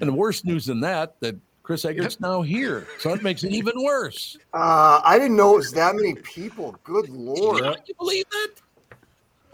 And 0.00 0.08
the 0.08 0.14
worst 0.14 0.44
news 0.44 0.66
than 0.66 0.80
that, 0.80 1.20
that 1.20 1.36
Chris 1.62 1.84
Egert's 1.84 2.20
now 2.20 2.42
here. 2.42 2.86
So 2.98 3.12
it 3.14 3.22
makes 3.22 3.44
it 3.44 3.52
even 3.52 3.82
worse. 3.82 4.36
Uh, 4.52 5.00
I 5.04 5.18
didn't 5.18 5.36
know 5.36 5.54
it 5.54 5.58
was 5.58 5.72
that 5.72 5.94
many 5.94 6.14
people. 6.16 6.76
Good 6.84 7.08
lord! 7.08 7.62
Can 7.62 7.74
you 7.86 7.94
believe 7.98 8.24
that? 8.30 8.48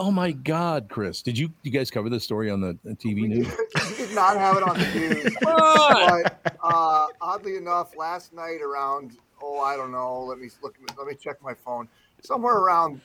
Oh 0.01 0.11
my 0.11 0.31
God, 0.33 0.89
Chris! 0.89 1.23
Did 1.23 1.37
you 1.37 1.51
you 1.63 1.71
guys 1.71 1.91
cover 1.91 2.09
this 2.09 2.25
story 2.25 2.51
on 2.51 2.61
the 2.61 2.79
the 2.85 2.95
TV 2.95 3.29
news? 3.29 3.47
we 3.91 3.97
did 3.97 4.15
not 4.15 4.37
have 4.37 4.57
it 4.57 4.63
on 4.63 4.79
the 4.79 4.87
news. 4.95 5.37
on. 5.47 6.23
but 6.23 6.57
uh, 6.63 7.07
oddly 7.21 7.57
enough, 7.57 7.97
last 7.97 8.33
night 8.33 8.63
around 8.63 9.19
oh 9.43 9.61
I 9.61 9.77
don't 9.77 9.93
know. 9.93 10.21
Let 10.21 10.39
me 10.39 10.49
look. 10.63 10.77
Let 10.97 11.07
me 11.07 11.15
check 11.15 11.43
my 11.43 11.55
phone. 11.55 11.89
Somewhere 12.23 12.57
around 12.57 13.01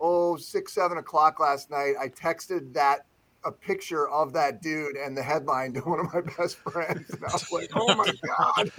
oh 0.00 0.36
six 0.36 0.72
seven 0.72 0.98
o'clock 0.98 1.40
last 1.40 1.70
night, 1.70 1.94
I 1.98 2.08
texted 2.08 2.72
that 2.74 3.06
a 3.48 3.52
picture 3.52 4.08
of 4.10 4.32
that 4.34 4.60
dude 4.62 4.96
and 4.96 5.16
the 5.16 5.22
headline 5.22 5.72
to 5.72 5.80
one 5.80 5.98
of 6.00 6.12
my 6.12 6.20
best 6.36 6.56
friends, 6.58 7.08
and 7.10 7.24
I 7.24 7.32
was 7.32 7.50
like, 7.50 7.70
oh 7.74 7.94
my 7.96 8.12
god. 8.38 8.70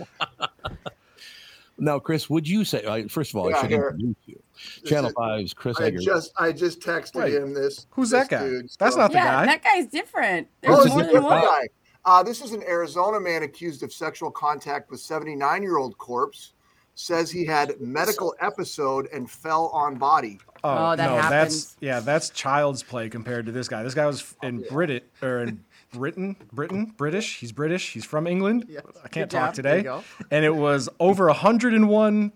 Now, 1.78 1.98
Chris, 1.98 2.30
would 2.30 2.48
you 2.48 2.66
say? 2.66 2.86
I- 2.86 3.08
First 3.08 3.32
of 3.32 3.38
all, 3.38 3.50
Yeah, 3.50 3.58
I 3.58 3.62
should 3.62 3.70
here. 3.72 3.90
introduce 3.92 4.16
you. 4.26 4.42
This 4.82 4.90
Channel 4.90 5.10
is- 5.10 5.16
5's 5.16 5.54
Chris 5.54 5.80
I 5.80 5.86
Egert. 5.86 6.02
just 6.02 6.34
I 6.38 6.52
just 6.52 6.82
texted 6.82 7.16
Wait, 7.16 7.34
him 7.34 7.54
this. 7.54 7.88
who's 7.92 8.10
this 8.10 8.28
that 8.28 8.30
guy? 8.30 8.46
dude, 8.48 8.70
That's 8.78 8.96
not 8.98 9.12
the 9.12 9.18
yeah, 9.18 9.24
guy. 9.26 9.46
that 9.46 9.64
guy's 9.64 9.88
different. 9.88 10.48
Oh, 10.68 10.74
There's 10.76 10.84
this 10.86 10.94
more 10.94 11.04
than 11.04 11.24
one. 11.24 11.42
guy. 11.42 11.68
Uh, 12.06 12.24
this 12.24 12.42
is 12.42 12.52
an 12.52 12.64
Arizona 12.64 13.20
man 13.20 13.44
accused 13.44 13.84
of 13.84 13.94
sexual 13.94 14.30
contact 14.32 14.90
with 14.92 15.00
79 15.00 15.62
year 15.64 15.78
old 15.78 15.98
corpse. 15.98 16.54
Says 17.02 17.32
he 17.32 17.46
had 17.46 17.80
medical 17.80 18.36
episode 18.42 19.08
and 19.14 19.32
fell 19.32 19.68
on 19.68 19.96
body. 19.96 20.38
Oh, 20.66 20.98
that 20.98 21.06
no, 21.06 21.16
happens. 21.16 21.64
that's 21.64 21.78
yeah, 21.80 22.02
that's 22.02 22.30
child's 22.30 22.84
play 22.84 23.08
compared 23.08 23.46
to 23.46 23.54
this 23.54 23.70
guy. 23.70 23.84
This 23.84 23.94
guy 23.94 24.06
was 24.06 24.36
in 24.44 24.66
Brit 24.70 25.10
or 25.22 25.44
in 25.44 25.64
Britain, 25.94 26.36
Britain, 26.52 26.94
British. 26.98 27.40
He's 27.40 27.54
British. 27.54 27.94
He's 27.94 28.04
from 28.04 28.28
England. 28.28 28.66
I 29.02 29.08
can't 29.08 29.30
Good 29.30 29.38
talk 29.38 29.54
job. 29.54 29.56
Today. 29.56 29.90
And 30.30 30.44
it 30.44 30.54
was 30.54 30.90
over 31.00 31.28
101 31.28 32.34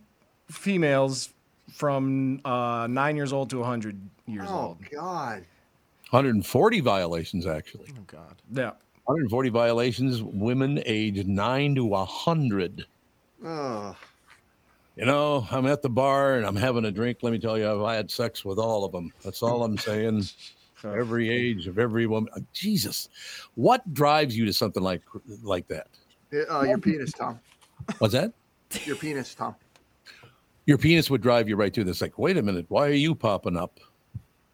females 0.49 1.33
from 1.73 2.39
uh, 2.45 2.87
nine 2.89 3.17
years 3.17 3.33
old 3.33 3.49
to 3.49 3.59
100 3.59 3.99
years 4.27 4.47
Oh 4.49 4.59
old. 4.59 4.77
Oh 4.81 4.87
God! 4.95 5.45
140 6.11 6.79
violations, 6.79 7.45
actually. 7.45 7.89
Oh 7.97 8.03
God. 8.07 8.41
Yeah. 8.49 8.71
140 9.03 9.49
violations, 9.49 10.23
women 10.23 10.81
aged 10.85 11.27
9 11.27 11.75
to 11.75 11.83
100. 11.83 12.85
Oh, 13.43 13.93
You 14.95 15.05
know, 15.05 15.47
I'm 15.49 15.65
at 15.65 15.81
the 15.81 15.89
bar 15.89 16.35
and 16.35 16.45
I'm 16.45 16.55
having 16.55 16.85
a 16.85 16.91
drink. 16.91 17.19
Let 17.21 17.33
me 17.33 17.39
tell 17.39 17.57
you, 17.57 17.69
I've 17.69 17.95
had 17.95 18.11
sex 18.11 18.45
with 18.45 18.59
all 18.59 18.85
of 18.85 18.91
them. 18.91 19.11
That's 19.23 19.41
all 19.41 19.63
I'm 19.63 19.77
saying. 19.77 20.25
every 20.83 21.29
age 21.29 21.67
of 21.67 21.79
every 21.79 22.05
woman. 22.07 22.31
Uh, 22.35 22.41
Jesus, 22.53 23.09
what 23.55 23.93
drives 23.93 24.37
you 24.37 24.45
to 24.45 24.53
something 24.53 24.83
like 24.83 25.01
like 25.41 25.67
that? 25.67 25.87
uh, 26.49 26.63
your 26.63 26.77
penis, 26.77 27.11
Tom. 27.11 27.39
What's 27.99 28.13
that? 28.13 28.33
Your 28.85 28.95
penis, 28.95 29.33
Tom. 29.35 29.55
Your 30.65 30.77
penis 30.77 31.09
would 31.09 31.21
drive 31.21 31.47
you 31.49 31.55
right 31.55 31.73
to 31.73 31.83
this. 31.83 32.01
Like, 32.01 32.17
wait 32.17 32.37
a 32.37 32.41
minute, 32.41 32.65
why 32.69 32.87
are 32.87 32.93
you 32.93 33.13
popping 33.13 33.57
up? 33.57 33.79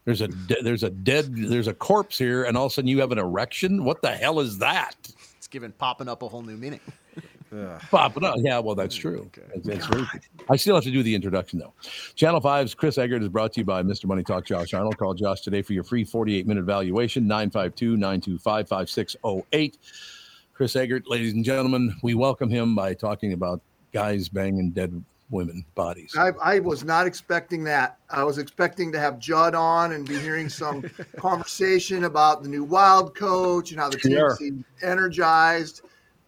There's 0.06 0.22
a 0.22 0.28
de- 0.28 0.62
there's 0.64 0.84
a 0.84 0.90
dead 0.90 1.36
there's 1.36 1.68
a 1.68 1.74
corpse 1.74 2.18
here, 2.18 2.44
and 2.44 2.58
all 2.58 2.66
of 2.66 2.72
a 2.72 2.76
sudden 2.76 2.88
you 2.88 3.00
have 3.00 3.12
an 3.12 3.20
erection. 3.20 3.84
What 3.84 4.02
the 4.02 4.12
hell 4.12 4.40
is 4.40 4.58
that? 4.60 4.96
It's 5.38 5.48
giving 5.48 5.72
popping 5.72 6.08
up 6.08 6.24
a 6.24 6.28
whole 6.28 6.42
new 6.42 6.58
meaning. 6.58 6.80
Popping 7.90 8.24
up. 8.24 8.36
Yeah, 8.40 8.60
well, 8.60 8.76
that's 8.76 8.98
mm, 8.98 9.02
true. 9.02 9.32
That's, 9.54 9.68
that's 9.68 9.86
true. 9.88 10.06
I 10.50 10.56
still 10.56 10.76
have 10.76 10.84
to 10.84 10.92
do 10.92 11.04
the 11.04 11.14
introduction, 11.16 11.60
though. 11.60 11.74
Channel 12.16 12.42
5's 12.42 12.76
Chris 12.76 12.98
Egert 12.98 13.22
is 13.22 13.30
brought 13.30 13.54
to 13.54 13.62
you 13.62 13.66
by 13.66 13.82
Mr. 13.84 14.06
Money 14.06 14.24
Talk 14.24 14.46
Josh 14.46 14.74
Arnold. 14.74 14.98
Call 14.98 15.14
Josh 15.14 15.42
today 15.42 15.62
for 15.62 15.74
your 15.74 15.84
free 15.84 16.04
48 16.04 16.48
minute 16.48 16.62
evaluation, 16.62 17.28
952 17.28 17.98
925 17.98 18.68
5608. 18.68 19.78
Chris 20.54 20.76
Egert, 20.76 21.08
ladies 21.08 21.34
and 21.34 21.46
gentlemen, 21.46 21.96
we 22.04 22.14
welcome 22.14 22.50
him 22.50 22.76
by 22.76 22.94
talking 22.94 23.34
about 23.34 23.62
guys 23.94 24.30
banging 24.30 24.72
dead 24.72 25.04
women 25.32 25.64
bodies. 25.76 26.16
I, 26.18 26.32
I 26.42 26.60
was 26.60 26.84
not 26.84 27.06
expecting 27.08 27.64
that. 27.66 27.98
I 28.10 28.24
was 28.24 28.38
expecting 28.38 28.92
to 28.92 29.00
have 29.00 29.20
Judd 29.20 29.56
on 29.56 29.94
and 29.94 30.08
be 30.08 30.18
hearing 30.20 30.50
some 30.50 30.84
conversation 31.18 32.06
about 32.06 32.44
the 32.44 32.50
new 32.50 32.64
Wild 32.64 33.16
coach 33.16 33.72
and 33.72 33.80
how 33.80 33.90
the 33.90 33.98
team 33.98 34.14
Sure. 34.14 34.36
seemed 34.36 34.66
energized, 34.82 35.82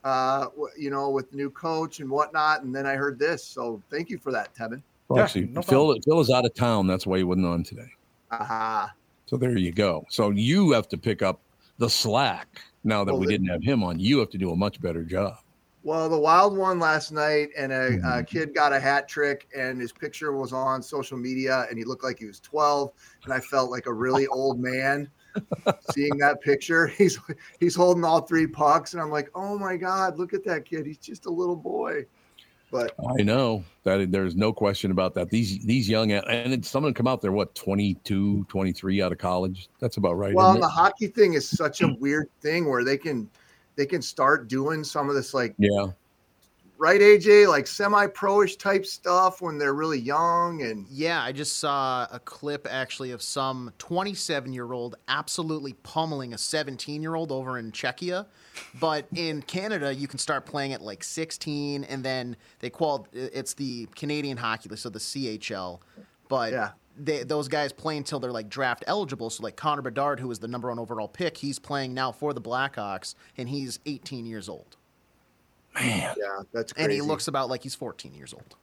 uh, 0.04 0.48
you 0.78 0.90
know, 0.90 1.10
with 1.10 1.30
the 1.32 1.38
new 1.38 1.50
coach 1.50 2.00
and 2.00 2.10
whatnot. 2.10 2.64
And 2.64 2.74
then 2.76 2.86
I 2.86 2.96
heard 2.96 3.20
this. 3.20 3.44
So 3.44 3.82
thank 3.90 4.10
you 4.10 4.18
for 4.18 4.32
that, 4.32 4.54
Tevin. 4.56 4.82
Well, 5.08 5.18
Yeah, 5.20 5.24
actually, 5.26 5.46
no 5.48 5.62
Phil, 5.62 5.96
Phil 6.06 6.20
is 6.20 6.30
out 6.30 6.46
of 6.46 6.54
town. 6.54 6.88
That's 6.88 7.06
why 7.06 7.18
he 7.18 7.24
wasn't 7.24 7.46
on 7.48 7.64
today. 7.64 7.90
Aha. 8.32 8.92
So 9.26 9.38
there 9.38 9.58
you 9.58 9.72
go. 9.72 10.06
So 10.10 10.30
you 10.32 10.72
have 10.72 10.88
to 10.90 10.98
pick 10.98 11.22
up 11.22 11.40
the 11.78 11.90
slack 11.90 12.62
now 12.84 13.04
that 13.04 13.14
Well, 13.14 13.20
we 13.22 13.28
the- 13.28 13.34
didn't 13.34 13.48
have 13.50 13.64
him 13.64 13.84
on. 13.84 14.00
You 14.00 14.20
have 14.20 14.30
to 14.32 14.38
do 14.38 14.52
a 14.52 14.56
much 14.56 14.82
better 14.82 15.04
job. 15.04 15.36
Well, 15.84 16.10
the 16.10 16.18
Wild 16.20 16.56
one 16.56 16.78
last 16.80 17.12
night, 17.12 17.50
and 17.58 17.72
a, 17.72 17.90
Mm-hmm. 17.90 18.20
a 18.20 18.24
kid 18.24 18.54
got 18.54 18.72
a 18.72 18.80
hat 18.80 19.08
trick, 19.08 19.48
and 19.58 19.82
his 19.82 19.92
picture 19.92 20.32
was 20.32 20.54
on 20.54 20.84
social 20.84 21.18
media, 21.18 21.66
and 21.70 21.78
he 21.78 21.84
looked 21.84 22.04
like 22.04 22.20
he 22.20 22.28
was 22.28 22.40
12, 22.40 22.92
and 23.24 23.34
I 23.34 23.40
felt 23.40 23.72
like 23.72 23.88
a 23.88 23.94
really 23.94 24.28
old 24.28 24.60
man 24.60 25.10
seeing 25.92 26.18
that 26.18 26.42
picture. 26.42 26.88
He's 26.98 27.20
he's 27.60 27.76
holding 27.76 28.04
all 28.04 28.22
three 28.22 28.48
pucks, 28.48 28.94
and 28.94 29.02
I'm 29.02 29.10
like, 29.10 29.30
oh 29.36 29.58
my 29.58 29.78
god, 29.78 30.18
look 30.18 30.34
at 30.34 30.44
that 30.46 30.66
kid. 30.66 30.86
He's 30.86 30.98
just 30.98 31.26
a 31.26 31.30
little 31.32 31.56
boy. 31.56 32.06
But 32.72 32.94
I 33.18 33.22
know 33.22 33.66
that 33.84 34.12
there's 34.12 34.36
no 34.36 34.54
question 34.54 34.92
about 34.92 35.14
that. 35.16 35.30
These 35.30 35.60
these 35.66 35.90
young 35.90 36.14
and 36.14 36.66
someone 36.66 36.94
come 36.94 37.08
out 37.08 37.22
there 37.22 37.34
what 37.34 37.54
22, 37.54 38.46
23 38.46 39.02
out 39.02 39.12
of 39.12 39.18
college. 39.18 39.68
That's 39.80 39.98
about 39.98 40.14
right. 40.14 40.34
well, 40.34 40.58
the 40.58 40.68
hockey 40.68 41.08
thing 41.08 41.34
is 41.34 41.48
such 41.48 41.82
a 41.82 41.94
weird 42.00 42.30
thing 42.40 42.70
where 42.70 42.86
they 42.86 42.98
can 42.98 43.30
they 43.76 43.86
can 43.86 44.02
start 44.02 44.48
doing 44.48 44.86
some 44.86 45.10
of 45.10 45.16
this 45.16 45.34
like 45.34 45.54
yeah. 45.58 45.88
Right 46.82 47.00
AJ 47.00 47.48
like 47.48 47.68
semi 47.68 48.08
pro-ish 48.08 48.56
type 48.56 48.88
stuff 48.88 49.40
when 49.40 49.60
they're 49.60 49.76
really 49.76 50.00
young 50.00 50.64
and 50.64 50.88
Yeah, 50.90 51.22
I 51.24 51.32
just 51.32 51.60
saw 51.60 52.08
a 52.12 52.20
clip 52.20 52.68
actually 52.70 53.12
of 53.12 53.22
some 53.22 53.72
27 53.78 54.52
year 54.52 54.74
old 54.74 54.96
absolutely 55.08 55.74
pummeling 55.84 56.34
a 56.34 56.40
17 56.40 57.02
year 57.04 57.14
old 57.14 57.32
over 57.32 57.60
in 57.60 57.72
Czechia. 57.72 58.26
But 58.80 59.06
in 59.16 59.44
Canada, 59.44 59.94
you 59.94 60.08
can 60.08 60.18
start 60.18 60.46
playing 60.48 60.74
at 60.74 60.82
like 60.82 61.04
16, 61.04 61.84
and 61.84 62.04
then 62.04 62.36
they 62.60 62.72
call 62.72 63.08
it's 63.14 63.54
the 63.54 63.88
Canadian 63.96 64.38
Hockey 64.38 64.70
League, 64.70 64.80
so 64.80 64.90
the 64.90 65.00
CHL. 65.00 65.80
But 66.30 66.52
Yeah. 66.52 66.70
they, 66.98 67.24
those 67.24 67.48
guys 67.48 67.72
play 67.72 67.96
until 67.96 68.20
they're 68.20 68.32
like 68.32 68.50
draft 68.50 68.84
eligible. 68.88 69.30
So 69.30 69.44
like 69.44 69.56
Connor 69.56 69.84
Bedard, 69.84 70.20
who 70.20 70.28
was 70.28 70.40
the 70.40 70.48
number 70.48 70.70
one 70.70 70.80
overall 70.80 71.08
pick, 71.08 71.38
he's 71.38 71.60
playing 71.60 71.94
now 71.94 72.12
for 72.12 72.34
the 72.34 72.42
Blackhawks, 72.42 73.14
and 73.38 73.48
he's 73.50 73.80
18 73.86 74.26
years 74.26 74.50
old, 74.50 74.78
yeah, 75.80 76.14
that's 76.54 76.74
crazy. 76.74 76.84
and 76.84 76.92
he 76.92 77.02
looks 77.02 77.28
about 77.28 77.50
like 77.50 77.64
he's 77.64 77.76
14 77.76 78.14
years 78.14 78.34
old. 78.34 78.56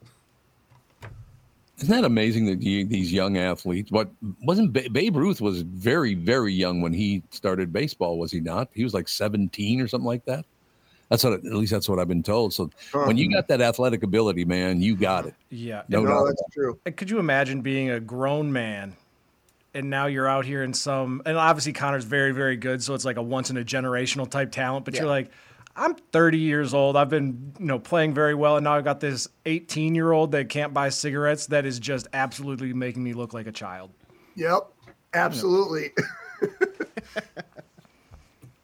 Isn't 1.79 1.94
that 1.94 2.05
amazing 2.05 2.47
that 2.47 2.61
you, 2.61 2.85
these 2.85 3.12
young 3.12 3.38
athletes? 3.38 3.92
What 3.92 4.11
wasn't 4.42 4.73
ba- 4.73 4.90
Babe 4.90 5.16
Ruth 5.16 5.40
was 5.40 5.62
very 5.62 6.14
very 6.14 6.53
young 6.53 6.81
when 6.81 6.92
he 6.92 7.23
started 7.31 7.73
baseball? 7.73 8.18
Was 8.18 8.33
he 8.33 8.40
not? 8.40 8.68
He 8.75 8.83
was 8.83 8.94
like 8.94 9.07
17 9.09 9.81
or 9.81 9.87
something 9.87 10.07
like 10.07 10.25
that. 10.25 10.44
That's 11.09 11.25
what 11.25 11.35
at 11.35 11.44
least 11.44 11.73
that's 11.73 11.88
what 11.88 11.99
I've 11.99 12.09
been 12.09 12.23
told. 12.23 12.53
So 12.53 12.71
when 12.92 13.16
you 13.16 13.33
got 13.33 13.49
that 13.49 13.62
athletic 13.62 14.03
ability, 14.03 14.44
man, 14.44 14.83
you 14.83 14.97
got 14.97 15.27
it. 15.27 15.35
Yeah. 15.51 15.83
No 15.88 16.03
no, 16.03 16.27
that's 16.27 16.42
true. 16.53 16.79
And 16.85 16.97
could 16.97 17.09
you 17.11 17.18
imagine 17.18 17.62
being 17.62 17.90
a 17.90 18.01
grown 18.01 18.53
man 18.53 18.97
and 19.73 19.88
now 19.88 20.07
you're 20.07 20.29
out 20.29 20.44
here 20.44 20.63
in 20.65 20.75
some 20.75 21.23
and 21.25 21.37
obviously 21.38 21.73
Connor's 21.73 22.04
very, 22.04 22.33
very 22.33 22.56
good, 22.56 22.83
so 22.83 22.94
it's 22.94 23.04
like 23.04 23.17
a 23.17 23.23
once 23.23 23.50
in 23.50 23.56
a 23.56 23.65
generational 23.65 24.29
type 24.29 24.50
talent, 24.50 24.85
but 24.85 24.94
you're 24.94 25.06
like, 25.06 25.31
I'm 25.79 25.94
30 25.94 26.38
years 26.38 26.74
old. 26.74 26.96
I've 26.96 27.08
been, 27.08 27.54
you 27.58 27.66
know, 27.66 27.79
playing 27.79 28.12
very 28.12 28.35
well, 28.35 28.56
and 28.56 28.64
now 28.64 28.74
I've 28.74 28.85
got 28.85 28.98
this 29.00 29.29
18 29.46 29.94
year 29.94 30.10
old 30.10 30.33
that 30.33 30.48
can't 30.48 30.74
buy 30.74 30.88
cigarettes. 30.88 31.46
That 31.46 31.64
is 31.64 31.79
just 31.79 32.08
absolutely 32.12 32.72
making 32.72 33.04
me 33.04 33.12
look 33.12 33.33
like 33.33 33.46
a 33.46 33.52
child. 33.52 33.90
Yep, 34.35 34.72
absolutely. 35.14 35.92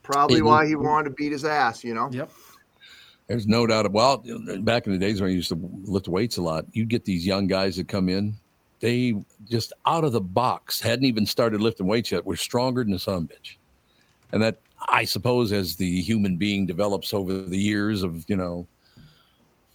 Probably 0.02 0.36
Hey, 0.36 0.42
why 0.42 0.66
he 0.66 0.74
wanted 0.74 1.10
to 1.10 1.14
beat 1.14 1.32
his 1.32 1.44
ass, 1.44 1.84
you 1.84 1.94
know. 1.94 2.10
Yep. 2.12 2.30
There's 3.28 3.46
no 3.46 3.66
doubt. 3.66 3.86
About 3.86 4.24
well, 4.26 4.58
back 4.60 4.86
in 4.86 4.92
the 4.92 4.98
days 4.98 5.20
when 5.20 5.30
I 5.30 5.32
used 5.32 5.48
to 5.48 5.70
lift 5.84 6.08
weights 6.08 6.36
a 6.36 6.42
lot, 6.42 6.66
you'd 6.72 6.88
get 6.88 7.04
these 7.04 7.24
young 7.26 7.46
guys 7.46 7.76
that 7.76 7.88
come 7.88 8.08
in. 8.08 8.34
They 8.80 9.14
just 9.48 9.72
out 9.86 10.04
of 10.04 10.12
the 10.12 10.20
box 10.20 10.78
hadn't 10.80 11.06
even 11.06 11.24
started 11.24 11.60
lifting 11.62 11.86
weights 11.86 12.12
yet. 12.12 12.26
Were 12.26 12.36
stronger 12.36 12.84
than 12.84 12.92
a 12.92 12.98
son 12.98 13.26
bitch, 13.26 13.56
and 14.32 14.42
that 14.42 14.58
I 14.88 15.04
suppose 15.04 15.52
as 15.52 15.76
the 15.76 16.00
human 16.02 16.36
being 16.36 16.66
develops 16.66 17.14
over 17.14 17.32
the 17.32 17.58
years 17.58 18.02
of 18.02 18.24
you 18.28 18.36
know, 18.36 18.66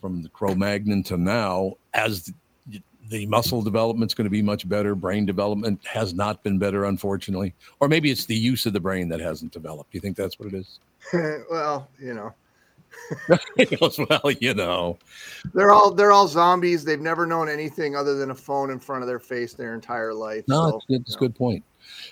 from 0.01 0.23
the 0.23 0.29
Cro-Magnon 0.29 1.03
to 1.03 1.17
now, 1.17 1.73
as 1.93 2.31
the, 2.67 2.81
the 3.09 3.25
muscle 3.25 3.61
development's 3.61 4.13
going 4.13 4.25
to 4.25 4.31
be 4.31 4.41
much 4.41 4.67
better. 4.67 4.95
Brain 4.95 5.25
development 5.25 5.85
has 5.85 6.13
not 6.13 6.43
been 6.43 6.57
better, 6.57 6.85
unfortunately, 6.85 7.53
or 7.79 7.87
maybe 7.87 8.11
it's 8.11 8.25
the 8.25 8.35
use 8.35 8.65
of 8.65 8.73
the 8.73 8.79
brain 8.79 9.09
that 9.09 9.19
hasn't 9.19 9.51
developed. 9.51 9.91
Do 9.91 9.97
you 9.97 10.01
think 10.01 10.15
that's 10.15 10.39
what 10.39 10.53
it 10.53 10.57
is? 10.57 10.79
well, 11.49 11.89
you 11.99 12.13
know. 12.13 12.33
well, 14.09 14.31
you 14.39 14.53
know, 14.53 14.97
they're 15.53 15.71
all 15.71 15.91
they're 15.91 16.11
all 16.11 16.27
zombies. 16.27 16.83
They've 16.83 16.99
never 16.99 17.25
known 17.25 17.47
anything 17.47 17.95
other 17.95 18.15
than 18.15 18.31
a 18.31 18.35
phone 18.35 18.71
in 18.71 18.79
front 18.79 19.03
of 19.03 19.07
their 19.07 19.19
face 19.19 19.53
their 19.53 19.73
entire 19.73 20.13
life. 20.13 20.43
No, 20.47 20.69
so, 20.69 20.77
it's, 20.77 20.85
good, 20.85 21.01
it's 21.01 21.15
a 21.15 21.19
good 21.19 21.35
point. 21.35 21.63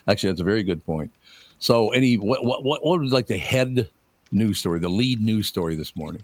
Actually, 0.08 0.32
that's 0.32 0.42
a 0.42 0.46
very 0.46 0.64
good 0.64 0.86
point. 0.86 1.12
So, 1.60 1.90
any 1.90 2.18
what 2.18 2.44
what 2.46 2.64
what 2.64 2.84
was 2.84 3.12
like 3.12 3.28
the 3.28 3.38
head 3.38 3.90
news 4.32 4.60
story, 4.60 4.80
the 4.80 4.90
lead 4.90 5.22
news 5.22 5.48
story 5.48 5.76
this 5.76 5.96
morning? 5.96 6.24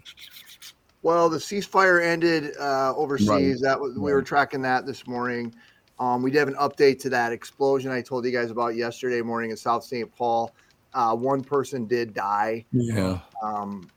Well, 1.02 1.28
the 1.28 1.38
ceasefire 1.38 2.02
ended 2.02 2.56
uh, 2.58 2.94
overseas. 2.96 3.28
Right. 3.28 3.62
That 3.62 3.80
was 3.80 3.94
we 3.94 4.12
were 4.12 4.22
tracking 4.22 4.62
that 4.62 4.86
this 4.86 5.06
morning. 5.06 5.54
Um, 5.98 6.22
we 6.22 6.30
did 6.30 6.38
have 6.38 6.48
an 6.48 6.54
update 6.54 6.98
to 7.00 7.10
that 7.10 7.32
explosion 7.32 7.90
I 7.90 8.00
told 8.00 8.24
you 8.24 8.32
guys 8.32 8.50
about 8.50 8.74
yesterday 8.74 9.22
morning 9.22 9.50
in 9.50 9.56
South 9.56 9.84
St. 9.84 10.12
Paul. 10.16 10.52
Uh, 10.92 11.14
one 11.14 11.42
person 11.42 11.86
did 11.86 12.14
die. 12.14 12.64
Yeah. 12.72 13.18
Um, 13.42 13.88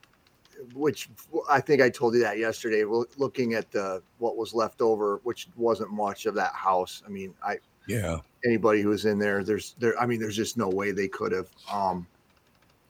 which 0.74 1.10
I 1.50 1.62
think 1.62 1.82
I 1.82 1.90
told 1.90 2.14
you 2.14 2.20
that 2.22 2.40
yesterday. 2.40 2.84
Looking 2.84 3.54
at 3.54 3.72
the 3.72 4.02
what 4.18 4.38
was 4.38 4.54
left 4.54 4.82
over, 4.82 5.22
which 5.24 5.48
wasn't 5.56 5.92
much 5.92 6.26
of 6.26 6.36
that 6.36 6.54
house. 6.54 7.04
I 7.06 7.10
mean, 7.10 7.34
I 7.44 7.58
yeah. 7.88 8.18
Anybody 8.46 8.82
who 8.82 8.90
was 8.90 9.06
in 9.06 9.18
there, 9.18 9.44
there's 9.44 9.76
there. 9.80 10.00
I 10.00 10.06
mean, 10.06 10.20
there's 10.20 10.36
just 10.36 10.58
no 10.58 10.70
way 10.70 10.92
they 10.92 11.08
could 11.08 11.32
have. 11.32 11.48
Um, 11.72 12.06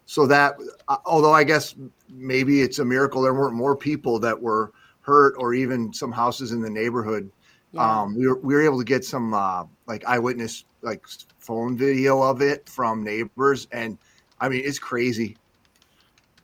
so 0.05 0.25
that, 0.27 0.57
uh, 0.87 0.97
although 1.05 1.33
I 1.33 1.43
guess 1.43 1.75
maybe 2.09 2.61
it's 2.61 2.79
a 2.79 2.85
miracle 2.85 3.21
there 3.21 3.33
weren't 3.33 3.55
more 3.55 3.75
people 3.75 4.19
that 4.19 4.39
were 4.39 4.71
hurt, 5.01 5.35
or 5.37 5.53
even 5.53 5.93
some 5.93 6.11
houses 6.11 6.51
in 6.51 6.61
the 6.61 6.69
neighborhood. 6.69 7.29
Yeah. 7.71 8.01
Um, 8.01 8.15
we 8.15 8.27
were 8.27 8.37
we 8.39 8.53
were 8.55 8.61
able 8.61 8.77
to 8.79 8.85
get 8.85 9.05
some 9.05 9.33
uh, 9.33 9.65
like 9.85 10.05
eyewitness 10.05 10.65
like 10.81 11.05
phone 11.39 11.77
video 11.77 12.21
of 12.21 12.41
it 12.41 12.67
from 12.67 13.03
neighbors, 13.03 13.67
and 13.71 13.97
I 14.39 14.49
mean 14.49 14.61
it's 14.65 14.79
crazy. 14.79 15.37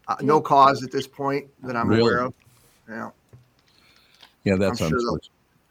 Uh, 0.08 0.16
no 0.22 0.42
cause 0.42 0.84
at 0.84 0.92
this 0.92 1.08
point 1.08 1.48
that 1.64 1.76
I'm 1.76 1.88
really? 1.88 2.02
aware 2.02 2.20
of. 2.24 2.34
Yeah. 2.90 3.10
Yeah, 4.44 4.56
that's 4.58 4.82
I'm 4.82 4.90
sure, 4.90 5.20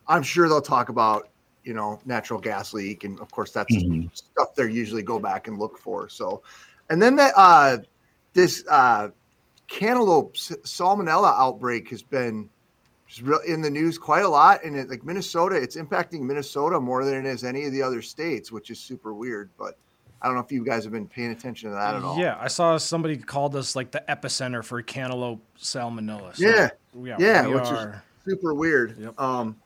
I'm 0.08 0.22
sure 0.22 0.48
they'll 0.48 0.62
talk 0.62 0.88
about 0.88 1.28
you 1.64 1.74
know 1.74 2.00
natural 2.04 2.40
gas 2.40 2.72
leak, 2.72 3.04
and 3.04 3.18
of 3.20 3.30
course 3.30 3.52
that's 3.52 3.74
mm-hmm. 3.74 4.06
stuff 4.12 4.54
they 4.54 4.70
usually 4.70 5.02
go 5.02 5.18
back 5.18 5.48
and 5.48 5.58
look 5.58 5.78
for. 5.78 6.08
So, 6.08 6.42
and 6.90 7.00
then 7.00 7.16
that 7.16 7.32
uh, 7.36 7.78
this 8.32 8.64
uh, 8.68 9.08
cantaloupe 9.68 10.34
salmonella 10.34 11.32
outbreak 11.38 11.88
has 11.90 12.02
been 12.02 12.48
in 13.46 13.60
the 13.60 13.70
news 13.70 13.98
quite 13.98 14.24
a 14.24 14.28
lot, 14.28 14.64
and 14.64 14.76
it, 14.76 14.88
like 14.88 15.04
Minnesota, 15.04 15.56
it's 15.56 15.76
impacting 15.76 16.20
Minnesota 16.20 16.80
more 16.80 17.04
than 17.04 17.14
it 17.14 17.26
is 17.26 17.44
any 17.44 17.64
of 17.64 17.72
the 17.72 17.82
other 17.82 18.02
states, 18.02 18.50
which 18.50 18.70
is 18.70 18.78
super 18.78 19.14
weird, 19.14 19.50
but. 19.58 19.76
I 20.24 20.26
don't 20.26 20.36
know 20.36 20.42
if 20.42 20.52
you 20.52 20.64
guys 20.64 20.84
have 20.84 20.92
been 20.92 21.08
paying 21.08 21.32
attention 21.32 21.70
to 21.70 21.74
that 21.74 21.96
at 21.96 22.04
all. 22.04 22.16
Yeah, 22.16 22.38
I 22.38 22.46
saw 22.46 22.76
somebody 22.76 23.16
called 23.16 23.56
us 23.56 23.74
like 23.74 23.90
the 23.90 24.04
epicenter 24.08 24.64
for 24.64 24.80
cantaloupe 24.80 25.42
salmonella. 25.58 26.36
So, 26.36 26.46
yeah, 26.46 26.70
yeah, 26.94 27.16
yeah 27.18 27.46
which 27.48 27.64
are... 27.64 28.04
is 28.24 28.32
super 28.32 28.54
weird. 28.54 28.96
Yep. 29.00 29.20
Um, 29.20 29.56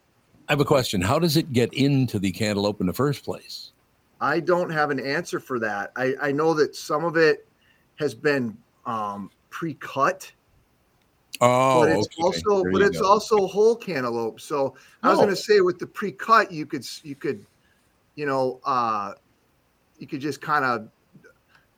I 0.49 0.53
have 0.53 0.61
a 0.61 0.65
question. 0.65 1.01
How 1.01 1.19
does 1.19 1.37
it 1.37 1.53
get 1.53 1.73
into 1.75 2.19
the 2.19 2.31
cantaloupe 2.31 2.81
in 2.81 2.87
the 2.87 2.93
first 2.93 3.25
place? 3.25 3.73
I 4.21 4.41
don't 4.41 4.71
have 4.71 4.91
an 4.91 5.01
answer 5.01 5.41
for 5.41 5.59
that. 5.59 5.93
I, 5.97 6.15
I 6.23 6.33
know 6.33 6.55
that 6.55 6.77
some 6.77 7.05
of 7.05 7.17
it 7.17 7.47
has 7.97 8.15
been 8.15 8.57
um, 8.87 9.31
pre-cut. 9.51 10.31
Oh, 11.41 11.81
but 11.81 11.91
it's 11.91 12.07
okay. 12.07 12.23
also 12.23 12.63
there 12.63 12.73
but 12.73 12.83
it's 12.83 13.01
go. 13.01 13.07
also 13.07 13.47
whole 13.47 13.77
cantaloupe. 13.77 14.41
So 14.41 14.75
I 15.03 15.11
was 15.11 15.19
oh. 15.19 15.23
going 15.23 15.35
to 15.35 15.41
say 15.41 15.61
with 15.61 15.79
the 15.79 15.87
pre-cut, 15.87 16.51
you 16.51 16.65
could 16.65 16.87
you 17.03 17.15
could, 17.15 17.45
you 18.15 18.25
know, 18.25 18.61
uh, 18.65 19.13
you 19.99 20.07
could 20.07 20.21
just 20.21 20.41
kind 20.41 20.65
of 20.65 20.89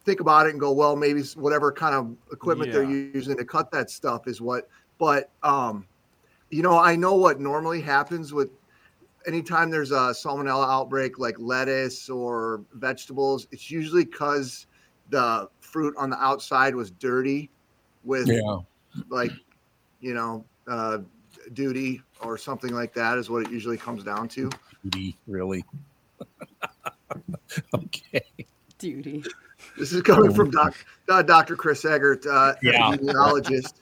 think 0.04 0.20
about 0.20 0.46
it 0.46 0.50
and 0.50 0.60
go, 0.60 0.72
well, 0.72 0.94
maybe 0.94 1.22
whatever 1.34 1.72
kind 1.72 1.94
of 1.94 2.14
equipment 2.32 2.70
yeah. 2.70 2.78
they're 2.78 2.90
using 2.90 3.36
to 3.36 3.44
cut 3.44 3.70
that 3.72 3.90
stuff 3.90 4.28
is 4.28 4.40
what. 4.40 4.68
But 4.98 5.30
um, 5.42 5.86
you 6.50 6.62
know, 6.62 6.78
I 6.78 6.94
know 6.94 7.14
what 7.14 7.40
normally 7.40 7.80
happens 7.80 8.32
with 8.32 8.50
anytime 9.26 9.70
there's 9.70 9.90
a 9.90 10.12
salmonella 10.12 10.68
outbreak, 10.68 11.18
like 11.18 11.36
lettuce 11.38 12.08
or 12.08 12.62
vegetables. 12.74 13.46
It's 13.50 13.70
usually 13.70 14.04
because 14.04 14.66
the 15.10 15.48
fruit 15.60 15.94
on 15.98 16.10
the 16.10 16.22
outside 16.22 16.74
was 16.74 16.90
dirty 16.90 17.50
with 18.04 18.28
yeah. 18.28 18.58
like 19.08 19.32
you 20.00 20.14
know 20.14 20.44
uh, 20.66 20.98
duty 21.52 22.02
or 22.22 22.38
something 22.38 22.74
like 22.74 22.92
that 22.94 23.18
is 23.18 23.30
what 23.30 23.46
it 23.46 23.50
usually 23.50 23.76
comes 23.76 24.04
down 24.04 24.28
to. 24.28 24.50
Duty, 24.88 25.16
really. 25.26 25.64
okay. 27.74 28.22
Duty. 28.78 29.24
This 29.76 29.92
is 29.92 30.02
coming 30.02 30.32
from 30.32 30.50
doc, 30.50 30.74
uh, 31.08 31.22
Dr. 31.22 31.56
Chris 31.56 31.84
Egert, 31.84 32.26
uh, 32.26 32.54
yeah. 32.62 32.92
epidemiologist. 32.92 33.74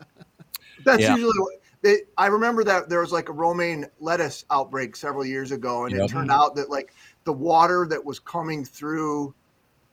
That's 0.84 1.02
yeah. 1.02 1.14
usually 1.14 1.38
what 1.38 1.54
they, 1.82 1.98
I 2.16 2.26
remember 2.26 2.64
that 2.64 2.88
there 2.88 3.00
was 3.00 3.12
like 3.12 3.28
a 3.28 3.32
romaine 3.32 3.86
lettuce 4.00 4.44
outbreak 4.50 4.96
several 4.96 5.24
years 5.24 5.52
ago, 5.52 5.84
and 5.84 5.94
yep. 5.94 6.04
it 6.04 6.08
turned 6.08 6.30
out 6.30 6.56
that 6.56 6.70
like 6.70 6.94
the 7.24 7.32
water 7.32 7.86
that 7.90 8.04
was 8.04 8.18
coming 8.18 8.64
through 8.64 9.34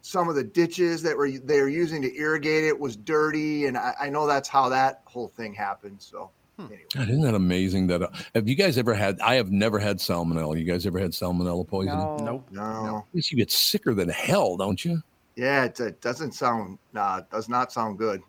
some 0.02 0.28
of 0.28 0.36
the 0.36 0.44
ditches 0.44 1.02
that 1.02 1.16
were 1.16 1.32
they 1.32 1.62
were 1.62 1.70
using 1.70 2.02
to 2.02 2.16
irrigate 2.16 2.64
it 2.64 2.78
was 2.78 2.96
dirty, 2.96 3.66
and 3.66 3.78
I, 3.78 3.94
I 4.02 4.10
know 4.10 4.28
that's 4.28 4.50
how 4.50 4.70
that 4.70 5.02
whole 5.06 5.30
thing 5.30 5.54
happened. 5.54 6.02
So. 6.02 6.32
Hmm. 6.58 6.66
Anyway. 6.66 6.84
God, 6.94 7.10
isn't 7.10 7.22
that 7.22 7.34
amazing? 7.34 7.88
That 7.88 8.04
uh, 8.04 8.10
have 8.36 8.48
you 8.48 8.54
guys 8.54 8.78
ever 8.78 8.94
had? 8.94 9.20
I 9.22 9.36
have 9.36 9.52
never 9.52 9.80
had 9.80 9.98
salmonella. 9.98 10.60
You 10.60 10.66
guys 10.66 10.86
ever 10.86 11.00
had 11.00 11.12
salmonella 11.12 11.68
poisoning? 11.68 11.98
No, 11.98 12.18
nope. 12.18 12.48
no. 12.52 13.06
At 13.10 13.16
least 13.16 13.32
you 13.32 13.38
get 13.38 13.52
sicker 13.52 13.96
than 13.96 14.08
hell, 14.10 14.56
don't 14.56 14.86
you? 14.86 15.02
Yeah, 15.36 15.64
it, 15.66 15.80
it 15.80 16.02
doesn't 16.02 16.34
sound. 16.34 16.78
Uh, 16.96 17.22
does 17.32 17.50
not 17.50 17.72
sound 17.72 17.98
good. 17.98 18.22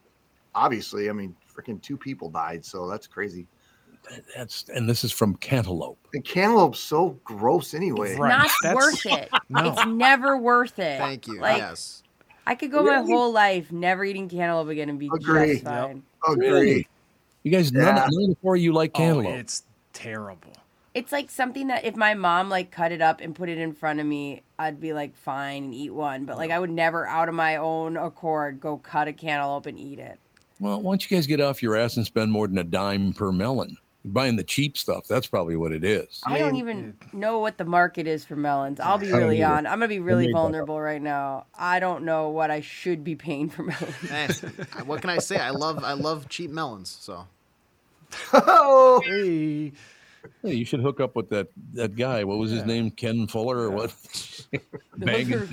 Obviously, 0.55 1.11
I 1.11 1.13
mean, 1.13 1.37
freaking 1.55 1.81
two 1.81 1.97
people 1.97 2.31
died, 2.31 2.65
so 2.65 2.89
that's 2.89 3.07
crazy. 3.07 3.47
That's 4.37 4.67
and 4.69 4.89
this 4.89 5.05
is 5.05 5.13
from 5.13 5.37
cantaloupe. 5.37 5.99
And 6.13 6.25
cantaloupe's 6.25 6.81
so 6.81 7.19
gross 7.25 7.75
anyway. 7.75 8.17
Right. 8.17 8.29
Not 8.29 8.51
That's, 8.63 8.77
worth 8.77 9.07
it. 9.07 9.31
No. 9.49 9.73
It's 9.73 9.87
never 9.87 10.37
worth 10.37 10.79
it. 10.79 10.99
Thank 10.99 11.27
you. 11.27 11.41
Like, 11.41 11.59
yes. 11.59 12.03
I 12.47 12.55
could 12.55 12.71
go 12.71 12.83
really? 12.83 12.97
my 12.97 13.03
whole 13.03 13.33
life 13.33 13.73
never 13.73 14.05
eating 14.05 14.29
cantaloupe 14.29 14.69
again 14.69 14.91
and 14.91 14.99
be 14.99 15.11
Agree. 15.15 15.55
just 15.55 15.65
fine. 15.65 16.03
Yep. 16.27 16.37
Agree. 16.37 16.87
You 17.43 17.51
guys, 17.51 17.71
yeah. 17.73 17.85
none, 17.85 17.95
none 17.95 18.31
of 18.31 18.37
the 18.43 18.53
you 18.59 18.73
like 18.73 18.93
oh, 18.95 18.99
cantaloupe. 18.99 19.27
Oh, 19.35 19.39
it's 19.39 19.65
terrible. 19.93 20.53
It's 20.95 21.11
like 21.13 21.31
something 21.31 21.69
that 21.69 21.85
if 21.85 21.97
my 21.97 22.15
mom 22.15 22.49
like 22.49 22.71
cut 22.71 22.93
it 22.93 23.03
up 23.03 23.21
and 23.21 23.35
put 23.35 23.49
it 23.49 23.59
in 23.59 23.73
front 23.73 24.01
of 24.01 24.07
me, 24.07 24.43
I'd 24.59 24.81
be 24.81 24.93
like 24.93 25.17
fine 25.17 25.65
and 25.65 25.75
eat 25.75 25.93
one. 25.93 26.25
But 26.25 26.37
like 26.37 26.51
I 26.51 26.59
would 26.59 26.71
never, 26.71 27.07
out 27.07 27.29
of 27.29 27.35
my 27.35 27.57
own 27.57 27.97
accord, 27.97 28.61
go 28.61 28.79
cut 28.79 29.09
a 29.09 29.13
cantaloupe 29.13 29.67
and 29.67 29.79
eat 29.79 29.99
it. 29.99 30.19
Well, 30.61 30.81
why 30.81 30.93
don't 30.93 31.11
you 31.11 31.17
guys 31.17 31.27
get 31.27 31.41
off 31.41 31.63
your 31.63 31.77
ass 31.77 31.97
and 31.97 32.07
spend 32.07 32.31
more 32.31 32.47
than 32.47 32.59
a 32.59 32.65
dime 32.65 33.13
per 33.13 33.33
melon? 33.33 33.77
buying 34.05 34.37
the 34.37 34.45
cheap 34.45 34.77
stuff. 34.77 35.07
That's 35.09 35.27
probably 35.27 35.57
what 35.57 35.73
it 35.73 35.85
is. 35.85 36.21
I 36.27 36.39
don't 36.39 36.57
even 36.57 36.97
know 37.13 37.39
what 37.39 37.59
the 37.59 37.65
market 37.65 38.07
is 38.07 38.25
for 38.25 38.37
melons. 38.37 38.81
I'll 38.81 38.99
be 38.99 39.11
really 39.11 39.43
on. 39.43 39.67
I'm 39.67 39.79
gonna 39.79 39.89
be 39.89 39.99
really 39.99 40.31
vulnerable 40.31 40.81
right 40.81 41.01
now. 41.01 41.47
I 41.55 41.81
don't 41.81 42.05
know 42.05 42.29
what 42.29 42.51
I 42.51 42.61
should 42.61 43.03
be 43.03 43.17
paying 43.17 43.49
for 43.49 43.63
melons. 43.63 44.41
what 44.85 45.01
can 45.01 45.11
I 45.11 45.19
say? 45.19 45.39
I 45.39 45.51
love 45.51 45.83
I 45.83 45.95
love 45.95 46.29
cheap 46.29 46.51
melons. 46.51 46.97
So. 47.01 47.27
oh. 48.33 49.03
Hey. 49.05 49.73
Hey, 50.43 50.55
you 50.55 50.65
should 50.65 50.81
hook 50.81 51.01
up 51.01 51.17
with 51.17 51.29
that 51.31 51.49
that 51.73 51.97
guy. 51.97 52.25
What 52.25 52.39
was 52.39 52.51
his 52.51 52.65
name? 52.65 52.91
Ken 52.91 53.27
Fuller 53.27 53.59
or 53.59 53.71
what? 53.71 53.95
I 55.07 55.23
hear, 55.23 55.49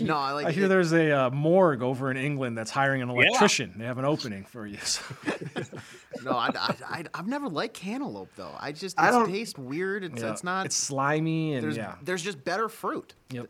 no, 0.00 0.16
I, 0.16 0.32
like 0.32 0.46
I 0.46 0.52
hear 0.52 0.68
there's 0.68 0.92
a 0.92 1.10
uh, 1.10 1.30
morgue 1.30 1.82
over 1.82 2.10
in 2.10 2.16
England 2.16 2.56
that's 2.56 2.70
hiring 2.70 3.02
an 3.02 3.10
electrician. 3.10 3.70
Yeah. 3.72 3.78
They 3.78 3.84
have 3.86 3.98
an 3.98 4.04
opening 4.04 4.44
for 4.44 4.66
you. 4.66 4.78
So. 4.78 5.02
no, 6.24 6.32
I, 6.32 6.50
I, 6.88 7.04
have 7.14 7.26
never 7.26 7.48
liked 7.48 7.74
cantaloupe 7.74 8.30
though. 8.36 8.54
I 8.58 8.72
just 8.72 8.98
it 8.98 9.02
I 9.02 9.26
tastes 9.26 9.58
weird. 9.58 10.04
It's, 10.04 10.22
yeah. 10.22 10.30
it's 10.30 10.44
not. 10.44 10.66
It's 10.66 10.76
slimy 10.76 11.54
and 11.54 11.64
there's, 11.64 11.76
yeah. 11.76 11.96
There's 12.02 12.22
just 12.22 12.44
better 12.44 12.68
fruit. 12.68 13.14
Yep. 13.30 13.48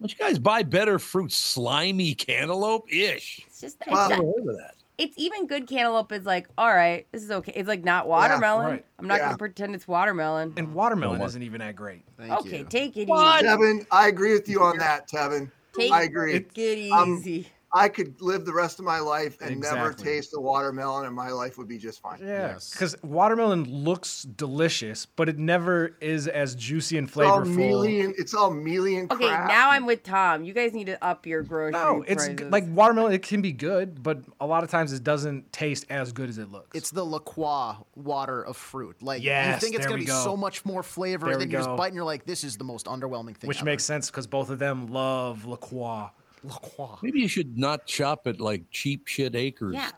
Don't 0.00 0.12
you 0.12 0.18
guys 0.18 0.38
buy 0.38 0.62
better 0.62 0.98
fruit? 0.98 1.32
Slimy 1.32 2.14
cantaloupe 2.14 2.92
ish. 2.92 3.44
It's 3.46 3.60
just 3.60 3.76
it's 3.80 3.90
wow. 3.90 4.08
that 4.08 4.73
it's 4.98 5.18
even 5.18 5.46
good 5.46 5.66
cantaloupe 5.66 6.12
is 6.12 6.24
like, 6.24 6.48
all 6.56 6.72
right, 6.72 7.06
this 7.12 7.22
is 7.22 7.30
okay. 7.30 7.52
It's 7.54 7.68
like 7.68 7.84
not 7.84 8.06
watermelon. 8.06 8.66
Yeah, 8.66 8.72
right. 8.72 8.86
I'm 8.98 9.06
not 9.08 9.18
yeah. 9.18 9.26
gonna 9.26 9.38
pretend 9.38 9.74
it's 9.74 9.88
watermelon. 9.88 10.54
And 10.56 10.74
watermelon 10.74 11.20
isn't 11.20 11.42
even 11.42 11.60
that 11.60 11.76
great. 11.76 12.04
Thank 12.16 12.32
okay, 12.32 12.58
you. 12.58 12.64
take 12.64 12.96
it 12.96 13.08
what? 13.08 13.44
easy. 13.44 13.48
Tevin, 13.54 13.86
I 13.90 14.08
agree 14.08 14.32
with 14.32 14.48
you 14.48 14.62
on 14.62 14.78
that, 14.78 15.08
Tevin. 15.08 15.50
Take 15.76 15.92
I 15.92 16.02
agree. 16.02 16.34
It, 16.34 16.54
get 16.54 16.78
easy. 16.78 16.92
I'm, 16.92 17.44
I 17.76 17.88
could 17.88 18.20
live 18.22 18.44
the 18.44 18.52
rest 18.52 18.78
of 18.78 18.84
my 18.84 19.00
life 19.00 19.36
and 19.40 19.60
never 19.60 19.92
taste 19.92 20.32
a 20.36 20.40
watermelon, 20.40 21.06
and 21.06 21.14
my 21.14 21.30
life 21.30 21.58
would 21.58 21.66
be 21.66 21.76
just 21.76 22.00
fine. 22.00 22.20
Yeah, 22.22 22.56
because 22.70 22.94
watermelon 23.02 23.64
looks 23.64 24.22
delicious, 24.22 25.06
but 25.06 25.28
it 25.28 25.38
never 25.38 25.96
is 26.00 26.28
as 26.28 26.54
juicy 26.54 26.98
and 26.98 27.08
It's 27.08 27.16
all 27.16 27.40
flavorful. 27.40 27.46
mealy 27.56 28.00
and 28.02 28.14
it's 28.16 28.32
all 28.32 28.50
mealy 28.52 28.96
and 28.96 29.10
Okay, 29.10 29.26
crap. 29.26 29.48
now 29.48 29.70
I'm 29.70 29.86
with 29.86 30.04
Tom. 30.04 30.44
You 30.44 30.52
guys 30.54 30.72
need 30.72 30.86
to 30.86 31.04
up 31.04 31.26
your 31.26 31.42
grocery 31.42 31.72
No, 31.72 32.04
it's 32.06 32.26
g- 32.28 32.34
prices. 32.34 32.52
like 32.52 32.64
watermelon. 32.68 33.12
It 33.12 33.22
can 33.22 33.42
be 33.42 33.50
good, 33.52 34.02
but 34.02 34.20
a 34.40 34.46
lot 34.46 34.62
of 34.62 34.70
times 34.70 34.92
it 34.92 35.02
doesn't 35.02 35.52
taste 35.52 35.84
as 35.90 36.12
good 36.12 36.28
as 36.28 36.38
it 36.38 36.52
looks. 36.52 36.76
It's 36.78 36.90
the 36.92 37.04
La 37.04 37.18
Croix 37.18 37.74
water 37.96 38.40
of 38.44 38.56
fruit. 38.56 39.02
Like 39.02 39.20
you 39.22 39.30
think 39.58 39.74
it's 39.74 39.86
gonna 39.86 39.98
be 39.98 40.04
go. 40.04 40.22
so 40.22 40.36
much 40.36 40.64
more 40.64 40.84
flavor, 40.84 41.26
There 41.26 41.32
and 41.32 41.40
then 41.42 41.50
you 41.50 41.56
just 41.56 41.68
go. 41.68 41.76
bite 41.76 41.88
and 41.88 41.96
you're 41.96 42.04
like, 42.04 42.24
this 42.24 42.44
is 42.44 42.56
the 42.56 42.64
most 42.64 42.86
underwhelming 42.86 43.36
thing. 43.36 43.48
which 43.48 43.58
ever. 43.58 43.64
makes 43.66 43.82
sense 43.84 44.10
because 44.10 44.28
both 44.28 44.48
of 44.50 44.60
them 44.60 44.86
love 44.86 45.44
La 45.44 45.56
Croix. 45.56 46.08
La 46.44 46.56
Croix. 46.58 46.98
Maybe 47.02 47.20
you 47.20 47.28
should 47.28 47.56
not 47.58 47.88
shop 47.88 48.26
at 48.26 48.40
like 48.40 48.62
cheap 48.70 49.06
shit 49.08 49.34
acres. 49.34 49.74
yeah, 49.74 49.90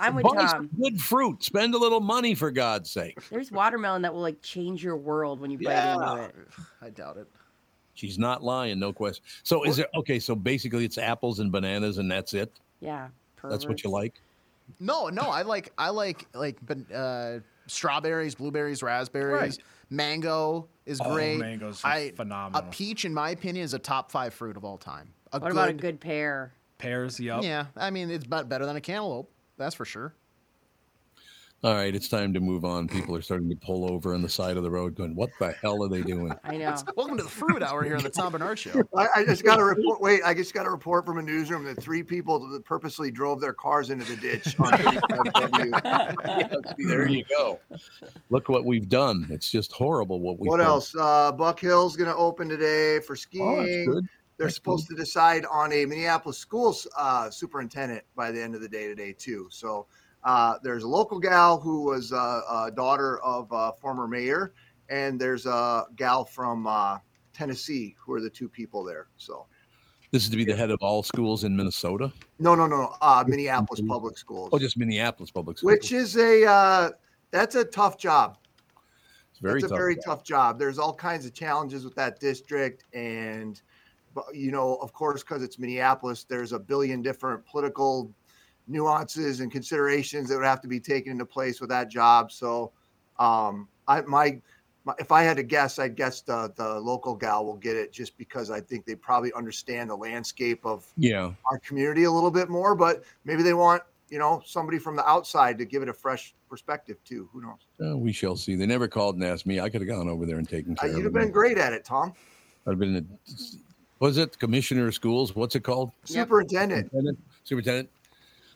I'm 0.00 0.14
with 0.16 0.24
Buy 0.24 0.36
Tom. 0.36 0.48
some 0.48 0.70
good 0.82 1.00
fruit. 1.00 1.42
Spend 1.44 1.74
a 1.74 1.78
little 1.78 2.00
money 2.00 2.34
for 2.34 2.50
God's 2.50 2.90
sake. 2.90 3.18
There's 3.30 3.52
watermelon 3.52 4.02
that 4.02 4.12
will 4.12 4.22
like 4.22 4.40
change 4.42 4.82
your 4.82 4.96
world 4.96 5.38
when 5.40 5.50
you 5.50 5.58
bite 5.58 5.70
Yeah. 5.72 5.92
into 6.12 6.24
it. 6.24 6.34
I 6.82 6.90
doubt 6.90 7.18
it. 7.18 7.28
She's 7.94 8.18
not 8.18 8.42
lying, 8.42 8.78
no 8.78 8.92
question. 8.92 9.24
So 9.42 9.62
is 9.64 9.78
it 9.78 9.88
okay? 9.94 10.18
So 10.18 10.34
basically, 10.34 10.84
it's 10.84 10.98
apples 10.98 11.38
and 11.38 11.50
bananas, 11.52 11.98
and 11.98 12.10
that's 12.10 12.34
it. 12.34 12.52
Yeah, 12.80 13.08
That's 13.42 13.66
what 13.66 13.82
you 13.84 13.90
like. 13.90 14.14
No, 14.80 15.08
no, 15.08 15.22
I 15.22 15.42
like 15.42 15.72
I 15.78 15.90
like 15.90 16.26
like 16.34 16.58
uh, 16.94 17.38
strawberries, 17.68 18.34
blueberries, 18.34 18.82
raspberries, 18.82 19.58
mango 19.88 20.68
is 20.84 21.00
Oh, 21.02 21.14
great. 21.14 21.38
mangoes 21.38 21.82
are 21.84 21.90
I, 21.92 22.10
phenomenal. 22.10 22.68
A 22.68 22.70
peach, 22.72 23.04
in 23.06 23.14
my 23.14 23.30
opinion, 23.30 23.64
is 23.64 23.72
a 23.74 23.78
top 23.78 24.10
five 24.10 24.34
fruit 24.34 24.56
of 24.56 24.64
all 24.64 24.76
time. 24.76 25.12
A 25.32 25.40
What 25.40 25.52
about 25.52 25.68
a 25.68 25.72
good 25.72 26.00
pear? 26.00 26.52
Pears, 26.78 27.18
yup. 27.18 27.42
Yeah, 27.42 27.66
I 27.76 27.90
mean 27.90 28.10
it's 28.10 28.24
bet- 28.26 28.48
better 28.48 28.66
than 28.66 28.76
a 28.76 28.80
cantaloupe. 28.80 29.30
That's 29.56 29.74
for 29.74 29.84
sure. 29.84 30.14
All 31.64 31.74
right, 31.74 31.92
it's 31.96 32.08
time 32.08 32.34
to 32.34 32.40
move 32.40 32.66
on. 32.66 32.86
People 32.86 33.16
are 33.16 33.22
starting 33.22 33.48
to 33.48 33.56
pull 33.56 33.90
over 33.90 34.14
on 34.14 34.20
the 34.20 34.28
side 34.28 34.58
of 34.58 34.62
the 34.62 34.70
road, 34.70 34.94
going, 34.94 35.16
"What 35.16 35.30
the 35.40 35.52
hell 35.52 35.82
are 35.82 35.88
they 35.88 36.02
doing?" 36.02 36.32
I 36.44 36.58
know. 36.58 36.76
Welcome 36.96 37.16
to 37.16 37.22
the 37.24 37.30
fruit 37.30 37.62
hour 37.62 37.82
here 37.82 37.96
on 37.96 38.02
the 38.02 38.10
Tom 38.10 38.30
Barnard 38.32 38.58
Show. 38.58 38.82
I, 38.96 39.08
I 39.16 39.24
just 39.24 39.42
got 39.42 39.58
a 39.58 39.64
report. 39.64 40.02
Wait, 40.02 40.20
I 40.22 40.34
just 40.34 40.52
got 40.52 40.66
a 40.66 40.70
report 40.70 41.06
from 41.06 41.16
a 41.18 41.22
newsroom 41.22 41.64
that 41.64 41.82
three 41.82 42.02
people 42.02 42.46
that 42.50 42.62
purposely 42.66 43.10
drove 43.10 43.40
their 43.40 43.54
cars 43.54 43.88
into 43.88 44.04
the 44.04 44.16
ditch. 44.18 44.54
On 44.60 44.70
there 46.78 47.08
you 47.08 47.24
go. 47.30 47.58
Look 48.28 48.50
what 48.50 48.66
we've 48.66 48.88
done. 48.88 49.26
It's 49.30 49.50
just 49.50 49.72
horrible 49.72 50.20
what 50.20 50.38
we've 50.38 50.50
what 50.50 50.58
done. 50.58 50.66
else? 50.66 50.94
Uh, 50.94 51.32
Buck 51.32 51.58
Hill's 51.58 51.96
going 51.96 52.10
to 52.10 52.16
open 52.16 52.50
today 52.50 53.00
for 53.00 53.14
Oh, 53.14 53.16
that's 53.16 53.22
skiing. 53.22 53.90
good. 53.90 54.06
They're 54.38 54.50
supposed 54.50 54.86
to 54.88 54.94
decide 54.94 55.46
on 55.50 55.72
a 55.72 55.86
Minneapolis 55.86 56.36
schools 56.38 56.86
uh, 56.96 57.30
superintendent 57.30 58.04
by 58.14 58.30
the 58.30 58.42
end 58.42 58.54
of 58.54 58.60
the 58.60 58.68
day 58.68 58.86
today 58.86 59.12
too. 59.12 59.48
So 59.50 59.86
uh, 60.24 60.56
there's 60.62 60.82
a 60.82 60.88
local 60.88 61.18
gal 61.18 61.58
who 61.58 61.82
was 61.84 62.12
uh, 62.12 62.40
a 62.66 62.70
daughter 62.70 63.18
of 63.20 63.48
a 63.50 63.72
former 63.80 64.06
mayor, 64.06 64.52
and 64.90 65.18
there's 65.18 65.46
a 65.46 65.84
gal 65.96 66.24
from 66.24 66.66
uh, 66.66 66.98
Tennessee 67.32 67.96
who 67.98 68.12
are 68.12 68.20
the 68.20 68.28
two 68.28 68.48
people 68.48 68.84
there. 68.84 69.06
So 69.16 69.46
This 70.10 70.24
is 70.24 70.28
to 70.30 70.36
be 70.36 70.44
the 70.44 70.54
head 70.56 70.70
of 70.70 70.78
all 70.82 71.02
schools 71.02 71.44
in 71.44 71.56
Minnesota. 71.56 72.12
no, 72.38 72.54
no, 72.54 72.66
no, 72.66 72.94
uh, 73.00 73.24
Minneapolis 73.26 73.80
public 73.88 74.18
schools, 74.18 74.50
Oh, 74.52 74.58
just 74.58 74.76
Minneapolis 74.76 75.30
public 75.30 75.56
schools. 75.58 75.72
which 75.72 75.92
is 75.92 76.16
a 76.18 76.44
uh, 76.44 76.90
that's 77.30 77.54
a 77.54 77.64
tough 77.64 77.96
job. 77.98 78.36
it's 79.30 79.38
very 79.40 79.60
That's 79.62 79.70
tough. 79.70 79.76
a 79.78 79.80
very 79.80 79.96
tough 79.96 80.22
job. 80.24 80.58
There's 80.58 80.78
all 80.78 80.92
kinds 80.94 81.24
of 81.24 81.32
challenges 81.32 81.84
with 81.84 81.94
that 81.94 82.20
district, 82.20 82.84
and 82.94 83.60
you 84.32 84.50
know, 84.50 84.76
of 84.76 84.92
course, 84.92 85.22
because 85.22 85.42
it's 85.42 85.58
Minneapolis, 85.58 86.24
there's 86.24 86.52
a 86.52 86.58
billion 86.58 87.02
different 87.02 87.44
political 87.46 88.12
nuances 88.68 89.40
and 89.40 89.50
considerations 89.50 90.28
that 90.28 90.36
would 90.36 90.44
have 90.44 90.60
to 90.60 90.68
be 90.68 90.80
taken 90.80 91.12
into 91.12 91.24
place 91.26 91.60
with 91.60 91.70
that 91.70 91.88
job. 91.88 92.32
So, 92.32 92.72
um, 93.18 93.68
I 93.88 94.00
my, 94.02 94.40
my 94.84 94.94
if 94.98 95.12
I 95.12 95.22
had 95.22 95.36
to 95.36 95.42
guess, 95.42 95.78
I'd 95.78 95.96
guess 95.96 96.20
the 96.20 96.52
the 96.56 96.80
local 96.80 97.14
gal 97.14 97.44
will 97.46 97.56
get 97.56 97.76
it 97.76 97.92
just 97.92 98.16
because 98.18 98.50
I 98.50 98.60
think 98.60 98.84
they 98.84 98.94
probably 98.94 99.32
understand 99.34 99.90
the 99.90 99.96
landscape 99.96 100.64
of 100.64 100.86
Yeah. 100.96 101.32
our 101.50 101.58
community 101.60 102.04
a 102.04 102.10
little 102.10 102.30
bit 102.30 102.48
more. 102.48 102.74
But 102.74 103.04
maybe 103.24 103.42
they 103.42 103.54
want 103.54 103.82
you 104.08 104.18
know 104.18 104.42
somebody 104.44 104.78
from 104.78 104.96
the 104.96 105.08
outside 105.08 105.58
to 105.58 105.64
give 105.64 105.82
it 105.82 105.88
a 105.88 105.94
fresh 105.94 106.34
perspective 106.48 106.96
too. 107.04 107.28
Who 107.32 107.42
knows? 107.42 107.66
Uh, 107.80 107.96
we 107.96 108.12
shall 108.12 108.36
see. 108.36 108.54
They 108.54 108.66
never 108.66 108.88
called 108.88 109.16
and 109.16 109.24
asked 109.24 109.46
me. 109.46 109.60
I 109.60 109.68
could 109.68 109.80
have 109.80 109.88
gone 109.88 110.08
over 110.08 110.26
there 110.26 110.38
and 110.38 110.48
taken 110.48 110.74
care. 110.76 110.88
Uh, 110.88 110.92
care 110.92 110.98
you'd 110.98 111.06
of 111.06 111.14
have 111.14 111.22
been 111.22 111.32
great 111.32 111.58
at 111.58 111.72
it, 111.72 111.84
Tom. 111.84 112.12
I've 112.66 112.78
been. 112.78 113.06
A, 114.00 114.04
was 114.04 114.18
it 114.18 114.38
commissioner 114.38 114.88
of 114.88 114.94
schools? 114.94 115.34
What's 115.34 115.54
it 115.56 115.60
called? 115.60 115.92
Superintendent. 116.04 116.86
Superintendent. 116.86 117.18
Superintendent. 117.44 117.90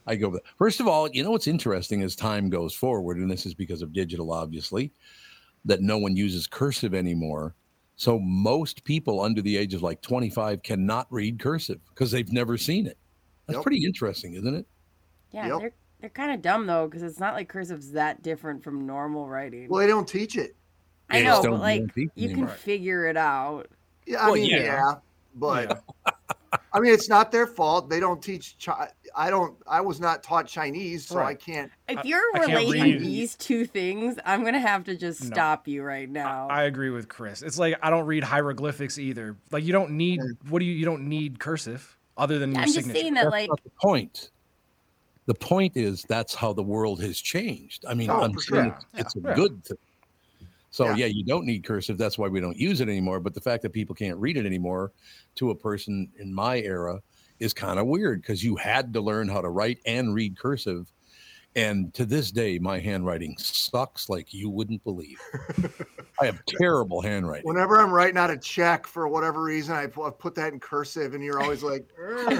I 0.06 0.16
go. 0.16 0.30
with- 0.30 0.42
First 0.58 0.80
of 0.80 0.88
all, 0.88 1.08
you 1.10 1.22
know 1.22 1.30
what's 1.30 1.46
interesting 1.46 2.02
as 2.02 2.16
time 2.16 2.48
goes 2.50 2.74
forward, 2.74 3.18
and 3.18 3.30
this 3.30 3.46
is 3.46 3.54
because 3.54 3.82
of 3.82 3.92
digital, 3.92 4.32
obviously, 4.32 4.90
that 5.64 5.82
no 5.82 5.98
one 5.98 6.16
uses 6.16 6.46
cursive 6.46 6.94
anymore. 6.94 7.54
So 7.96 8.18
most 8.18 8.82
people 8.84 9.20
under 9.20 9.42
the 9.42 9.56
age 9.58 9.74
of 9.74 9.82
like 9.82 10.00
25 10.00 10.62
cannot 10.62 11.06
read 11.10 11.38
cursive 11.38 11.80
because 11.90 12.10
they've 12.10 12.32
never 12.32 12.56
seen 12.56 12.86
it. 12.86 12.96
That's 13.46 13.56
Yep. 13.58 13.62
pretty 13.62 13.84
interesting, 13.84 14.34
isn't 14.34 14.54
it? 14.54 14.66
Yeah, 15.32 15.48
Yep. 15.48 15.60
they're 15.60 15.72
they're 16.00 16.08
kind 16.08 16.32
of 16.32 16.40
dumb 16.40 16.66
though 16.66 16.86
because 16.88 17.02
it's 17.02 17.20
not 17.20 17.34
like 17.34 17.46
cursive's 17.50 17.92
that 17.92 18.22
different 18.22 18.64
from 18.64 18.86
normal 18.86 19.28
writing. 19.28 19.68
Well, 19.68 19.80
they 19.80 19.86
don't 19.86 20.08
teach 20.08 20.34
it. 20.34 20.56
I 21.10 21.18
They 21.18 21.24
know, 21.26 21.42
but 21.42 21.60
like 21.60 21.80
don't 21.80 21.94
teach 21.94 22.10
you 22.14 22.34
can 22.34 22.46
figure 22.46 23.04
it 23.04 23.18
out. 23.18 23.66
Yeah, 24.06 24.22
I 24.22 24.26
Well, 24.26 24.34
mean, 24.36 24.48
yeah. 24.48 24.56
yeah, 24.62 24.94
but 25.34 25.82
I 26.72 26.80
mean, 26.80 26.92
it's 26.92 27.08
not 27.08 27.32
their 27.32 27.46
fault. 27.46 27.88
They 27.90 28.00
don't 28.00 28.22
teach. 28.22 28.56
Chi- 28.64 28.90
I 29.16 29.30
don't. 29.30 29.56
I 29.66 29.80
was 29.80 29.98
not 30.00 30.22
taught 30.22 30.46
Chinese, 30.46 31.06
so 31.06 31.18
I 31.18 31.34
can't. 31.34 31.70
If 31.88 32.04
you're 32.04 32.22
I 32.36 32.40
relating 32.40 32.82
read. 32.82 33.00
these 33.00 33.34
two 33.36 33.66
things, 33.66 34.18
I'm 34.24 34.44
gonna 34.44 34.60
have 34.60 34.84
to 34.84 34.96
just 34.96 35.22
No. 35.22 35.26
stop 35.34 35.66
you 35.68 35.82
right 35.82 36.08
now. 36.08 36.48
I 36.48 36.64
agree 36.64 36.90
with 36.90 37.08
Chris. 37.08 37.42
It's 37.42 37.58
like 37.58 37.76
I 37.82 37.90
don't 37.90 38.06
read 38.06 38.22
hieroglyphics 38.24 38.98
either. 38.98 39.36
Like 39.50 39.64
you 39.64 39.72
don't 39.72 39.92
need 39.92 40.20
what 40.48 40.60
do 40.60 40.64
you 40.64 40.72
you 40.74 40.84
don't 40.84 41.08
need 41.08 41.38
cursive 41.40 41.96
other 42.16 42.38
than 42.38 42.52
your 42.52 42.62
I'm 42.62 42.72
just 42.72 42.90
saying 42.90 43.14
that 43.14 43.24
That's 43.24 43.32
like 43.32 43.50
the 43.64 43.70
point. 43.82 44.30
The 45.26 45.34
point 45.34 45.76
is 45.76 46.04
that's 46.08 46.34
how 46.34 46.52
the 46.52 46.62
world 46.62 47.00
has 47.02 47.20
changed. 47.20 47.84
I 47.88 47.94
mean, 47.94 48.10
Oh, 48.10 48.20
I'm 48.22 48.38
sure. 48.40 48.64
it's, 48.66 48.84
it's 48.94 49.16
a 49.16 49.20
Yeah. 49.20 49.34
good 49.34 49.64
thing. 49.64 49.76
So 50.70 50.86
Yeah. 50.86 50.96
yeah. 50.96 51.06
you 51.06 51.24
don't 51.24 51.44
need 51.44 51.64
cursive. 51.64 51.98
That's 51.98 52.16
why 52.18 52.28
we 52.28 52.40
don't 52.40 52.56
use 52.56 52.80
it 52.80 52.88
anymore. 52.88 53.20
But 53.20 53.34
the 53.34 53.40
fact 53.40 53.62
that 53.62 53.70
people 53.70 53.94
can't 53.94 54.18
read 54.18 54.36
it 54.36 54.46
anymore 54.46 54.92
to 55.36 55.50
a 55.50 55.54
person 55.54 56.08
in 56.18 56.32
my 56.32 56.60
era 56.60 57.00
is 57.38 57.52
kind 57.52 57.78
of 57.78 57.86
weird 57.86 58.20
because 58.22 58.44
you 58.44 58.56
had 58.56 58.92
to 58.92 59.00
learn 59.00 59.28
how 59.28 59.40
to 59.40 59.48
write 59.48 59.78
and 59.86 60.14
read 60.14 60.38
cursive. 60.38 60.92
And 61.56 61.92
to 61.94 62.06
this 62.06 62.30
day, 62.30 62.60
my 62.60 62.78
handwriting 62.78 63.36
sucks 63.36 64.08
like 64.08 64.32
you 64.32 64.48
wouldn't 64.48 64.84
believe. 64.84 65.18
I 66.20 66.26
have 66.26 66.40
terrible 66.46 67.00
handwriting. 67.00 67.44
Whenever 67.46 67.80
I'm 67.80 67.90
writing 67.90 68.18
out 68.18 68.30
a 68.30 68.36
check 68.36 68.86
for 68.86 69.08
whatever 69.08 69.42
reason, 69.42 69.74
I 69.74 69.86
put, 69.88 70.34
that 70.36 70.52
in 70.52 70.60
cursive, 70.60 71.12
and 71.14 71.24
you're 71.24 71.40
always 71.42 71.64
like, 71.64 71.88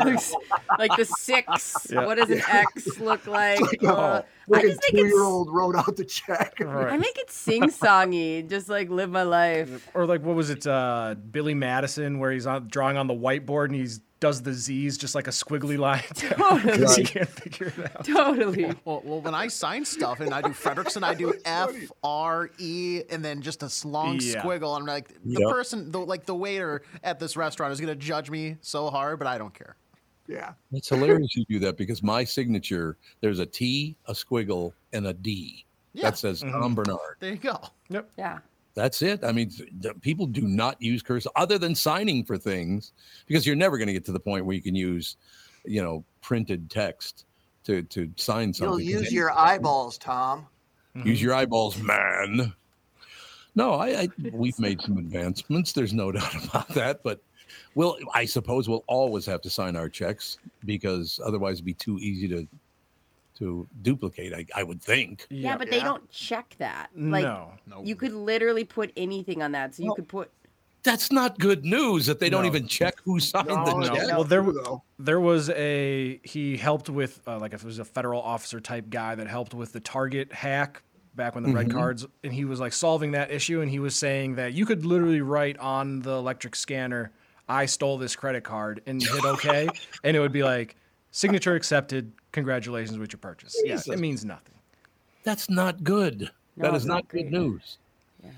like 0.79 0.97
the 0.97 1.05
six. 1.05 1.89
Yeah. 1.91 2.07
What 2.07 2.19
does 2.19 2.31
an 2.31 2.41
X 2.49 2.99
look 3.01 3.27
like? 3.27 3.61
like 3.61 3.83
Uh, 3.83 3.87
a 3.89 3.93
I 3.93 4.25
like 4.47 4.65
a 4.65 4.69
just 4.69 4.81
make 4.83 4.95
it. 4.95 5.09
two-year-old 5.09 5.53
wrote 5.53 5.75
out 5.75 5.97
the 5.97 6.05
check. 6.05 6.61
I 6.65 6.97
make 6.97 7.19
it 7.19 7.33
sing 7.33 7.65
songy, 7.65 8.49
just 8.49 8.69
like 8.69 8.91
live 8.91 9.11
my 9.11 9.25
life. 9.25 9.89
Or 9.93 10.07
like 10.07 10.23
what 10.23 10.37
was 10.37 10.51
it, 10.51 10.65
uh, 10.69 11.17
Billy 11.33 11.55
Madison, 11.55 12.21
where 12.21 12.31
he's 12.31 12.47
on 12.47 12.69
drawing 12.69 12.97
on 12.97 13.09
the 13.09 13.15
whiteboard 13.15 13.67
and 13.67 13.75
he's 13.75 14.01
does 14.21 14.43
the 14.43 14.53
Z's 14.53 14.99
just 14.99 15.15
like 15.15 15.27
a 15.27 15.31
squiggly 15.31 15.79
line. 15.79 16.03
Because 16.71 16.97
he 16.97 17.05
can't 17.05 17.29
figure 17.29 17.69
it 17.69 17.97
out. 17.97 18.05
Totally. 18.05 18.67
Well, 18.85 19.03
well, 19.05 19.21
when 19.21 19.35
I 19.35 19.49
sign 19.49 19.85
stuff 19.85 20.21
and 20.21 20.33
I 20.33 20.43
do 20.43 20.51
Frederickson, 20.51 21.03
I 21.03 21.15
do 21.15 21.35
F 21.45 21.71
R 22.03 22.51
E 22.59 23.03
and 23.11 23.25
then 23.25 23.41
just 23.41 23.63
a 23.63 23.89
long 23.89 24.19
Yeah. 24.21 24.43
squiggle. 24.43 24.79
I'm 24.79 24.85
like, 24.85 25.09
the 25.25 25.41
Yep. 25.41 25.51
person, 25.51 25.91
the, 25.91 25.99
like 25.99 26.27
the 26.27 26.35
waiter 26.35 26.83
at 27.03 27.19
this 27.19 27.37
restaurant 27.37 27.73
is 27.73 27.81
gonna 27.81 27.95
judge 27.95 28.31
me 28.31 28.57
so 28.61 28.91
hard, 28.91 29.19
but 29.19 29.27
I 29.27 29.39
don't 29.39 29.55
care. 29.55 29.77
Yeah. 30.27 30.53
It's 30.73 30.89
hilarious 30.89 31.35
you 31.35 31.45
do 31.47 31.59
that 31.61 31.77
because 31.77 32.03
my 32.03 32.23
signature, 32.23 32.97
there's 33.21 33.39
a 33.39 33.47
T, 33.47 33.97
a 34.07 34.13
squiggle, 34.13 34.73
and 34.93 35.07
a 35.07 35.13
D. 35.13 35.65
Yeah. 35.93 36.11
That 36.11 36.19
says 36.19 36.41
Tom 36.41 36.53
mm-hmm. 36.53 36.75
Barnard. 36.75 37.17
There 37.19 37.33
you 37.33 37.39
go. 37.39 37.59
Yep. 37.89 38.11
Yeah. 38.17 38.39
That's 38.75 39.03
it. 39.03 39.25
I 39.25 39.33
mean, 39.33 39.51
the- 39.81 39.95
people 39.95 40.27
do 40.27 40.43
not 40.43 40.81
use 40.81 41.03
cursive 41.03 41.33
other 41.37 41.59
than 41.59 41.75
signing 41.75 42.25
for 42.25 42.39
things 42.39 42.93
because 43.27 43.47
you're 43.47 43.57
never 43.57 43.79
going 43.79 43.89
to 43.89 43.93
get 43.93 44.05
to 44.07 44.13
the 44.13 44.21
point 44.21 44.47
where 44.47 44.55
you 44.55 44.63
can 44.63 44.75
use, 44.75 45.17
you 45.65 45.83
know, 45.83 46.05
printed 46.23 46.71
text 46.71 47.25
to 47.65 47.83
to 47.83 48.11
sign 48.17 48.53
something. 48.55 48.87
You'll 48.87 49.01
use 49.01 49.13
your 49.13 49.33
eyeballs, 49.33 49.99
Tom. 49.99 50.47
use 51.05 51.21
your 51.21 51.33
mm-hmm. 51.33 51.41
eyeballs, 51.41 51.79
man. 51.83 52.53
No, 53.55 53.75
I, 53.75 53.89
I 53.89 54.09
we've 54.33 54.59
made 54.59 54.81
some 54.81 54.99
advancements. 54.99 55.73
There's 55.73 55.93
no 55.93 56.13
doubt 56.13 56.45
about 56.45 56.69
that. 56.69 57.03
But 57.03 57.21
we'll, 57.75 57.99
I 58.15 58.25
suppose, 58.25 58.69
we'll 58.69 58.85
always 58.87 59.27
have 59.27 59.43
to 59.43 59.51
sign 59.51 59.77
our 59.77 59.89
checks 59.89 60.39
because 60.65 61.21
otherwise 61.25 61.55
it'd 61.55 61.65
be 61.65 61.75
too 61.75 61.99
easy 61.99 62.29
to 62.29 62.47
to 63.41 63.67
duplicate. 63.83 64.33
I, 64.33 64.47
I 64.55 64.63
would 64.63 64.81
think. 64.81 65.27
Yeah, 65.31 65.57
but 65.57 65.71
they 65.71 65.81
don't 65.81 66.09
check 66.11 66.55
that. 66.59 66.91
Like 66.95 67.25
no. 67.25 67.53
No. 67.67 67.83
you 67.83 67.97
could 67.97 68.13
literally 68.13 68.65
put 68.65 68.93
anything 68.97 69.43
on 69.43 69.53
that. 69.53 69.75
So 69.75 69.83
you 69.83 69.89
Well- 69.89 69.97
could 69.97 70.09
put 70.09 70.31
that's 70.83 71.13
not 71.13 71.39
good 71.39 71.63
news 71.63 72.07
that 72.07 72.21
they 72.21 72.31
don't 72.31 72.47
even 72.47 72.67
check 72.67 72.95
who 73.05 73.21
signed 73.21 73.49
No, 73.49 73.65
the 73.67 73.75
no, 73.75 73.87
check. 73.95 74.09
no. 74.09 74.15
Well, 74.15 74.25
there, 74.25 74.47
there 74.99 75.21
was 75.21 75.51
a 75.51 76.19
he 76.25 76.57
helped 76.57 76.89
with 76.89 77.21
uh, 77.27 77.39
like 77.39 77.53
if 77.53 77.63
it 77.63 77.67
was 77.67 77.79
a 77.79 77.85
federal 77.85 78.23
officer 78.23 78.61
type 78.61 78.89
guy 78.89 79.15
that 79.15 79.27
helped 79.27 79.53
with 79.53 79.73
the 79.73 79.81
Target 79.81 80.33
hack 80.33 80.83
back 81.15 81.35
when 81.35 81.45
the 81.45 81.53
red 81.53 81.71
cards, 81.71 82.07
and 82.25 82.33
he 82.33 82.47
was 82.47 82.61
like 82.61 82.73
solving 82.73 83.11
that 83.13 83.31
issue, 83.31 83.61
and 83.61 83.71
he 83.71 83.79
was 83.79 83.95
saying 83.95 84.37
that 84.37 84.55
you 84.55 84.65
could 84.65 84.87
literally 84.87 85.21
write 85.21 85.59
on 85.59 86.01
the 86.01 86.13
electric 86.13 86.57
scanner, 86.57 87.11
"I 87.47 87.67
stole 87.67 87.99
this 87.99 88.17
credit 88.17 88.43
card," 88.45 88.81
and 88.87 89.03
hit 89.03 89.25
OK, 89.25 89.69
and 90.03 90.17
it 90.17 90.21
would 90.21 90.33
be 90.33 90.45
like 90.45 90.77
signature 91.11 91.55
accepted. 91.57 92.11
Congratulations 92.33 92.99
with 92.99 93.13
your 93.13 93.19
purchase. 93.19 93.57
Yeah, 93.65 93.81
it 93.87 93.99
means 93.99 94.25
nothing. 94.25 94.55
That's 95.25 95.51
not 95.51 95.83
good. 95.83 96.31
No, 96.57 96.65
that 96.65 96.75
it's 96.75 96.85
is 96.85 96.87
not 96.87 96.95
not 96.95 97.09
good 97.09 97.31
great. 97.31 97.33
news. 97.33 97.79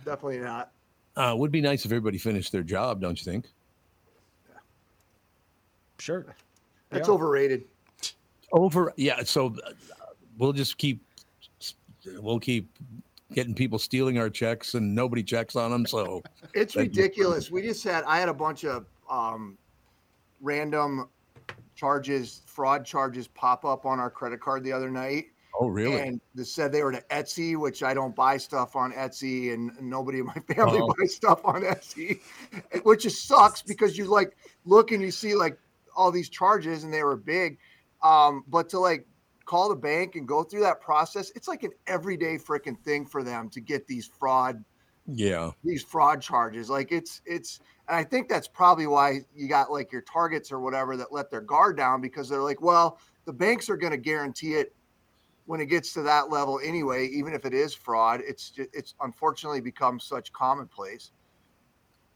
Definitely 0.05 0.39
not. 0.39 0.71
Uh, 1.17 1.35
would 1.37 1.51
be 1.53 1.61
nice 1.61 1.85
if 1.85 1.93
everybody 1.93 2.17
finished 2.19 2.53
their 2.53 2.63
job, 2.63 3.01
don't 3.01 3.19
you 3.19 3.25
think? 3.31 3.47
Sure. 5.99 6.25
That's 6.91 7.09
Yeah. 7.09 7.15
overrated. 7.15 7.65
Over, 8.53 8.93
yeah. 8.97 9.23
So 9.23 9.55
uh, 9.67 9.73
we'll 10.39 10.53
just 10.53 10.77
keep, 10.79 11.01
we'll 12.19 12.41
keep 12.41 12.69
getting 13.33 13.55
people 13.55 13.79
stealing 13.79 14.19
our 14.19 14.29
checks, 14.29 14.75
and 14.75 14.95
nobody 14.95 15.23
checks 15.23 15.57
on 15.57 15.71
them. 15.71 15.87
So 15.87 16.23
It's 16.55 16.77
ridiculous. 16.77 17.51
We 17.51 17.63
just 17.63 17.83
had 17.85 18.05
I 18.05 18.19
had 18.19 18.29
a 18.29 18.35
bunch 18.35 18.65
of 18.65 18.87
um, 19.09 19.57
random 20.41 21.09
charges, 21.83 22.43
fraud 22.47 22.85
charges 22.87 23.27
pop 23.27 23.65
up 23.65 23.85
on 23.87 23.99
our 23.99 24.09
credit 24.09 24.41
card 24.41 24.63
the 24.63 24.73
other 24.73 24.89
night. 24.89 25.25
Oh, 25.59 25.67
really? 25.67 26.01
And 26.01 26.21
they 26.33 26.45
said 26.45 26.71
they 26.71 26.85
were 26.85 26.93
to 26.93 27.03
Etsy, 27.11 27.57
which 27.59 27.83
I 27.83 27.93
don't 27.93 28.15
buy 28.15 28.37
stuff 28.37 28.77
on 28.77 28.93
Etsy, 28.93 29.53
and 29.53 29.73
nobody 29.81 30.21
in 30.21 30.27
my 30.27 30.35
family 30.55 30.79
Oh. 30.81 30.95
buys 30.97 31.13
stuff 31.13 31.41
on 31.45 31.63
Etsy, 31.63 32.21
which 32.85 33.03
just 33.03 33.27
sucks 33.27 33.63
because 33.63 33.99
you 33.99 34.05
like 34.05 34.37
look 34.65 34.93
and 34.93 35.03
you 35.03 35.11
see 35.11 35.35
like 35.35 35.59
all 35.97 36.13
these 36.13 36.29
charges 36.29 36.85
and 36.85 36.95
they 36.95 37.03
were 37.03 37.17
big. 37.17 37.59
Um, 38.01 38.45
but 38.47 38.69
to 38.69 38.79
like 38.79 39.09
call 39.45 39.69
the 39.69 39.75
bank 39.75 40.15
and 40.15 40.29
go 40.29 40.45
through 40.45 40.61
that 40.61 40.81
process, 40.81 41.33
it's 41.35 41.49
like 41.49 41.65
an 41.65 41.73
everyday 41.89 42.37
freaking 42.39 42.79
thing 42.79 43.07
for 43.07 43.25
them 43.25 43.51
to 43.51 43.61
get 43.61 43.89
these 43.89 44.07
fraud 44.07 44.65
yeah. 45.07 45.51
these 45.65 45.83
fraud 45.83 46.21
charges. 46.21 46.71
Like 46.71 46.93
it's 46.93 47.23
it's 47.27 47.61
and 47.89 47.97
I 47.97 48.05
think 48.05 48.29
that's 48.29 48.49
probably 48.49 48.87
why 48.87 49.21
you 49.35 49.49
got 49.49 49.71
like 49.71 49.93
your 49.93 50.03
targets 50.03 50.53
or 50.53 50.61
whatever 50.61 50.97
that 50.97 51.13
let 51.13 51.31
their 51.31 51.41
guard 51.41 51.77
down 51.77 52.01
because 52.01 52.29
they're 52.29 52.43
like, 52.43 52.61
well, 52.61 52.99
the 53.25 53.33
banks 53.33 53.69
are 53.69 53.77
going 53.77 53.93
to 53.93 53.99
guarantee 53.99 54.55
it 54.55 54.75
when 55.47 55.61
it 55.61 55.67
gets 55.67 55.93
to 55.95 56.03
that 56.03 56.31
level 56.31 56.61
anyway, 56.63 57.07
even 57.09 57.35
if 57.35 57.45
it 57.45 57.53
is 57.53 57.75
fraud. 57.75 58.21
It's 58.25 58.51
just, 58.51 58.71
it's 58.73 58.95
unfortunately 59.01 59.61
become 59.61 59.99
such 59.99 60.33
commonplace. 60.33 61.11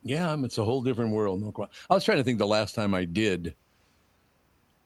Yeah, 0.03 0.35
mean, 0.37 0.45
it's 0.45 0.59
a 0.59 0.65
whole 0.65 0.83
different 0.83 1.11
world. 1.11 1.43
No. 1.43 1.53
I 1.91 1.95
was 1.95 2.05
trying 2.05 2.19
to 2.19 2.25
think 2.25 2.39
the 2.39 2.47
last 2.47 2.75
time 2.75 2.95
I 2.95 3.05
did. 3.05 3.55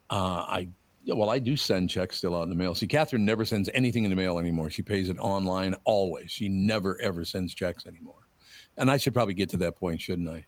Uh, 0.08 0.44
I 0.48 0.68
yeah, 1.02 1.14
well, 1.14 1.30
I 1.30 1.38
do 1.38 1.56
send 1.56 1.88
checks 1.90 2.16
still 2.16 2.36
out 2.36 2.42
in 2.44 2.50
the 2.50 2.54
mail. 2.54 2.74
See, 2.74 2.86
Catherine 2.86 3.24
never 3.24 3.44
sends 3.44 3.68
anything 3.74 4.04
in 4.04 4.10
the 4.10 4.16
mail 4.16 4.38
anymore. 4.38 4.70
She 4.70 4.82
pays 4.82 5.08
it 5.08 5.18
online 5.18 5.74
always. 5.84 6.30
She 6.30 6.48
never 6.48 7.00
ever 7.00 7.24
sends 7.24 7.54
checks 7.54 7.86
anymore. 7.86 8.26
And 8.76 8.90
I 8.90 8.96
should 8.96 9.14
probably 9.14 9.34
get 9.34 9.48
to 9.50 9.56
that 9.58 9.76
point, 9.76 10.00
shouldn't 10.00 10.28
I? 10.28 10.44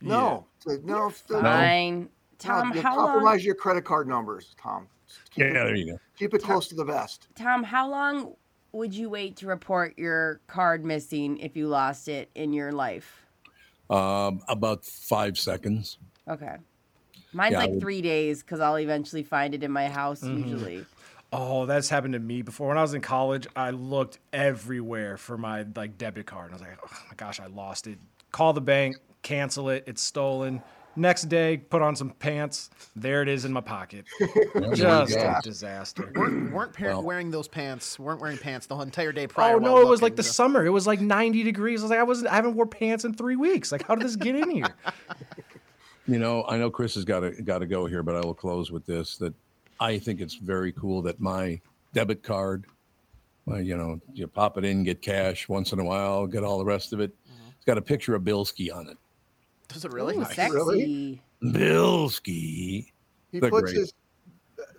No, 0.00 0.46
so- 0.60 0.78
no, 0.84 1.10
so- 1.10 1.40
Fine. 1.40 2.08
Tom, 2.38 2.68
no, 2.68 2.74
you 2.76 2.82
how 2.82 2.96
long? 2.96 3.06
compromise 3.06 3.44
your 3.44 3.56
credit 3.56 3.84
card 3.84 4.06
numbers, 4.06 4.54
Tom. 4.62 4.86
Keep 5.30 5.38
Yeah, 5.38 5.46
it, 5.46 5.52
there 5.54 5.74
you 5.76 5.92
go. 5.92 5.98
keep 6.16 6.34
it 6.34 6.42
close 6.42 6.68
to 6.68 6.76
the 6.76 6.84
vest. 6.84 7.26
Tom, 7.34 7.64
how 7.64 7.88
long 7.90 8.34
would 8.72 8.94
you 8.94 9.10
wait 9.10 9.34
to 9.38 9.46
report 9.48 9.98
your 9.98 10.40
card 10.46 10.84
missing 10.84 11.38
if 11.38 11.56
you 11.56 11.66
lost 11.66 12.06
it 12.06 12.30
in 12.36 12.52
your 12.52 12.70
life? 12.70 13.26
Um, 13.90 14.40
about 14.48 14.84
five 14.84 15.36
seconds. 15.38 15.98
Okay. 16.28 16.56
Mine's 17.32 17.52
Yeah, 17.52 17.58
like 17.58 17.70
would- 17.70 17.80
three 17.80 18.02
days 18.02 18.42
because 18.42 18.60
I'll 18.60 18.78
eventually 18.78 19.22
find 19.22 19.54
it 19.54 19.62
in 19.62 19.70
my 19.70 19.88
house 19.88 20.20
Mm-hmm. 20.22 20.48
usually. 20.48 20.86
Oh, 21.32 21.66
that's 21.66 21.90
happened 21.90 22.14
to 22.14 22.18
me 22.20 22.40
before. 22.40 22.68
When 22.68 22.78
I 22.78 22.82
was 22.82 22.94
in 22.94 23.02
college, 23.02 23.46
I 23.54 23.70
looked 23.70 24.18
everywhere 24.32 25.18
for 25.18 25.36
my 25.36 25.66
like 25.76 25.98
debit 25.98 26.24
card. 26.26 26.46
And 26.46 26.54
I 26.54 26.56
was 26.56 26.62
like, 26.62 26.78
oh 26.82 26.96
my 27.08 27.14
gosh, 27.16 27.38
I 27.38 27.46
lost 27.48 27.86
it. 27.86 27.98
Call 28.32 28.52
the 28.54 28.62
bank, 28.62 28.96
cancel 29.22 29.68
it. 29.68 29.84
It's 29.86 30.00
stolen. 30.02 30.62
Next 30.96 31.24
day, 31.28 31.58
put 31.58 31.80
on 31.80 31.94
some 31.94 32.10
pants. 32.10 32.70
There 32.96 33.22
it 33.22 33.28
is 33.28 33.44
in 33.44 33.52
my 33.52 33.60
pocket. 33.60 34.04
Just 34.74 35.12
a 35.12 35.38
disaster. 35.44 36.10
weren't 36.16 36.50
weren't 36.52 36.72
par- 36.72 36.88
Well- 36.88 37.02
wearing 37.02 37.30
those 37.30 37.46
pants. 37.46 37.98
weren't 37.98 38.20
wearing 38.22 38.38
pants 38.38 38.66
the 38.66 38.74
whole 38.74 38.82
entire 38.84 39.12
day 39.12 39.26
prior. 39.26 39.56
Oh 39.56 39.58
no, 39.58 39.80
it 39.82 39.86
was 39.86 40.00
like 40.02 40.16
the 40.16 40.22
summer. 40.24 40.64
It 40.66 40.70
was 40.70 40.86
like 40.86 41.00
90 41.00 41.42
degrees. 41.44 41.82
I 41.82 41.84
was 41.84 41.90
like, 41.90 42.00
I 42.00 42.04
wasn't 42.04 42.32
I 42.32 42.36
haven't 42.36 42.54
wore 42.54 42.66
pants 42.66 43.04
in 43.04 43.12
three 43.14 43.36
weeks. 43.36 43.70
Like, 43.70 43.86
how 43.86 43.94
did 43.94 44.04
this 44.06 44.16
get 44.16 44.34
in 44.34 44.50
here? 44.50 44.74
You 46.08 46.18
know, 46.18 46.44
I 46.48 46.56
know 46.56 46.70
Chris 46.70 46.94
has 46.94 47.04
got 47.04 47.20
to 47.20 47.30
got 47.42 47.58
to 47.58 47.66
go 47.66 47.86
here, 47.86 48.02
but 48.02 48.16
I 48.16 48.20
will 48.20 48.34
close 48.34 48.72
with 48.72 48.86
this: 48.86 49.16
that 49.18 49.34
I 49.78 49.98
think 49.98 50.20
it's 50.20 50.34
very 50.34 50.72
cool 50.72 51.02
that 51.02 51.20
my 51.20 51.60
debit 51.92 52.22
card, 52.22 52.64
well, 53.46 53.60
you 53.60 53.76
know, 53.76 54.00
you 54.14 54.26
pop 54.26 54.56
it 54.58 54.64
in, 54.64 54.84
get 54.84 55.02
cash 55.02 55.48
once 55.48 55.72
in 55.72 55.78
a 55.80 55.84
while, 55.84 56.26
get 56.26 56.42
all 56.42 56.58
the 56.58 56.64
rest 56.64 56.92
of 56.94 57.00
it. 57.00 57.10
Mm-hmm. 57.30 57.48
It's 57.56 57.64
got 57.66 57.76
a 57.78 57.82
picture 57.82 58.14
of 58.14 58.22
Bilski 58.22 58.74
on 58.74 58.88
it. 58.88 58.96
Does 59.68 59.84
it 59.84 59.92
really? 59.92 60.16
Ooh, 60.16 60.20
Nice. 60.20 60.34
sexy. 60.34 60.56
Really? 60.56 61.22
Bilski. 61.42 62.86
He 63.30 63.40
They're 63.40 63.50
puts 63.50 63.64
great. 63.72 63.76
his. 63.76 63.92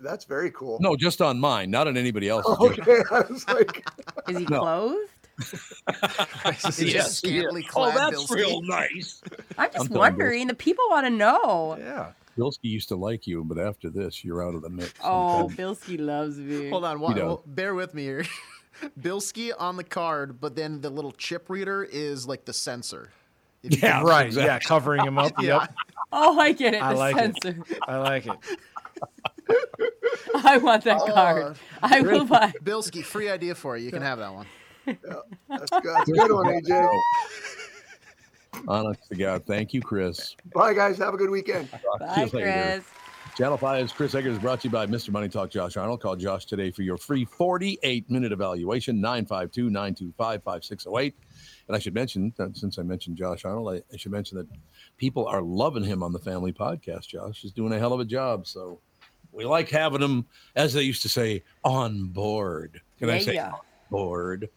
That's 0.00 0.24
very 0.24 0.50
cool. 0.50 0.78
No, 0.80 0.96
just 0.96 1.20
on 1.22 1.38
mine, 1.38 1.70
not 1.70 1.86
on 1.86 1.96
anybody 1.96 2.28
else's. 2.28 2.56
Okay, 2.60 3.02
I 3.12 3.20
was 3.30 3.46
like, 3.48 3.86
Is 4.28 4.38
he 4.38 4.44
No. 4.46 4.58
clothed? 4.60 5.09
It's 6.44 6.76
just 6.78 7.18
scantily 7.18 7.66
Oh, 7.74 7.90
that's 7.92 8.16
Bilski. 8.24 8.34
real 8.34 8.62
nice. 8.62 9.20
I'm 9.58 9.70
just 9.72 9.86
telling 9.86 9.98
wondering. 9.98 10.46
The 10.46 10.54
people 10.54 10.84
want 10.90 11.06
to 11.06 11.10
know. 11.10 11.76
Yeah. 11.78 12.12
Bilski 12.38 12.64
used 12.64 12.88
to 12.88 12.96
like 12.96 13.26
you, 13.26 13.44
but 13.44 13.58
after 13.58 13.90
this, 13.90 14.24
you're 14.24 14.46
out 14.46 14.54
of 14.54 14.62
the 14.62 14.70
mix. 14.70 14.92
Oh, 15.04 15.44
Okay. 15.44 15.56
Bilski 15.56 15.98
loves 16.00 16.38
me. 16.38 16.70
Hold 16.70 16.84
on, 16.84 17.00
one, 17.00 17.14
does. 17.14 17.22
well, 17.24 17.42
bear 17.46 17.74
with 17.74 17.92
me 17.94 18.02
here. 18.04 18.24
Bilski 19.00 19.50
on 19.58 19.76
the 19.76 19.84
card, 19.84 20.40
but 20.40 20.56
then 20.56 20.80
the 20.80 20.88
little 20.90 21.12
chip 21.12 21.50
reader 21.50 21.82
is 21.90 22.26
like 22.26 22.44
the 22.46 22.52
sensor. 22.52 23.10
If 23.62 23.82
Yeah, 23.82 23.98
can- 23.98 24.04
Right. 24.06 24.26
exactly. 24.26 24.46
Yeah. 24.46 24.58
Covering 24.60 25.04
him 25.04 25.18
up. 25.18 25.32
Yeah. 25.40 25.60
Yep. 25.60 25.74
Oh, 26.12 26.38
I 26.40 26.52
get 26.52 26.74
it. 26.74 26.82
I 26.82 26.92
The 26.94 26.98
like 26.98 27.16
it. 27.44 27.56
I 27.86 27.96
like 27.98 28.26
it. 28.26 28.32
I 30.34 30.56
want 30.58 30.84
that 30.84 30.98
Oh, 31.00 31.12
card. 31.12 31.56
I 31.82 32.00
will 32.00 32.24
buy. 32.24 32.52
Bilski, 32.64 33.04
free 33.04 33.28
idea 33.28 33.54
for 33.54 33.76
you. 33.76 33.84
You 33.86 33.92
can 33.92 34.02
have 34.02 34.18
that 34.18 34.32
one. 34.32 34.46
That's 34.86 35.00
good. 35.00 35.94
That's 35.94 36.08
a 36.08 36.12
good 36.12 36.32
one, 36.32 36.46
AJ. 36.46 36.88
Honest 38.68 39.00
to 39.08 39.14
God, 39.14 39.46
thank 39.46 39.72
you, 39.72 39.80
Chris. 39.80 40.36
Bye, 40.54 40.74
guys. 40.74 40.98
Have 40.98 41.14
a 41.14 41.16
good 41.16 41.30
weekend. 41.30 41.70
Talk 41.70 42.00
Bye, 42.00 42.14
you 42.16 42.38
later. 42.38 42.52
Chris. 42.52 42.84
Channel 43.36 43.58
5's 43.58 43.92
Chris 43.92 44.14
Egert's 44.14 44.38
brought 44.38 44.60
to 44.60 44.68
you 44.68 44.72
by 44.72 44.86
Mr. 44.86 45.10
Money 45.10 45.28
Talk 45.28 45.50
Josh 45.50 45.76
Arnold. 45.76 46.02
Call 46.02 46.16
Josh 46.16 46.44
today 46.44 46.70
for 46.70 46.82
your 46.82 46.98
free 46.98 47.24
48 47.24 48.10
minute 48.10 48.32
evaluation, 48.32 49.00
952 49.00 49.70
925 49.70 50.42
5608. 50.42 51.14
And 51.68 51.76
I 51.76 51.78
should 51.78 51.94
mention, 51.94 52.34
that 52.36 52.56
since 52.56 52.78
I 52.78 52.82
mentioned 52.82 53.16
Josh 53.16 53.44
Arnold, 53.44 53.72
I, 53.72 53.94
I 53.94 53.96
should 53.96 54.12
mention 54.12 54.36
that 54.38 54.48
people 54.96 55.26
are 55.26 55.40
loving 55.40 55.84
him 55.84 56.02
on 56.02 56.12
the 56.12 56.18
family 56.18 56.52
podcast. 56.52 57.06
Josh 57.06 57.44
is 57.44 57.52
doing 57.52 57.72
a 57.72 57.78
hell 57.78 57.92
of 57.92 58.00
a 58.00 58.04
job. 58.04 58.46
So 58.46 58.80
we 59.32 59.44
like 59.44 59.70
having 59.70 60.02
him, 60.02 60.26
as 60.56 60.74
they 60.74 60.82
used 60.82 61.02
to 61.02 61.08
say, 61.08 61.44
on 61.64 62.08
board. 62.08 62.80
Can 62.98 63.10
I 63.10 63.20
say 63.20 63.34
yeah. 63.34 63.52
on 63.52 63.60
board? 63.90 64.50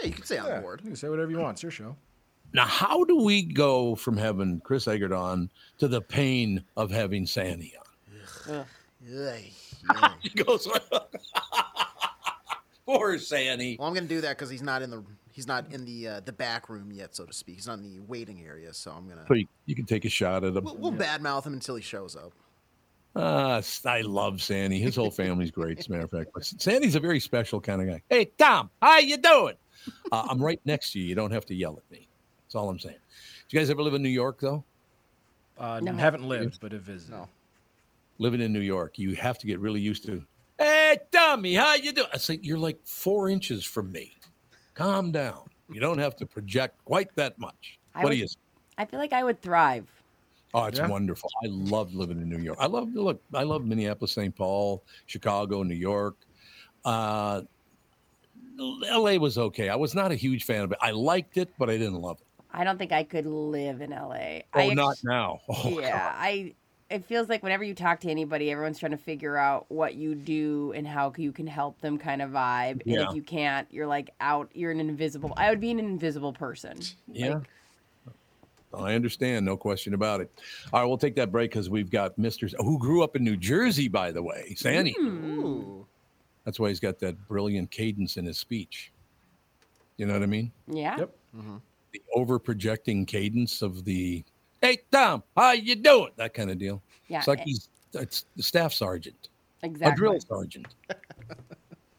Yeah, 0.00 0.08
you 0.08 0.12
can 0.14 0.24
say 0.24 0.38
on 0.38 0.46
Yeah, 0.46 0.60
board. 0.60 0.80
You 0.82 0.90
can 0.90 0.96
say 0.96 1.08
whatever 1.08 1.30
you 1.30 1.38
want. 1.38 1.56
It's 1.56 1.62
your 1.62 1.72
show. 1.72 1.96
Now, 2.52 2.66
how 2.66 3.04
do 3.04 3.16
we 3.22 3.42
go 3.42 3.94
from 3.96 4.16
having 4.16 4.60
Chris 4.60 4.86
Egert 4.86 5.12
on 5.12 5.50
to 5.78 5.88
the 5.88 6.00
pain 6.00 6.64
of 6.76 6.90
having 6.90 7.26
Sandy 7.26 7.74
on? 7.78 7.84
Yeah. 8.48 8.64
He 10.20 10.30
goes, 10.30 10.66
Poor 12.86 13.18
Sandy. 13.18 13.76
Well, 13.78 13.86
I'm 13.88 13.94
gonna 13.94 14.06
do 14.06 14.20
that 14.20 14.36
because 14.36 14.50
he's 14.50 14.62
not 14.62 14.82
in 14.82 14.90
the 14.90 15.04
he's 15.32 15.46
not 15.46 15.72
in 15.72 15.84
the 15.84 16.08
uh, 16.08 16.20
the 16.20 16.32
back 16.32 16.68
room 16.68 16.90
yet, 16.92 17.14
so 17.14 17.24
to 17.24 17.32
speak. 17.32 17.56
He's 17.56 17.66
not 17.66 17.78
in 17.78 17.84
the 17.84 18.00
waiting 18.00 18.42
area, 18.44 18.72
so 18.72 18.90
I'm 18.92 19.08
gonna 19.08 19.24
So 19.28 19.34
you, 19.34 19.46
you 19.66 19.74
can 19.76 19.84
take 19.84 20.04
a 20.04 20.08
shot 20.08 20.44
at 20.44 20.56
him. 20.56 20.64
we'll, 20.64 20.76
we'll 20.76 20.92
badmouth 20.92 21.46
him 21.46 21.52
until 21.52 21.76
he 21.76 21.82
shows 21.82 22.16
up. 22.16 22.32
Ah, 23.14 23.62
I 23.86 24.00
love 24.02 24.42
Sandy. 24.42 24.78
His 24.78 24.94
whole 24.96 25.10
family's 25.10 25.50
great, 25.50 25.78
as 25.78 25.88
a 25.88 25.90
matter 25.90 26.04
of 26.04 26.10
fact. 26.10 26.30
But 26.34 26.44
Sandy's 26.44 26.96
a 26.96 27.00
very 27.00 27.18
special 27.20 27.60
kind 27.60 27.80
of 27.80 27.88
guy. 27.88 28.02
Hey, 28.10 28.26
Tom, 28.38 28.70
how 28.82 28.98
you 28.98 29.16
doing? 29.16 29.54
Uh, 30.12 30.26
I'm 30.28 30.42
right 30.42 30.60
next 30.64 30.92
to 30.92 30.98
you. 31.00 31.06
You 31.06 31.14
don't 31.14 31.30
have 31.32 31.46
to 31.46 31.54
yell 31.54 31.76
at 31.78 31.90
me. 31.90 32.08
That's 32.44 32.54
all 32.54 32.68
I'm 32.68 32.78
saying. 32.78 32.96
Do 33.48 33.56
you 33.56 33.60
guys 33.60 33.70
ever 33.70 33.82
live 33.82 33.94
in 33.94 34.02
New 34.02 34.08
York, 34.08 34.40
though? 34.40 34.64
Uh, 35.58 35.80
No. 35.82 35.92
Haven't 35.94 36.28
lived, 36.28 36.60
but 36.60 36.72
have 36.72 36.82
visited. 36.82 37.12
No. 37.16 37.28
Living 38.18 38.40
in 38.40 38.52
New 38.52 38.60
York, 38.60 38.98
you 38.98 39.14
have 39.14 39.38
to 39.38 39.46
get 39.46 39.58
really 39.60 39.80
used 39.80 40.04
to. 40.06 40.22
Hey, 40.58 40.98
Tommy, 41.12 41.54
how 41.54 41.74
you 41.74 41.92
doing? 41.92 42.08
I 42.12 42.16
say 42.18 42.38
you're 42.42 42.58
like 42.58 42.78
four 42.84 43.28
inches 43.28 43.62
from 43.64 43.92
me. 43.92 44.12
Calm 44.74 45.12
down. 45.12 45.42
You 45.70 45.80
don't 45.80 45.98
have 45.98 46.16
to 46.16 46.26
project 46.26 46.82
quite 46.84 47.14
that 47.16 47.38
much. 47.38 47.78
I 47.94 48.02
what 48.02 48.10
do 48.10 48.14
would- 48.16 48.18
you? 48.20 48.26
I 48.78 48.84
feel 48.84 48.98
like 49.00 49.12
I 49.12 49.22
would 49.24 49.40
thrive. 49.42 49.86
Oh, 50.54 50.64
it's 50.64 50.78
Yeah. 50.78 50.88
wonderful. 50.88 51.28
I 51.44 51.48
love 51.48 51.94
living 51.94 52.20
in 52.20 52.28
New 52.28 52.38
York. 52.38 52.56
I 52.60 52.66
love 52.66 52.94
look. 52.94 53.20
I 53.34 53.42
love 53.42 53.64
Minneapolis, 53.64 54.12
St. 54.12 54.34
Paul, 54.34 54.82
Chicago, 55.06 55.62
New 55.62 55.74
York. 55.74 56.16
Uh, 56.84 57.42
L.A. 58.88 59.18
was 59.18 59.38
okay. 59.38 59.68
I 59.68 59.76
was 59.76 59.94
not 59.94 60.12
a 60.12 60.14
huge 60.14 60.44
fan 60.44 60.62
of 60.62 60.72
it. 60.72 60.78
I 60.80 60.90
liked 60.92 61.36
it, 61.36 61.50
but 61.58 61.68
I 61.70 61.76
didn't 61.76 62.00
love 62.00 62.18
it. 62.20 62.26
I 62.52 62.64
don't 62.64 62.78
think 62.78 62.92
I 62.92 63.02
could 63.02 63.26
live 63.26 63.80
in 63.82 63.90
LA. 63.90 64.40
Oh, 64.54 64.60
I 64.60 64.74
not 64.74 64.96
now. 65.04 65.40
Oh, 65.48 65.78
yeah, 65.80 65.90
God. 65.90 66.14
I. 66.16 66.54
It 66.88 67.04
feels 67.04 67.28
like 67.28 67.42
whenever 67.42 67.64
you 67.64 67.74
talk 67.74 67.98
to 68.02 68.08
anybody, 68.10 68.48
everyone's 68.52 68.78
trying 68.78 68.92
to 68.92 68.96
figure 68.96 69.36
out 69.36 69.66
what 69.68 69.96
you 69.96 70.14
do 70.14 70.72
and 70.76 70.86
how 70.86 71.12
you 71.16 71.32
can 71.32 71.48
help 71.48 71.80
them, 71.80 71.98
kind 71.98 72.22
of 72.22 72.30
vibe. 72.30 72.80
And 72.82 72.82
Yeah. 72.86 73.08
if 73.08 73.16
you 73.16 73.22
can't, 73.22 73.66
you're 73.72 73.88
like 73.88 74.10
out. 74.20 74.50
You're 74.54 74.70
an 74.70 74.78
invisible. 74.78 75.32
I 75.36 75.50
would 75.50 75.60
be 75.60 75.72
an 75.72 75.80
invisible 75.80 76.32
person. 76.32 76.78
Yeah. 77.10 77.40
I 78.72 78.94
understand, 78.94 79.44
no 79.44 79.56
question 79.56 79.94
about 79.94 80.20
it. 80.20 80.30
All 80.72 80.80
right, 80.80 80.86
we'll 80.86 80.96
take 80.98 81.16
that 81.16 81.32
break 81.32 81.50
because 81.50 81.68
we've 81.68 81.90
got 81.90 82.16
Mr. 82.18 82.52
who 82.58 82.78
grew 82.78 83.02
up 83.02 83.16
in 83.16 83.24
New 83.24 83.36
Jersey, 83.36 83.88
by 83.88 84.12
the 84.12 84.22
way, 84.22 84.54
Sandy. 84.56 84.94
Hmm. 84.96 85.75
That's 86.46 86.58
why 86.58 86.68
he's 86.68 86.80
got 86.80 86.98
that 87.00 87.28
brilliant 87.28 87.70
cadence 87.70 88.16
in 88.16 88.24
his 88.24 88.38
speech. 88.38 88.92
You 89.98 90.06
know 90.06 90.14
what 90.14 90.22
I 90.22 90.26
mean? 90.26 90.52
Yeah. 90.68 90.96
Yep. 90.98 91.16
The 91.92 92.02
over 92.14 92.38
projecting 92.38 93.04
cadence 93.04 93.60
of 93.62 93.84
the 93.84 94.24
"Hey 94.62 94.78
Tom, 94.90 95.22
how 95.36 95.52
you 95.52 95.74
doing?" 95.74 96.12
That 96.16 96.32
kind 96.32 96.50
of 96.50 96.58
deal. 96.58 96.82
Yeah, 97.08 97.18
it's 97.18 97.28
like 97.28 97.40
eh. 97.40 97.44
he's 97.46 97.68
it's 97.94 98.26
the 98.36 98.42
staff 98.42 98.72
sergeant, 98.72 99.28
Exactly. 99.62 99.92
a 99.92 99.96
drill 99.96 100.20
sergeant. 100.20 100.66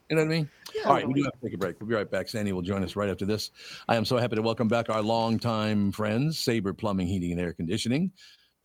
You 0.10 0.16
know 0.16 0.22
what 0.22 0.32
I 0.32 0.36
mean? 0.38 0.50
Yeah, 0.74 0.84
All 0.84 0.94
right, 0.94 1.06
we 1.06 1.14
do 1.16 1.24
have 1.24 1.34
to 1.34 1.40
take 1.44 1.54
a 1.54 1.58
break. 1.58 1.80
We'll 1.82 1.90
be 1.90 1.96
right 1.96 2.10
back. 2.10 2.30
Sandy 2.30 2.54
will 2.54 2.62
join 2.62 2.82
us 2.84 2.96
right 2.96 3.10
after 3.10 3.26
this. 3.26 3.52
I 3.90 3.98
am 3.98 4.06
so 4.06 4.18
happy 4.18 4.38
to 4.38 4.42
welcome 4.42 4.70
back 4.70 4.90
our 4.90 5.02
longtime 5.02 5.92
friends, 5.92 6.40
Sabre 6.40 6.74
Plumbing, 6.74 7.08
Heating, 7.08 7.32
and 7.34 7.42
Air 7.42 7.52
Conditioning, 7.52 8.12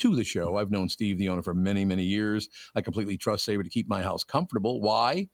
to 0.03 0.16
the 0.16 0.24
show. 0.24 0.57
I've 0.57 0.72
known 0.72 0.88
Steve, 0.88 1.16
the 1.16 1.28
owner, 1.28 1.42
for 1.42 1.55
many, 1.55 1.84
many 1.84 2.03
years. 2.03 2.48
I 2.74 2.80
completely 2.80 3.16
trust 3.16 3.44
Sabre 3.44 3.62
to 3.62 3.70
keep 3.70 3.88
my 3.88 4.03
house 4.03 4.24
comfortable. 4.24 4.80
Why? 4.80 5.28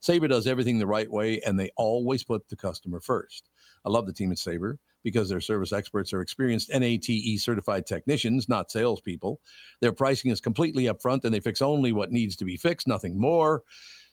Sabre 0.00 0.28
does 0.28 0.46
everything 0.46 0.78
the 0.78 0.86
right 0.86 1.10
way, 1.10 1.40
and 1.40 1.60
they 1.60 1.70
always 1.76 2.24
put 2.24 2.48
the 2.48 2.56
customer 2.56 3.00
first. 3.00 3.50
I 3.84 3.90
love 3.90 4.06
the 4.06 4.14
team 4.14 4.32
at 4.32 4.38
Sabre 4.38 4.78
because 5.02 5.28
their 5.28 5.42
service 5.42 5.74
experts 5.74 6.14
are 6.14 6.22
experienced 6.22 6.70
NATE 6.70 7.38
certified 7.38 7.84
technicians, 7.84 8.48
not 8.48 8.70
salespeople. 8.70 9.40
Their 9.82 9.92
pricing 9.92 10.30
is 10.30 10.40
completely 10.40 10.84
upfront, 10.84 11.26
and 11.26 11.34
they 11.34 11.40
fix 11.40 11.60
only 11.60 11.92
what 11.92 12.10
needs 12.10 12.34
to 12.36 12.46
be 12.46 12.56
fixed, 12.56 12.88
nothing 12.88 13.20
more. 13.20 13.62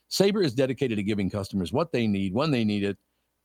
Sabre 0.08 0.42
is 0.42 0.52
dedicated 0.52 0.98
to 0.98 1.02
giving 1.02 1.30
customers 1.30 1.72
what 1.72 1.90
they 1.90 2.06
need 2.06 2.34
when 2.34 2.50
they 2.50 2.64
need 2.64 2.84
it 2.84 2.98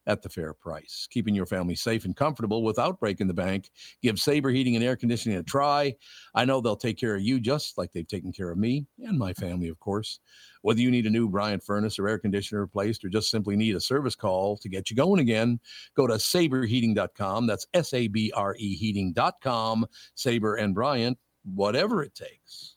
at 0.08 0.22
the 0.22 0.30
fair 0.30 0.54
price. 0.54 1.08
Keeping 1.12 1.36
your 1.36 1.46
family 1.46 1.76
safe 1.76 2.06
and 2.06 2.16
comfortable 2.16 2.64
without 2.64 3.00
breaking 3.00 3.28
the 3.28 3.34
bank. 3.34 3.70
Give 4.02 4.18
Sabre 4.18 4.50
Heating 4.50 4.76
and 4.76 4.84
Air 4.84 4.96
Conditioning 4.96 5.38
a 5.38 5.44
try. 5.44 5.96
I 6.34 6.46
know 6.46 6.62
they'll 6.62 6.76
take 6.76 6.98
care 6.98 7.16
of 7.16 7.22
you 7.22 7.40
just 7.40 7.78
like 7.78 7.92
they've 7.92 8.08
taken 8.08 8.32
care 8.32 8.50
of 8.50 8.58
me 8.58 8.88
and 9.00 9.20
my 9.20 9.34
family, 9.34 9.68
of 9.68 9.80
course. 9.80 10.20
Whether 10.62 10.82
you 10.82 10.90
need 10.90 11.06
a 11.06 11.12
new 11.12 11.30
Bryant 11.30 11.64
furnace 11.64 12.00
or 12.00 12.08
air 12.08 12.18
conditioner 12.18 12.62
replaced 12.62 13.06
or 13.06 13.10
just 13.10 13.30
simply 13.30 13.56
need 13.56 13.76
a 13.76 13.80
service 13.80 14.16
call 14.16 14.58
to 14.58 14.70
get 14.70 14.90
you 14.90 14.96
going 14.96 15.20
again, 15.20 15.60
go 15.96 16.08
to 16.08 16.16
sabreheating.com. 16.16 17.46
That's 17.46 17.68
S 17.74 17.94
A 17.94 18.08
B 18.08 18.32
R 18.36 18.56
E 18.58 18.76
heating.com. 18.76 19.86
Sabre 20.16 20.56
and 20.56 20.74
Bryant, 20.74 21.18
whatever 21.44 22.02
it 22.04 22.16
takes. 22.16 22.77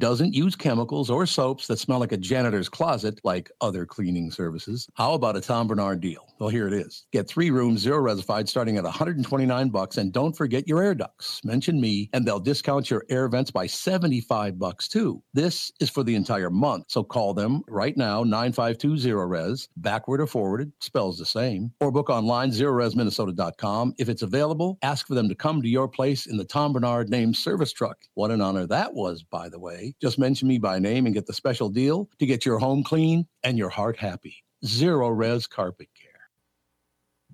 doesn't 0.01 0.33
use 0.33 0.55
chemicals 0.55 1.11
or 1.11 1.27
soaps 1.27 1.67
that 1.67 1.77
smell 1.77 1.99
like 1.99 2.11
a 2.11 2.17
janitor's 2.17 2.67
closet 2.67 3.21
like 3.23 3.51
other 3.61 3.85
cleaning 3.85 4.31
services. 4.31 4.89
How 4.95 5.13
about 5.13 5.37
a 5.37 5.41
Tom 5.41 5.67
Barnard 5.67 6.01
deal? 6.01 6.30
Well, 6.41 6.49
here 6.49 6.65
it 6.65 6.73
is. 6.73 7.05
Get 7.11 7.27
three 7.27 7.51
rooms, 7.51 7.81
zero 7.81 7.99
resified, 7.99 8.49
starting 8.49 8.75
at 8.77 8.83
129 8.83 9.69
bucks, 9.69 9.97
and 9.97 10.11
don't 10.11 10.35
forget 10.35 10.67
your 10.67 10.81
air 10.81 10.95
ducts. 10.95 11.39
Mention 11.43 11.79
me, 11.79 12.09
and 12.13 12.25
they'll 12.25 12.39
discount 12.39 12.89
your 12.89 13.05
air 13.11 13.27
vents 13.27 13.51
by 13.51 13.67
75 13.67 14.57
bucks 14.57 14.87
too. 14.87 15.21
This 15.35 15.71
is 15.79 15.91
for 15.91 16.01
the 16.01 16.15
entire 16.15 16.49
month, 16.49 16.85
so 16.87 17.03
call 17.03 17.35
them 17.35 17.61
right 17.67 17.95
now, 17.95 18.23
9520 18.23 19.11
res, 19.11 19.69
backward 19.77 20.19
or 20.19 20.25
forwarded, 20.25 20.71
spells 20.79 21.19
the 21.19 21.27
same, 21.27 21.71
or 21.79 21.91
book 21.91 22.09
online, 22.09 22.49
zerorezminnesota.com. 22.49 23.93
If 23.99 24.09
it's 24.09 24.23
available, 24.23 24.79
ask 24.81 25.05
for 25.05 25.13
them 25.13 25.29
to 25.29 25.35
come 25.35 25.61
to 25.61 25.69
your 25.69 25.87
place 25.87 26.25
in 26.25 26.37
the 26.37 26.43
Tom 26.43 26.73
Barnard 26.73 27.11
named 27.11 27.35
service 27.35 27.71
truck. 27.71 27.99
What 28.15 28.31
an 28.31 28.41
honor 28.41 28.65
that 28.65 28.95
was, 28.95 29.21
by 29.21 29.47
the 29.47 29.59
way. 29.59 29.93
Just 30.01 30.17
mention 30.17 30.47
me 30.47 30.57
by 30.57 30.79
name 30.79 31.05
and 31.05 31.13
get 31.13 31.27
the 31.27 31.33
special 31.33 31.69
deal 31.69 32.09
to 32.17 32.25
get 32.25 32.47
your 32.47 32.57
home 32.57 32.83
clean 32.83 33.27
and 33.43 33.59
your 33.59 33.69
heart 33.69 33.95
happy. 33.95 34.43
Zerorez 34.65 35.49
Carpet. 35.49 35.87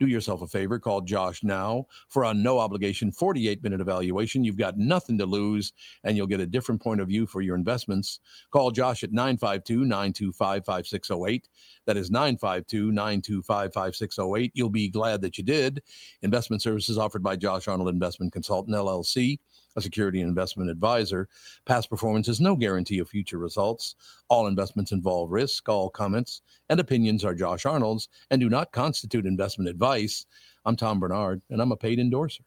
Do 0.00 0.06
yourself 0.06 0.40
a 0.40 0.46
favor, 0.46 0.78
call 0.78 1.02
Josh 1.02 1.44
now 1.44 1.84
for 2.08 2.24
a 2.24 2.32
no 2.32 2.58
obligation 2.58 3.12
48 3.12 3.62
minute 3.62 3.82
evaluation. 3.82 4.42
You've 4.42 4.56
got 4.56 4.78
nothing 4.78 5.18
to 5.18 5.26
lose, 5.26 5.74
and 6.04 6.16
you'll 6.16 6.26
get 6.26 6.40
a 6.40 6.46
different 6.46 6.80
point 6.80 7.02
of 7.02 7.08
view 7.08 7.26
for 7.26 7.42
your 7.42 7.54
investments. 7.54 8.20
Call 8.50 8.70
Josh 8.70 9.04
at 9.04 9.12
952 9.12 9.84
925 9.84 10.64
5608. 10.64 11.48
That 11.84 11.98
is 11.98 12.10
952 12.10 12.92
925 12.92 13.74
5608. 13.74 14.52
You'll 14.54 14.70
be 14.70 14.88
glad 14.88 15.20
that 15.20 15.36
you 15.36 15.44
did. 15.44 15.82
Investment 16.22 16.62
services 16.62 16.96
offered 16.96 17.22
by 17.22 17.36
Josh 17.36 17.68
Arnold 17.68 17.90
Investment 17.90 18.32
Consultant, 18.32 18.74
LLC 18.74 19.38
a 19.76 19.80
security 19.80 20.20
investment 20.20 20.70
advisor. 20.70 21.28
Past 21.64 21.90
performance 21.90 22.28
is 22.28 22.40
no 22.40 22.56
guarantee 22.56 22.98
of 22.98 23.08
future 23.08 23.38
results. 23.38 23.94
All 24.28 24.46
investments 24.46 24.92
involve 24.92 25.30
risk. 25.30 25.68
All 25.68 25.90
comments 25.90 26.42
and 26.68 26.80
opinions 26.80 27.24
are 27.24 27.34
Josh 27.34 27.66
Arnold's 27.66 28.08
and 28.30 28.40
do 28.40 28.48
not 28.48 28.72
constitute 28.72 29.26
investment 29.26 29.68
advice. 29.68 30.26
I'm 30.64 30.76
Tom 30.76 31.00
Barnard, 31.00 31.42
and 31.50 31.62
I'm 31.62 31.72
a 31.72 31.76
paid 31.76 31.98
endorser. 31.98 32.42